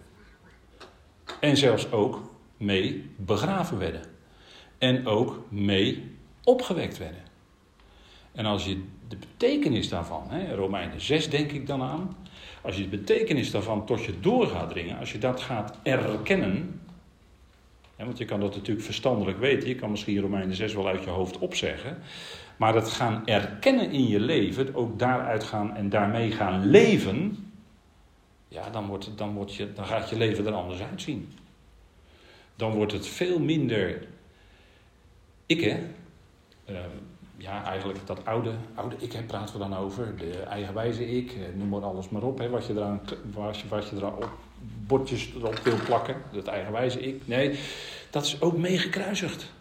En 1.40 1.58
zelfs 1.58 1.92
ook 1.92 2.32
mee 2.58 3.10
begraven 3.16 3.78
werden. 3.78 4.02
En 4.78 5.08
ook 5.08 5.46
mee 5.50 6.16
opgewekt 6.44 6.98
werden. 6.98 7.22
En 8.32 8.46
als 8.46 8.66
je 8.66 8.84
de 9.08 9.18
betekenis 9.18 9.90
daarvan, 9.90 10.30
hè, 10.30 10.56
Romeinen 10.56 11.02
6 11.02 11.30
denk 11.30 11.52
ik 11.52 11.68
dan 11.68 11.82
aan, 11.82 12.16
als 12.68 12.76
je 12.76 12.90
de 12.90 12.98
betekenis 12.98 13.52
daarvan 13.52 13.86
tot 13.86 14.04
je 14.04 14.20
door 14.20 14.48
gaat 14.48 14.70
dringen, 14.70 15.00
als 15.00 15.12
je 15.12 15.18
dat 15.18 15.42
gaat 15.42 15.78
erkennen, 15.84 16.82
want 17.96 18.18
je 18.18 18.26
kan 18.26 18.40
dat 18.40 18.56
natuurlijk 18.56 18.86
verstandelijk 18.86 19.40
weten, 19.40 19.68
je 19.68 19.76
kan 19.76 19.92
misschien 19.92 20.22
Romeinen 20.22 20.56
6 20.56 20.74
wel 20.74 20.88
uit 20.88 21.04
je 21.04 21.10
hoofd 21.10 21.38
opzeggen, 21.38 21.98
maar 22.58 22.76
het 22.76 22.90
gaan 22.90 23.28
erkennen 23.28 23.92
in 23.92 24.08
je 24.08 24.20
leven, 24.20 24.76
ook 24.76 25.00
daaruit 25.00 25.44
gaan 25.44 25.76
en 25.76 25.90
daarmee 25.90 26.32
gaan 26.32 26.66
leven, 26.66 27.52
ja, 28.48 28.70
dan, 28.70 28.86
wordt, 28.86 29.18
dan, 29.18 29.34
wordt 29.34 29.56
je, 29.56 29.74
dan 29.74 29.86
gaat 29.86 30.10
je 30.10 30.18
leven 30.18 30.46
er 30.46 30.54
anders 30.54 30.82
uitzien. 30.82 31.34
Dan 32.56 32.72
wordt 32.72 32.92
het 32.92 33.08
veel 33.08 33.40
minder 33.40 34.08
ik, 35.46 35.62
hè. 35.62 35.78
Ehm, 36.66 36.90
ja, 37.38 37.64
eigenlijk 37.64 38.00
dat 38.06 38.26
oude, 38.26 38.52
oude 38.76 38.96
ik, 39.00 39.28
praten 39.28 39.54
we 39.54 39.60
dan 39.60 39.76
over. 39.76 40.18
De 40.18 40.40
eigenwijze 40.40 41.18
ik, 41.18 41.32
eh, 41.32 41.38
noem 41.56 41.70
maar 41.70 41.84
alles 41.84 42.10
maar 42.10 42.24
op. 42.24 42.38
Hè, 42.38 42.50
wat 42.50 42.66
je 42.66 42.74
eraan, 42.74 43.02
wat 43.34 43.60
je, 43.60 43.68
wat 43.68 43.90
je 43.90 43.96
eraan 43.96 44.16
op, 44.16 44.30
bordjes 44.88 45.34
erop 45.36 45.58
wil 45.58 45.78
plakken. 45.86 46.16
Dat 46.32 46.48
eigenwijze 46.48 47.00
ik. 47.00 47.22
Nee, 47.26 47.60
dat 48.10 48.26
is 48.26 48.42
ook 48.42 48.58
meegekruisigd. 48.58 49.52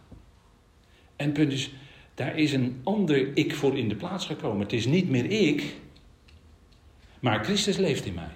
En 1.16 1.32
punt 1.32 1.52
is, 1.52 1.74
daar 2.14 2.38
is 2.38 2.52
een 2.52 2.80
ander 2.84 3.36
ik 3.36 3.54
voor 3.54 3.76
in 3.76 3.88
de 3.88 3.96
plaats 3.96 4.26
gekomen. 4.26 4.60
Het 4.60 4.72
is 4.72 4.86
niet 4.86 5.10
meer 5.10 5.30
ik, 5.30 5.74
maar 7.20 7.44
Christus 7.44 7.76
leeft 7.76 8.04
in 8.04 8.14
mij. 8.14 8.34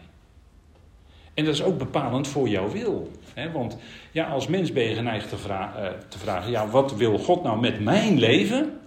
En 1.35 1.45
dat 1.45 1.55
is 1.55 1.63
ook 1.63 1.79
bepalend 1.79 2.29
voor 2.29 2.49
jouw 2.49 2.71
wil. 2.71 3.11
Hè? 3.35 3.51
Want 3.51 3.77
ja, 4.11 4.29
als 4.29 4.47
mens 4.47 4.73
ben 4.73 4.85
je 4.85 4.95
geneigd 4.95 5.29
te, 5.29 5.37
eh, 5.49 5.89
te 6.09 6.19
vragen: 6.19 6.51
ja, 6.51 6.69
wat 6.69 6.97
wil 6.97 7.19
God 7.19 7.43
nou 7.43 7.61
met 7.61 7.81
mijn 7.81 8.19
leven? 8.19 8.80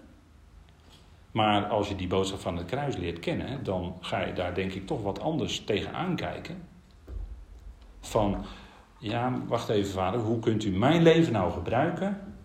Maar 1.34 1.66
als 1.66 1.88
je 1.88 1.96
die 1.96 2.08
boodschap 2.08 2.40
van 2.40 2.58
het 2.58 2.66
kruis 2.66 2.96
leert 2.96 3.20
kennen, 3.20 3.64
dan 3.64 3.96
ga 4.02 4.26
je 4.26 4.34
daar 4.34 4.56
denk 4.56 4.74
ik 4.74 4.88
toch 4.88 5.02
wat 5.02 5.20
anders 5.20 5.60
tegenaan 5.60 6.16
kijken. 6.16 6.68
Van, 8.00 8.46
ja, 9.00 9.42
wacht 9.48 9.70
even 9.70 9.92
vader, 9.92 10.20
hoe 10.20 10.40
kunt 10.40 10.64
u 10.64 10.72
mijn 10.72 11.02
leven 11.02 11.34
nou 11.34 11.52
gebruiken, 11.52 12.36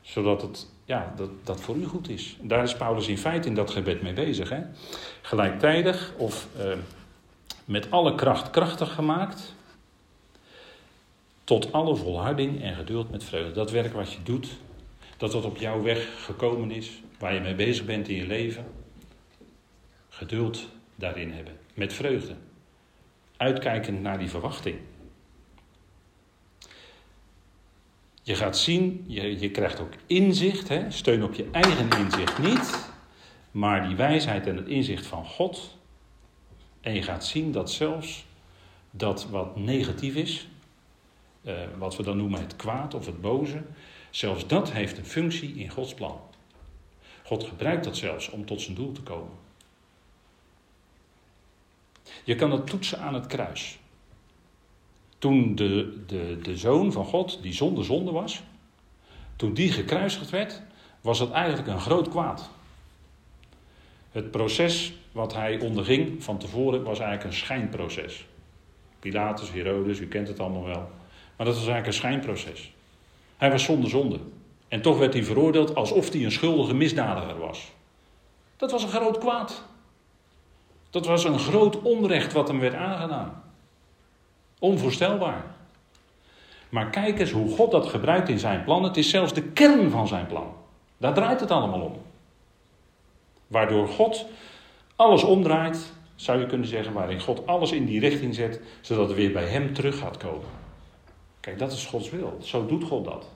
zodat 0.00 0.42
het 0.42 0.70
ja, 0.84 1.12
dat, 1.16 1.30
dat 1.44 1.60
voor 1.60 1.76
u 1.76 1.84
goed 1.84 2.08
is. 2.08 2.36
Daar 2.40 2.62
is 2.62 2.76
Paulus 2.76 3.08
in 3.08 3.18
feite 3.18 3.48
in 3.48 3.54
dat 3.54 3.70
gebed 3.70 4.02
mee 4.02 4.12
bezig. 4.12 4.48
Hè? 4.48 4.62
Gelijktijdig 5.22 6.12
of 6.16 6.48
uh, 6.58 6.72
met 7.64 7.90
alle 7.90 8.14
kracht 8.14 8.50
krachtig 8.50 8.94
gemaakt. 8.94 9.54
Tot 11.44 11.72
alle 11.72 11.96
volharding 11.96 12.62
en 12.62 12.74
geduld 12.74 13.10
met 13.10 13.24
vreugde. 13.24 13.52
Dat 13.52 13.70
werk 13.70 13.92
wat 13.92 14.12
je 14.12 14.22
doet, 14.22 14.48
dat 15.16 15.32
wat 15.32 15.44
op 15.44 15.56
jouw 15.56 15.82
weg 15.82 16.24
gekomen 16.24 16.70
is, 16.70 17.02
waar 17.22 17.34
je 17.34 17.40
mee 17.40 17.54
bezig 17.54 17.84
bent 17.84 18.08
in 18.08 18.16
je 18.16 18.26
leven. 18.26 18.64
Geduld 20.08 20.68
daarin 20.94 21.32
hebben. 21.32 21.58
Met 21.74 21.92
vreugde. 21.92 22.34
Uitkijkend 23.36 24.00
naar 24.00 24.18
die 24.18 24.28
verwachting. 24.28 24.76
Je 28.22 28.34
gaat 28.34 28.58
zien, 28.58 29.04
je, 29.06 29.40
je 29.40 29.50
krijgt 29.50 29.80
ook 29.80 29.92
inzicht, 30.06 30.68
hè? 30.68 30.90
steun 30.90 31.22
op 31.22 31.34
je 31.34 31.48
eigen 31.52 31.90
inzicht 31.98 32.38
niet, 32.38 32.92
maar 33.50 33.86
die 33.86 33.96
wijsheid 33.96 34.46
en 34.46 34.56
het 34.56 34.68
inzicht 34.68 35.06
van 35.06 35.26
God. 35.26 35.78
En 36.80 36.94
je 36.94 37.02
gaat 37.02 37.24
zien 37.24 37.52
dat 37.52 37.70
zelfs 37.70 38.26
dat 38.90 39.28
wat 39.28 39.56
negatief 39.56 40.14
is, 40.14 40.48
eh, 41.42 41.54
wat 41.78 41.96
we 41.96 42.02
dan 42.02 42.16
noemen 42.16 42.40
het 42.40 42.56
kwaad 42.56 42.94
of 42.94 43.06
het 43.06 43.20
boze, 43.20 43.62
zelfs 44.10 44.46
dat 44.46 44.72
heeft 44.72 44.98
een 44.98 45.06
functie 45.06 45.54
in 45.54 45.68
Gods 45.68 45.94
plan. 45.94 46.30
God 47.24 47.44
gebruikt 47.44 47.84
dat 47.84 47.96
zelfs 47.96 48.30
om 48.30 48.46
tot 48.46 48.60
zijn 48.60 48.76
doel 48.76 48.92
te 48.92 49.02
komen. 49.02 49.32
Je 52.24 52.34
kan 52.34 52.50
het 52.50 52.66
toetsen 52.66 53.00
aan 53.00 53.14
het 53.14 53.26
kruis. 53.26 53.78
Toen 55.18 55.54
de, 55.54 56.04
de, 56.06 56.38
de 56.42 56.56
zoon 56.56 56.92
van 56.92 57.04
God, 57.04 57.42
die 57.42 57.52
zonder 57.52 57.84
zonde 57.84 58.10
was, 58.10 58.42
toen 59.36 59.54
die 59.54 59.72
gekruisigd 59.72 60.30
werd, 60.30 60.62
was 61.00 61.18
dat 61.18 61.30
eigenlijk 61.30 61.68
een 61.68 61.80
groot 61.80 62.08
kwaad. 62.08 62.50
Het 64.10 64.30
proces 64.30 64.92
wat 65.12 65.34
hij 65.34 65.60
onderging 65.60 66.24
van 66.24 66.38
tevoren 66.38 66.82
was 66.82 66.98
eigenlijk 66.98 67.30
een 67.30 67.38
schijnproces. 67.38 68.26
Pilatus, 68.98 69.50
Herodes, 69.50 69.98
u 69.98 70.08
kent 70.08 70.28
het 70.28 70.40
allemaal 70.40 70.64
wel. 70.64 70.90
Maar 71.36 71.46
dat 71.46 71.54
was 71.54 71.66
eigenlijk 71.66 71.86
een 71.86 71.92
schijnproces. 71.92 72.72
Hij 73.36 73.50
was 73.50 73.64
zonder 73.64 73.90
zonde. 73.90 74.18
En 74.72 74.82
toch 74.82 74.98
werd 74.98 75.12
hij 75.12 75.24
veroordeeld 75.24 75.74
alsof 75.74 76.12
hij 76.12 76.24
een 76.24 76.32
schuldige 76.32 76.74
misdadiger 76.74 77.38
was. 77.38 77.72
Dat 78.56 78.70
was 78.70 78.82
een 78.82 78.88
groot 78.88 79.18
kwaad. 79.18 79.62
Dat 80.90 81.06
was 81.06 81.24
een 81.24 81.38
groot 81.38 81.82
onrecht 81.82 82.32
wat 82.32 82.48
hem 82.48 82.60
werd 82.60 82.74
aangedaan. 82.74 83.42
Onvoorstelbaar. 84.58 85.44
Maar 86.68 86.90
kijk 86.90 87.18
eens 87.18 87.30
hoe 87.30 87.56
God 87.56 87.70
dat 87.70 87.86
gebruikt 87.86 88.28
in 88.28 88.38
zijn 88.38 88.64
plan. 88.64 88.82
Het 88.82 88.96
is 88.96 89.10
zelfs 89.10 89.32
de 89.32 89.42
kern 89.42 89.90
van 89.90 90.08
zijn 90.08 90.26
plan. 90.26 90.54
Daar 90.96 91.14
draait 91.14 91.40
het 91.40 91.50
allemaal 91.50 91.80
om. 91.80 91.96
Waardoor 93.46 93.88
God 93.88 94.26
alles 94.96 95.22
omdraait, 95.22 95.92
zou 96.14 96.40
je 96.40 96.46
kunnen 96.46 96.66
zeggen, 96.66 96.92
waarin 96.92 97.20
God 97.20 97.46
alles 97.46 97.72
in 97.72 97.84
die 97.84 98.00
richting 98.00 98.34
zet, 98.34 98.60
zodat 98.80 99.08
het 99.08 99.16
weer 99.16 99.32
bij 99.32 99.46
Hem 99.46 99.74
terug 99.74 99.98
gaat 99.98 100.16
komen. 100.16 100.48
Kijk, 101.40 101.58
dat 101.58 101.72
is 101.72 101.86
Gods 101.86 102.10
wil. 102.10 102.36
Zo 102.40 102.66
doet 102.66 102.84
God 102.84 103.04
dat. 103.04 103.26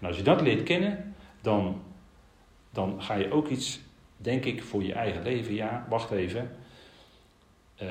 En 0.00 0.06
als 0.06 0.16
je 0.16 0.22
dat 0.22 0.40
leert 0.40 0.62
kennen, 0.62 1.14
dan, 1.40 1.82
dan 2.70 3.02
ga 3.02 3.14
je 3.14 3.32
ook 3.32 3.48
iets, 3.48 3.80
denk 4.16 4.44
ik, 4.44 4.62
voor 4.62 4.82
je 4.82 4.92
eigen 4.92 5.22
leven. 5.22 5.54
Ja, 5.54 5.86
wacht 5.88 6.10
even. 6.10 6.50
Uh, 7.82 7.88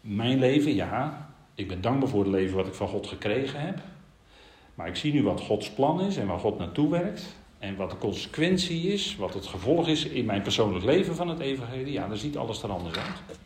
mijn 0.00 0.38
leven, 0.38 0.74
ja, 0.74 1.28
ik 1.54 1.68
ben 1.68 1.80
dankbaar 1.80 2.08
voor 2.08 2.22
het 2.24 2.32
leven 2.32 2.56
wat 2.56 2.66
ik 2.66 2.74
van 2.74 2.88
God 2.88 3.06
gekregen 3.06 3.60
heb. 3.60 3.78
Maar 4.74 4.88
ik 4.88 4.96
zie 4.96 5.12
nu 5.12 5.22
wat 5.22 5.40
Gods 5.40 5.70
plan 5.70 6.00
is 6.00 6.16
en 6.16 6.26
waar 6.26 6.38
God 6.38 6.58
naartoe 6.58 6.90
werkt. 6.90 7.36
En 7.58 7.76
wat 7.76 7.90
de 7.90 7.96
consequentie 7.96 8.92
is, 8.92 9.16
wat 9.16 9.34
het 9.34 9.46
gevolg 9.46 9.88
is 9.88 10.04
in 10.04 10.24
mijn 10.24 10.42
persoonlijk 10.42 10.84
leven 10.84 11.14
van 11.14 11.28
het 11.28 11.38
evangelie. 11.38 11.92
Ja, 11.92 12.08
dan 12.08 12.16
ziet 12.16 12.36
alles 12.36 12.62
er 12.62 12.70
anders 12.70 12.96
uit. 12.96 13.38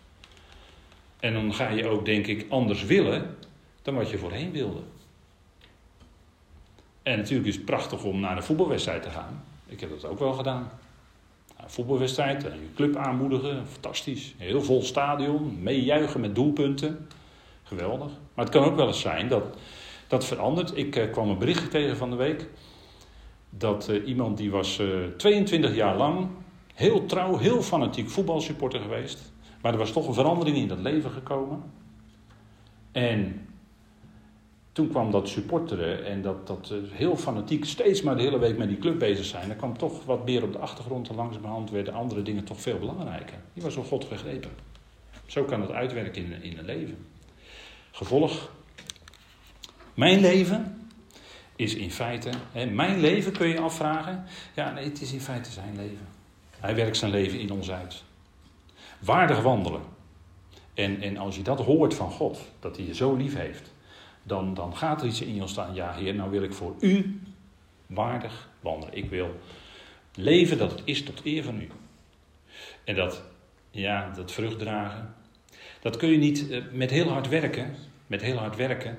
En 1.21 1.33
dan 1.33 1.55
ga 1.55 1.69
je 1.69 1.87
ook, 1.87 2.05
denk 2.05 2.27
ik, 2.27 2.47
anders 2.49 2.85
willen 2.85 3.37
dan 3.83 3.95
wat 3.95 4.11
je 4.11 4.19
voorheen 4.19 4.51
wilde. 4.51 4.81
En 7.03 7.19
natuurlijk 7.19 7.49
is 7.49 7.55
het 7.55 7.65
prachtig 7.65 8.05
om 8.05 8.21
naar 8.21 8.37
een 8.37 8.43
voetbalwedstrijd 8.43 9.03
te 9.03 9.11
gaan. 9.11 9.45
Ik 9.67 9.81
heb 9.81 9.91
dat 9.91 10.05
ook 10.05 10.19
wel 10.19 10.33
gedaan. 10.33 10.71
Een 11.57 11.71
voetbalwedstrijd, 11.71 12.43
je 12.43 12.75
club 12.75 12.97
aanmoedigen, 12.97 13.67
fantastisch. 13.67 14.35
Heel 14.39 14.63
vol 14.63 14.83
stadion, 14.83 15.63
meejuichen 15.63 16.21
met 16.21 16.35
doelpunten. 16.35 17.09
Geweldig. 17.63 18.11
Maar 18.35 18.45
het 18.45 18.55
kan 18.55 18.65
ook 18.65 18.77
wel 18.77 18.87
eens 18.87 19.01
zijn 19.01 19.29
dat 19.29 19.57
dat 20.07 20.25
verandert. 20.25 20.77
Ik 20.77 20.97
uh, 20.97 21.11
kwam 21.11 21.29
een 21.29 21.39
berichtje 21.39 21.69
tegen 21.69 21.97
van 21.97 22.11
de 22.11 22.17
week. 22.17 22.49
Dat 23.51 23.89
uh, 23.91 24.07
iemand 24.07 24.37
die 24.37 24.51
was 24.51 24.79
uh, 24.79 25.05
eh, 25.05 25.11
22 25.17 25.75
jaar 25.75 25.97
lang 25.97 26.29
heel 26.75 27.07
trouw, 27.07 27.37
heel 27.37 27.63
fanatiek 27.63 28.09
voetbalsupporter 28.09 28.81
geweest. 28.81 29.33
Maar 29.63 29.73
er 29.73 29.79
was 29.79 29.93
toch 29.93 30.09
een 30.09 30.15
verandering 30.15 30.57
in 30.57 30.69
dat 30.69 30.79
leven 30.79 31.11
gekomen. 31.11 31.63
En 32.93 33.49
toen 34.73 34.89
kwam 34.89 35.11
dat 35.11 35.29
supporteren 35.29 36.05
en 36.05 36.23
dat, 36.23 36.47
dat 36.47 36.73
heel 36.91 37.17
fanatiek 37.17 37.65
steeds 37.65 38.03
maar 38.03 38.17
de 38.17 38.23
hele 38.23 38.39
week 38.39 38.59
met 38.59 38.69
die 38.69 38.79
club 38.79 38.99
bezig 38.99 39.25
zijn. 39.25 39.51
Er 39.51 39.57
kwam 39.57 39.79
toch 39.79 40.05
wat 40.05 40.25
meer 40.25 40.43
op 40.43 40.53
de 40.53 40.59
achtergrond 40.59 41.09
en 41.09 41.15
langzamerhand 41.15 41.71
werden 41.71 41.95
andere 41.95 42.23
dingen 42.23 42.45
toch 42.45 42.61
veel 42.61 42.79
belangrijker. 42.79 43.37
Die 43.53 43.63
was 43.63 43.75
door 43.75 43.85
God 43.85 44.05
gegrepen. 44.05 44.51
Zo 45.27 45.45
kan 45.45 45.61
het 45.61 45.71
uitwerken 45.71 46.25
in, 46.25 46.43
in 46.43 46.59
een 46.59 46.65
leven. 46.65 47.07
Gevolg, 47.91 48.51
mijn 49.95 50.21
leven 50.21 50.89
is 51.57 51.75
in 51.75 51.91
feite, 51.91 52.31
hè, 52.53 52.67
mijn 52.67 53.01
leven 53.01 53.33
kun 53.33 53.49
je 53.49 53.61
afvragen. 53.61 54.25
Ja, 54.55 54.73
nee, 54.73 54.85
het 54.85 55.01
is 55.01 55.13
in 55.13 55.21
feite 55.21 55.51
zijn 55.51 55.77
leven. 55.77 56.09
Hij 56.51 56.75
werkt 56.75 56.97
zijn 56.97 57.11
leven 57.11 57.39
in 57.39 57.51
ons 57.51 57.71
uit. 57.71 58.03
Waardig 58.99 59.43
wandelen. 59.43 59.83
En, 60.75 61.01
en 61.01 61.17
als 61.17 61.37
je 61.37 61.43
dat 61.43 61.61
hoort 61.61 61.95
van 61.95 62.11
God, 62.11 62.39
dat 62.61 62.77
hij 62.77 62.87
je 62.87 62.95
zo 62.95 63.15
lief 63.15 63.37
heeft, 63.37 63.72
dan, 64.23 64.55
dan 64.55 64.77
gaat 64.77 65.01
er 65.01 65.07
iets 65.07 65.21
in 65.21 65.35
je 65.35 65.47
staan. 65.47 65.75
Ja, 65.75 65.93
Heer, 65.93 66.15
nou 66.15 66.31
wil 66.31 66.43
ik 66.43 66.53
voor 66.53 66.75
u 66.81 67.21
waardig 67.87 68.49
wandelen. 68.61 68.97
Ik 68.97 69.11
wil 69.11 69.37
leven 70.15 70.59
dat 70.59 70.71
het 70.71 70.83
is 70.85 71.03
tot 71.03 71.21
eer 71.25 71.45
van 71.45 71.61
u. 71.61 71.69
En 72.85 72.95
dat, 72.95 73.23
ja, 73.71 74.11
dat 74.11 74.33
vrucht 74.33 74.59
dragen, 74.59 75.15
dat 75.81 75.97
kun 75.97 76.09
je 76.09 76.19
niet 76.19 76.51
eh, 76.51 76.63
met 76.73 76.91
heel 76.91 77.09
hard 77.09 77.29
werken. 77.29 77.75
Met 78.07 78.23
heel 78.23 78.37
hard 78.37 78.57
werken 78.57 78.99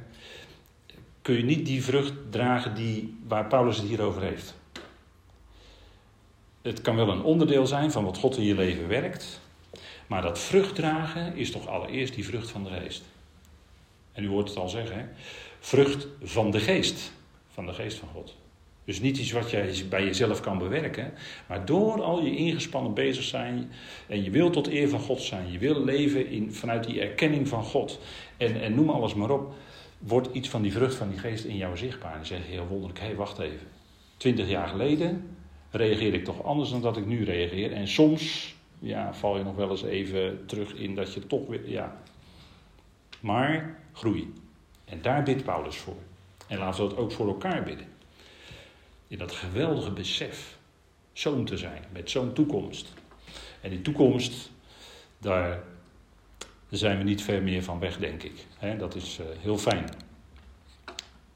kun 1.24 1.36
je 1.36 1.44
niet 1.44 1.66
die 1.66 1.84
vrucht 1.84 2.14
dragen 2.30 2.76
die, 2.76 3.18
waar 3.28 3.48
Paulus 3.48 3.78
het 3.78 3.88
hier 3.88 4.02
over 4.02 4.22
heeft. 4.22 4.56
Het 6.62 6.82
kan 6.82 6.96
wel 6.96 7.10
een 7.10 7.24
onderdeel 7.24 7.68
zijn 7.68 7.92
van 7.92 8.04
wat 8.04 8.18
God 8.18 8.38
in 8.38 8.44
je 8.44 8.56
leven 8.56 8.88
werkt. 8.88 9.42
Maar 10.08 10.22
dat 10.22 10.40
vrucht 10.40 10.76
dragen 10.76 11.36
is 11.36 11.52
toch 11.52 11.68
allereerst 11.68 12.14
die 12.14 12.26
vrucht 12.26 12.50
van 12.50 12.64
de 12.64 12.70
geest. 12.70 13.04
En 14.14 14.24
u 14.24 14.28
hoort 14.28 14.50
het 14.50 14.58
al 14.58 14.70
zeggen, 14.70 14.98
hè? 14.98 15.06
vrucht 15.60 16.08
van 16.22 16.52
de 16.52 16.60
geest. 16.60 17.12
Van 17.48 17.66
de 17.66 17.74
geest 17.74 17.98
van 17.98 18.08
God. 18.08 18.36
Dus 18.86 19.00
niet 19.00 19.18
iets 19.18 19.32
wat 19.32 19.52
jij 19.52 19.74
bij 19.90 20.04
jezelf 20.04 20.42
kan 20.42 20.58
bewerken, 20.58 21.14
maar 21.48 21.66
door 21.66 22.02
al 22.02 22.24
je 22.24 22.36
ingespannen 22.36 22.94
bezig 22.94 23.24
zijn 23.24 23.72
en 24.08 24.24
je 24.24 24.30
wil 24.30 24.50
tot 24.50 24.68
eer 24.68 24.90
van 24.90 25.00
God 25.00 25.22
zijn, 25.22 25.52
je 25.52 25.58
wil 25.58 25.84
leven 25.84 26.28
in, 26.28 26.54
vanuit 26.54 26.84
die 26.84 27.02
erkenning 27.02 27.48
van 27.48 27.64
God 27.64 28.00
en, 28.38 28.62
en 28.62 28.76
noem 28.76 28.90
alles 28.90 29.14
maar 29.14 29.30
op, 29.30 29.54
wordt 30.00 30.30
iets 30.32 30.50
van 30.50 30.62
die 30.62 30.72
vrucht 30.72 30.96
van 30.96 31.10
die 31.10 31.20
geest 31.20 31.44
in 31.44 31.58
jou 31.58 31.78
zichtbaar. 31.78 32.12
En 32.12 32.18
dan 32.18 32.26
zeg 32.26 32.46
je 32.46 32.52
heel 32.52 32.68
wonderlijk, 32.68 33.00
hé 33.00 33.06
hey, 33.06 33.16
wacht 33.16 33.40
even, 33.40 33.68
twintig 34.18 34.50
jaar 34.50 34.68
geleden 34.68 35.36
reageerde 35.72 36.18
ik 36.18 36.24
toch 36.24 36.44
anders 36.44 36.70
dan 36.70 36.82
dat 36.82 36.98
ik 36.98 37.06
nu 37.06 37.24
reageer. 37.24 37.72
En 37.72 37.88
soms 37.88 38.56
ja, 38.80 39.14
val 39.14 39.38
je 39.38 39.44
nog 39.44 39.56
wel 39.56 39.70
eens 39.70 39.84
even 39.84 40.46
terug 40.46 40.74
in 40.74 40.96
dat 40.96 41.14
je 41.14 41.28
toch 41.28 41.48
weer, 41.48 41.70
ja. 41.70 42.02
Maar 43.20 43.80
groei. 43.94 44.34
En 44.86 45.02
daar 45.02 45.24
bidt 45.24 45.44
Paulus 45.44 45.78
voor. 45.78 45.98
En 46.48 46.58
laten 46.58 46.84
we 46.84 46.90
dat 46.90 46.98
ook 46.98 47.12
voor 47.12 47.28
elkaar 47.28 47.64
bidden 47.64 47.88
in 49.14 49.20
dat 49.20 49.32
geweldige 49.32 49.92
besef 49.92 50.58
zoon 51.12 51.46
te 51.46 51.58
zijn, 51.58 51.84
met 51.92 52.10
zo'n 52.10 52.34
toekomst. 52.34 52.94
En 53.62 53.70
die 53.70 53.82
toekomst, 53.82 54.52
daar 55.18 55.64
zijn 56.70 56.98
we 56.98 57.04
niet 57.04 57.22
ver 57.22 57.42
meer 57.44 57.64
van 57.64 57.80
weg, 57.80 57.98
denk 57.98 58.24
ik. 58.24 58.46
dat 58.80 58.96
is 58.96 59.20
uh, 59.20 59.26
heel 59.40 59.58
fijn. 59.58 59.90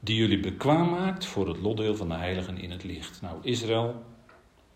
Die 0.00 0.16
jullie 0.16 0.40
bekwaam 0.40 0.90
maakt 0.90 1.24
voor 1.24 1.48
het 1.48 1.58
lotdeel 1.58 1.96
van 1.96 2.08
de 2.08 2.14
heiligen 2.14 2.58
in 2.58 2.70
het 2.70 2.84
licht. 2.84 3.22
Nou, 3.22 3.38
Israël 3.42 4.04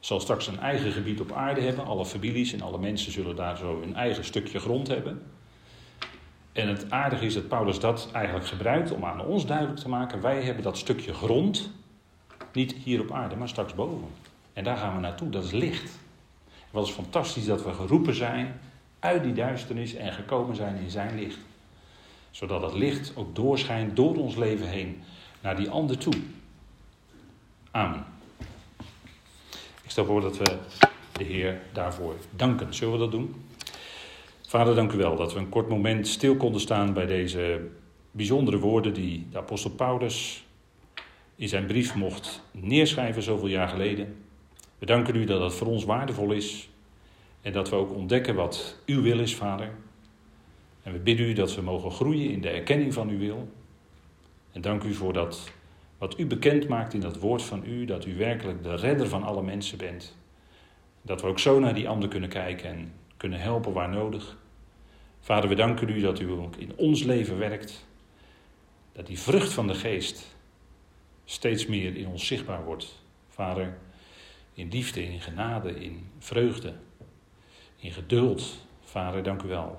zal 0.00 0.20
straks 0.20 0.46
een 0.46 0.58
eigen 0.58 0.92
gebied 0.92 1.20
op 1.20 1.32
aarde 1.32 1.60
hebben. 1.60 1.84
Alle 1.84 2.06
families 2.06 2.52
en 2.52 2.60
alle 2.60 2.78
mensen 2.78 3.12
zullen 3.12 3.36
daar 3.36 3.56
zo 3.56 3.80
hun 3.80 3.94
eigen 3.94 4.24
stukje 4.24 4.58
grond 4.58 4.88
hebben. 4.88 5.22
En 6.52 6.68
het 6.68 6.90
aardige 6.90 7.26
is 7.26 7.34
dat 7.34 7.48
Paulus 7.48 7.80
dat 7.80 8.08
eigenlijk 8.12 8.46
gebruikt 8.46 8.90
om 8.90 9.04
aan 9.04 9.24
ons 9.24 9.46
duidelijk 9.46 9.78
te 9.78 9.88
maken: 9.88 10.20
wij 10.20 10.42
hebben 10.42 10.62
dat 10.62 10.78
stukje 10.78 11.14
grond 11.14 11.70
niet 12.52 12.72
hier 12.72 13.00
op 13.00 13.12
aarde, 13.12 13.36
maar 13.36 13.48
straks 13.48 13.74
boven. 13.74 14.08
En 14.52 14.64
daar 14.64 14.76
gaan 14.76 14.94
we 14.94 15.00
naartoe, 15.00 15.30
dat 15.30 15.44
is 15.44 15.50
licht. 15.50 15.98
Wat 16.70 16.86
is 16.86 16.92
fantastisch 16.92 17.46
dat 17.46 17.64
we 17.64 17.72
geroepen 17.72 18.14
zijn 18.14 18.60
uit 18.98 19.22
die 19.22 19.32
duisternis 19.32 19.94
en 19.94 20.12
gekomen 20.12 20.56
zijn 20.56 20.76
in 20.76 20.90
zijn 20.90 21.18
licht. 21.18 21.38
Zodat 22.30 22.62
het 22.62 22.74
licht 22.74 23.12
ook 23.16 23.34
doorschijnt 23.34 23.96
door 23.96 24.16
ons 24.16 24.36
leven 24.36 24.68
heen 24.68 25.02
naar 25.40 25.56
die 25.56 25.70
ander 25.70 25.98
toe. 25.98 26.14
Amen. 27.70 28.04
Ik 29.82 29.90
stel 29.90 30.04
voor 30.04 30.20
dat 30.20 30.38
we 30.38 30.58
de 31.12 31.24
Heer 31.24 31.60
daarvoor 31.72 32.14
danken. 32.30 32.74
Zullen 32.74 32.92
we 32.92 32.98
dat 32.98 33.10
doen? 33.10 33.44
Vader, 34.52 34.74
dank 34.74 34.92
u 34.92 34.96
wel 34.96 35.16
dat 35.16 35.32
we 35.32 35.38
een 35.38 35.48
kort 35.48 35.68
moment 35.68 36.08
stil 36.08 36.36
konden 36.36 36.60
staan 36.60 36.92
bij 36.92 37.06
deze 37.06 37.68
bijzondere 38.10 38.58
woorden 38.58 38.94
die 38.94 39.26
de 39.30 39.38
apostel 39.38 39.70
Paulus 39.70 40.46
in 41.36 41.48
zijn 41.48 41.66
brief 41.66 41.94
mocht 41.94 42.42
neerschrijven 42.50 43.22
zoveel 43.22 43.46
jaar 43.46 43.68
geleden. 43.68 44.24
We 44.78 44.86
danken 44.86 45.16
u 45.16 45.24
dat 45.24 45.40
dat 45.40 45.54
voor 45.54 45.66
ons 45.66 45.84
waardevol 45.84 46.32
is 46.32 46.70
en 47.40 47.52
dat 47.52 47.68
we 47.68 47.76
ook 47.76 47.94
ontdekken 47.94 48.34
wat 48.34 48.78
uw 48.86 49.02
wil 49.02 49.18
is, 49.18 49.34
Vader. 49.34 49.70
En 50.82 50.92
we 50.92 50.98
bidden 50.98 51.26
u 51.26 51.32
dat 51.32 51.54
we 51.54 51.62
mogen 51.62 51.90
groeien 51.90 52.30
in 52.30 52.40
de 52.40 52.50
erkenning 52.50 52.94
van 52.94 53.08
uw 53.08 53.18
wil. 53.18 53.48
En 54.52 54.60
dank 54.60 54.82
u 54.82 54.94
voor 54.94 55.12
dat 55.12 55.52
wat 55.98 56.18
u 56.18 56.26
bekend 56.26 56.68
maakt 56.68 56.94
in 56.94 57.00
dat 57.00 57.18
woord 57.18 57.42
van 57.42 57.62
u, 57.66 57.84
dat 57.84 58.06
u 58.06 58.16
werkelijk 58.16 58.62
de 58.62 58.74
redder 58.74 59.08
van 59.08 59.22
alle 59.22 59.42
mensen 59.42 59.78
bent. 59.78 60.16
Dat 61.02 61.20
we 61.20 61.26
ook 61.26 61.38
zo 61.38 61.58
naar 61.58 61.74
die 61.74 61.88
ander 61.88 62.08
kunnen 62.08 62.28
kijken 62.28 62.70
en 62.70 62.92
kunnen 63.16 63.40
helpen 63.40 63.72
waar 63.72 63.88
nodig. 63.88 64.40
Vader, 65.24 65.48
we 65.48 65.54
danken 65.54 65.88
u 65.88 66.00
dat 66.00 66.20
u 66.20 66.30
ook 66.30 66.56
in 66.56 66.76
ons 66.76 67.02
leven 67.02 67.38
werkt. 67.38 67.86
Dat 68.92 69.06
die 69.06 69.18
vrucht 69.18 69.52
van 69.52 69.66
de 69.66 69.74
geest 69.74 70.36
steeds 71.24 71.66
meer 71.66 71.96
in 71.96 72.06
ons 72.06 72.26
zichtbaar 72.26 72.64
wordt. 72.64 73.02
Vader, 73.28 73.78
in 74.54 74.68
liefde, 74.68 75.04
in 75.04 75.20
genade, 75.20 75.80
in 75.80 76.10
vreugde, 76.18 76.74
in 77.76 77.92
geduld. 77.92 78.66
Vader, 78.80 79.22
dank 79.22 79.42
u 79.42 79.48
wel. 79.48 79.78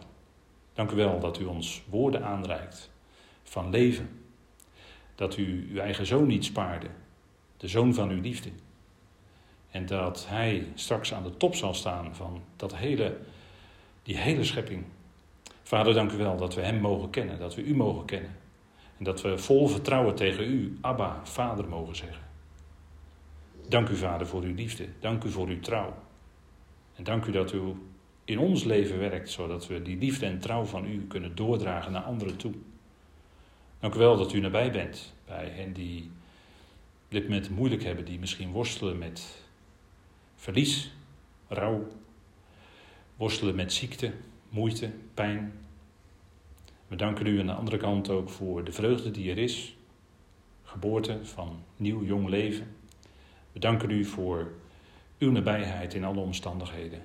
Dank 0.73 0.91
u 0.91 0.95
wel 0.95 1.19
dat 1.19 1.39
u 1.39 1.45
ons 1.45 1.83
woorden 1.89 2.23
aanreikt 2.23 2.91
van 3.43 3.69
leven. 3.69 4.21
dat 5.15 5.37
u 5.37 5.67
uw 5.71 5.79
eigen 5.79 6.05
zoon 6.05 6.27
niet 6.27 6.45
spaarde, 6.45 6.87
de 7.57 7.67
zoon 7.67 7.93
van 7.93 8.09
uw 8.09 8.21
liefde. 8.21 8.49
En 9.71 9.85
dat 9.85 10.25
hij 10.27 10.67
straks 10.75 11.13
aan 11.13 11.23
de 11.23 11.37
top 11.37 11.55
zal 11.55 11.73
staan 11.73 12.15
van 12.15 12.43
dat 12.55 12.75
hele, 12.75 13.17
die 14.03 14.17
hele 14.17 14.43
schepping. 14.43 14.83
Vader, 15.63 15.93
dank 15.93 16.11
u 16.11 16.17
wel 16.17 16.37
dat 16.37 16.55
we 16.55 16.61
hem 16.61 16.79
mogen 16.79 17.09
kennen, 17.09 17.39
dat 17.39 17.55
we 17.55 17.63
u 17.63 17.75
mogen 17.75 18.05
kennen. 18.05 18.35
En 18.97 19.03
dat 19.03 19.21
we 19.21 19.37
vol 19.37 19.67
vertrouwen 19.67 20.15
tegen 20.15 20.43
u, 20.43 20.77
Abba, 20.81 21.19
Vader, 21.23 21.67
mogen 21.67 21.95
zeggen. 21.95 22.23
Dank 23.67 23.89
u, 23.89 23.95
Vader, 23.95 24.27
voor 24.27 24.41
uw 24.41 24.53
liefde. 24.53 24.87
Dank 24.99 25.23
u 25.23 25.29
voor 25.29 25.47
uw 25.47 25.59
trouw. 25.59 25.95
En 26.95 27.03
dank 27.03 27.25
u 27.25 27.31
dat 27.31 27.53
u 27.53 27.61
in 28.25 28.39
ons 28.39 28.63
leven 28.63 28.99
werkt, 28.99 29.29
zodat 29.29 29.67
we 29.67 29.81
die 29.81 29.97
liefde 29.97 30.25
en 30.25 30.39
trouw 30.39 30.63
van 30.63 30.85
u 30.85 31.07
kunnen 31.07 31.35
doordragen 31.35 31.91
naar 31.91 32.01
anderen 32.01 32.37
toe. 32.37 32.53
Dank 33.79 33.95
u 33.95 33.97
wel 33.97 34.17
dat 34.17 34.33
u 34.33 34.39
nabij 34.39 34.71
bent 34.71 35.13
bij 35.25 35.49
hen 35.49 35.73
die 35.73 36.11
dit 37.07 37.27
met 37.27 37.49
moeilijk 37.49 37.83
hebben, 37.83 38.05
die 38.05 38.19
misschien 38.19 38.51
worstelen 38.51 38.97
met 38.97 39.43
verlies, 40.35 40.91
rouw, 41.47 41.87
worstelen 43.15 43.55
met 43.55 43.73
ziekte, 43.73 44.11
moeite, 44.53 44.91
pijn. 45.13 45.53
We 46.87 46.95
danken 46.95 47.25
u 47.25 47.39
aan 47.39 47.45
de 47.45 47.53
andere 47.53 47.77
kant 47.77 48.09
ook 48.09 48.29
voor 48.29 48.63
de 48.63 48.71
vreugde 48.71 49.11
die 49.11 49.31
er 49.31 49.37
is, 49.37 49.75
geboorte 50.63 51.25
van 51.25 51.63
nieuw 51.75 52.03
jong 52.03 52.27
leven. 52.27 52.75
We 53.51 53.59
danken 53.59 53.89
u 53.89 54.05
voor 54.05 54.51
uw 55.17 55.31
nabijheid 55.31 55.93
in 55.93 56.03
alle 56.03 56.19
omstandigheden. 56.19 57.01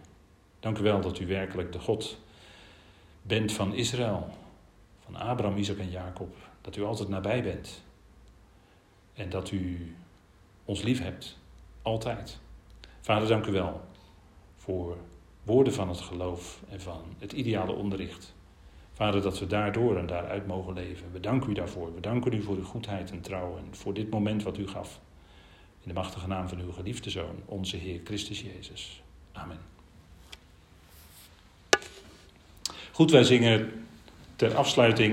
Dank 0.60 0.78
u 0.78 0.82
wel 0.82 1.00
dat 1.00 1.18
u 1.18 1.26
werkelijk 1.26 1.72
de 1.72 1.78
God 1.78 2.18
bent 3.22 3.52
van 3.52 3.74
Israël, 3.74 4.28
van 5.04 5.16
Abraham, 5.16 5.56
Isaac 5.56 5.78
en 5.78 5.90
Jacob. 5.90 6.36
Dat 6.60 6.76
u 6.76 6.82
altijd 6.82 7.08
nabij 7.08 7.42
bent. 7.42 7.82
En 9.14 9.30
dat 9.30 9.50
u 9.50 9.94
ons 10.64 10.82
lief 10.82 11.02
hebt, 11.02 11.38
altijd. 11.82 12.38
Vader, 13.00 13.28
dank 13.28 13.46
u 13.46 13.52
wel 13.52 13.80
voor 14.56 14.96
woorden 15.48 15.72
van 15.72 15.88
het 15.88 16.00
geloof 16.00 16.60
en 16.68 16.80
van 16.80 17.02
het 17.18 17.32
ideale 17.32 17.72
onderricht. 17.72 18.34
Vader, 18.92 19.22
dat 19.22 19.38
we 19.38 19.46
daardoor 19.46 19.96
en 19.96 20.06
daaruit 20.06 20.46
mogen 20.46 20.74
leven. 20.74 21.12
We 21.12 21.20
danken 21.20 21.50
u 21.50 21.54
daarvoor. 21.54 21.94
We 21.94 22.00
danken 22.00 22.32
u 22.32 22.42
voor 22.42 22.56
uw 22.56 22.64
goedheid 22.64 23.10
en 23.10 23.20
trouw 23.20 23.56
en 23.56 23.64
voor 23.70 23.94
dit 23.94 24.10
moment 24.10 24.42
wat 24.42 24.58
u 24.58 24.68
gaf. 24.68 25.00
In 25.82 25.88
de 25.88 25.94
machtige 25.94 26.26
naam 26.26 26.48
van 26.48 26.58
uw 26.58 26.72
geliefde 26.72 27.10
Zoon, 27.10 27.42
onze 27.44 27.76
Heer 27.76 28.00
Christus 28.04 28.40
Jezus. 28.40 29.02
Amen. 29.32 29.58
Goed, 32.92 33.10
wij 33.10 33.24
zingen 33.24 33.86
ter 34.36 34.56
afsluiting. 34.56 35.06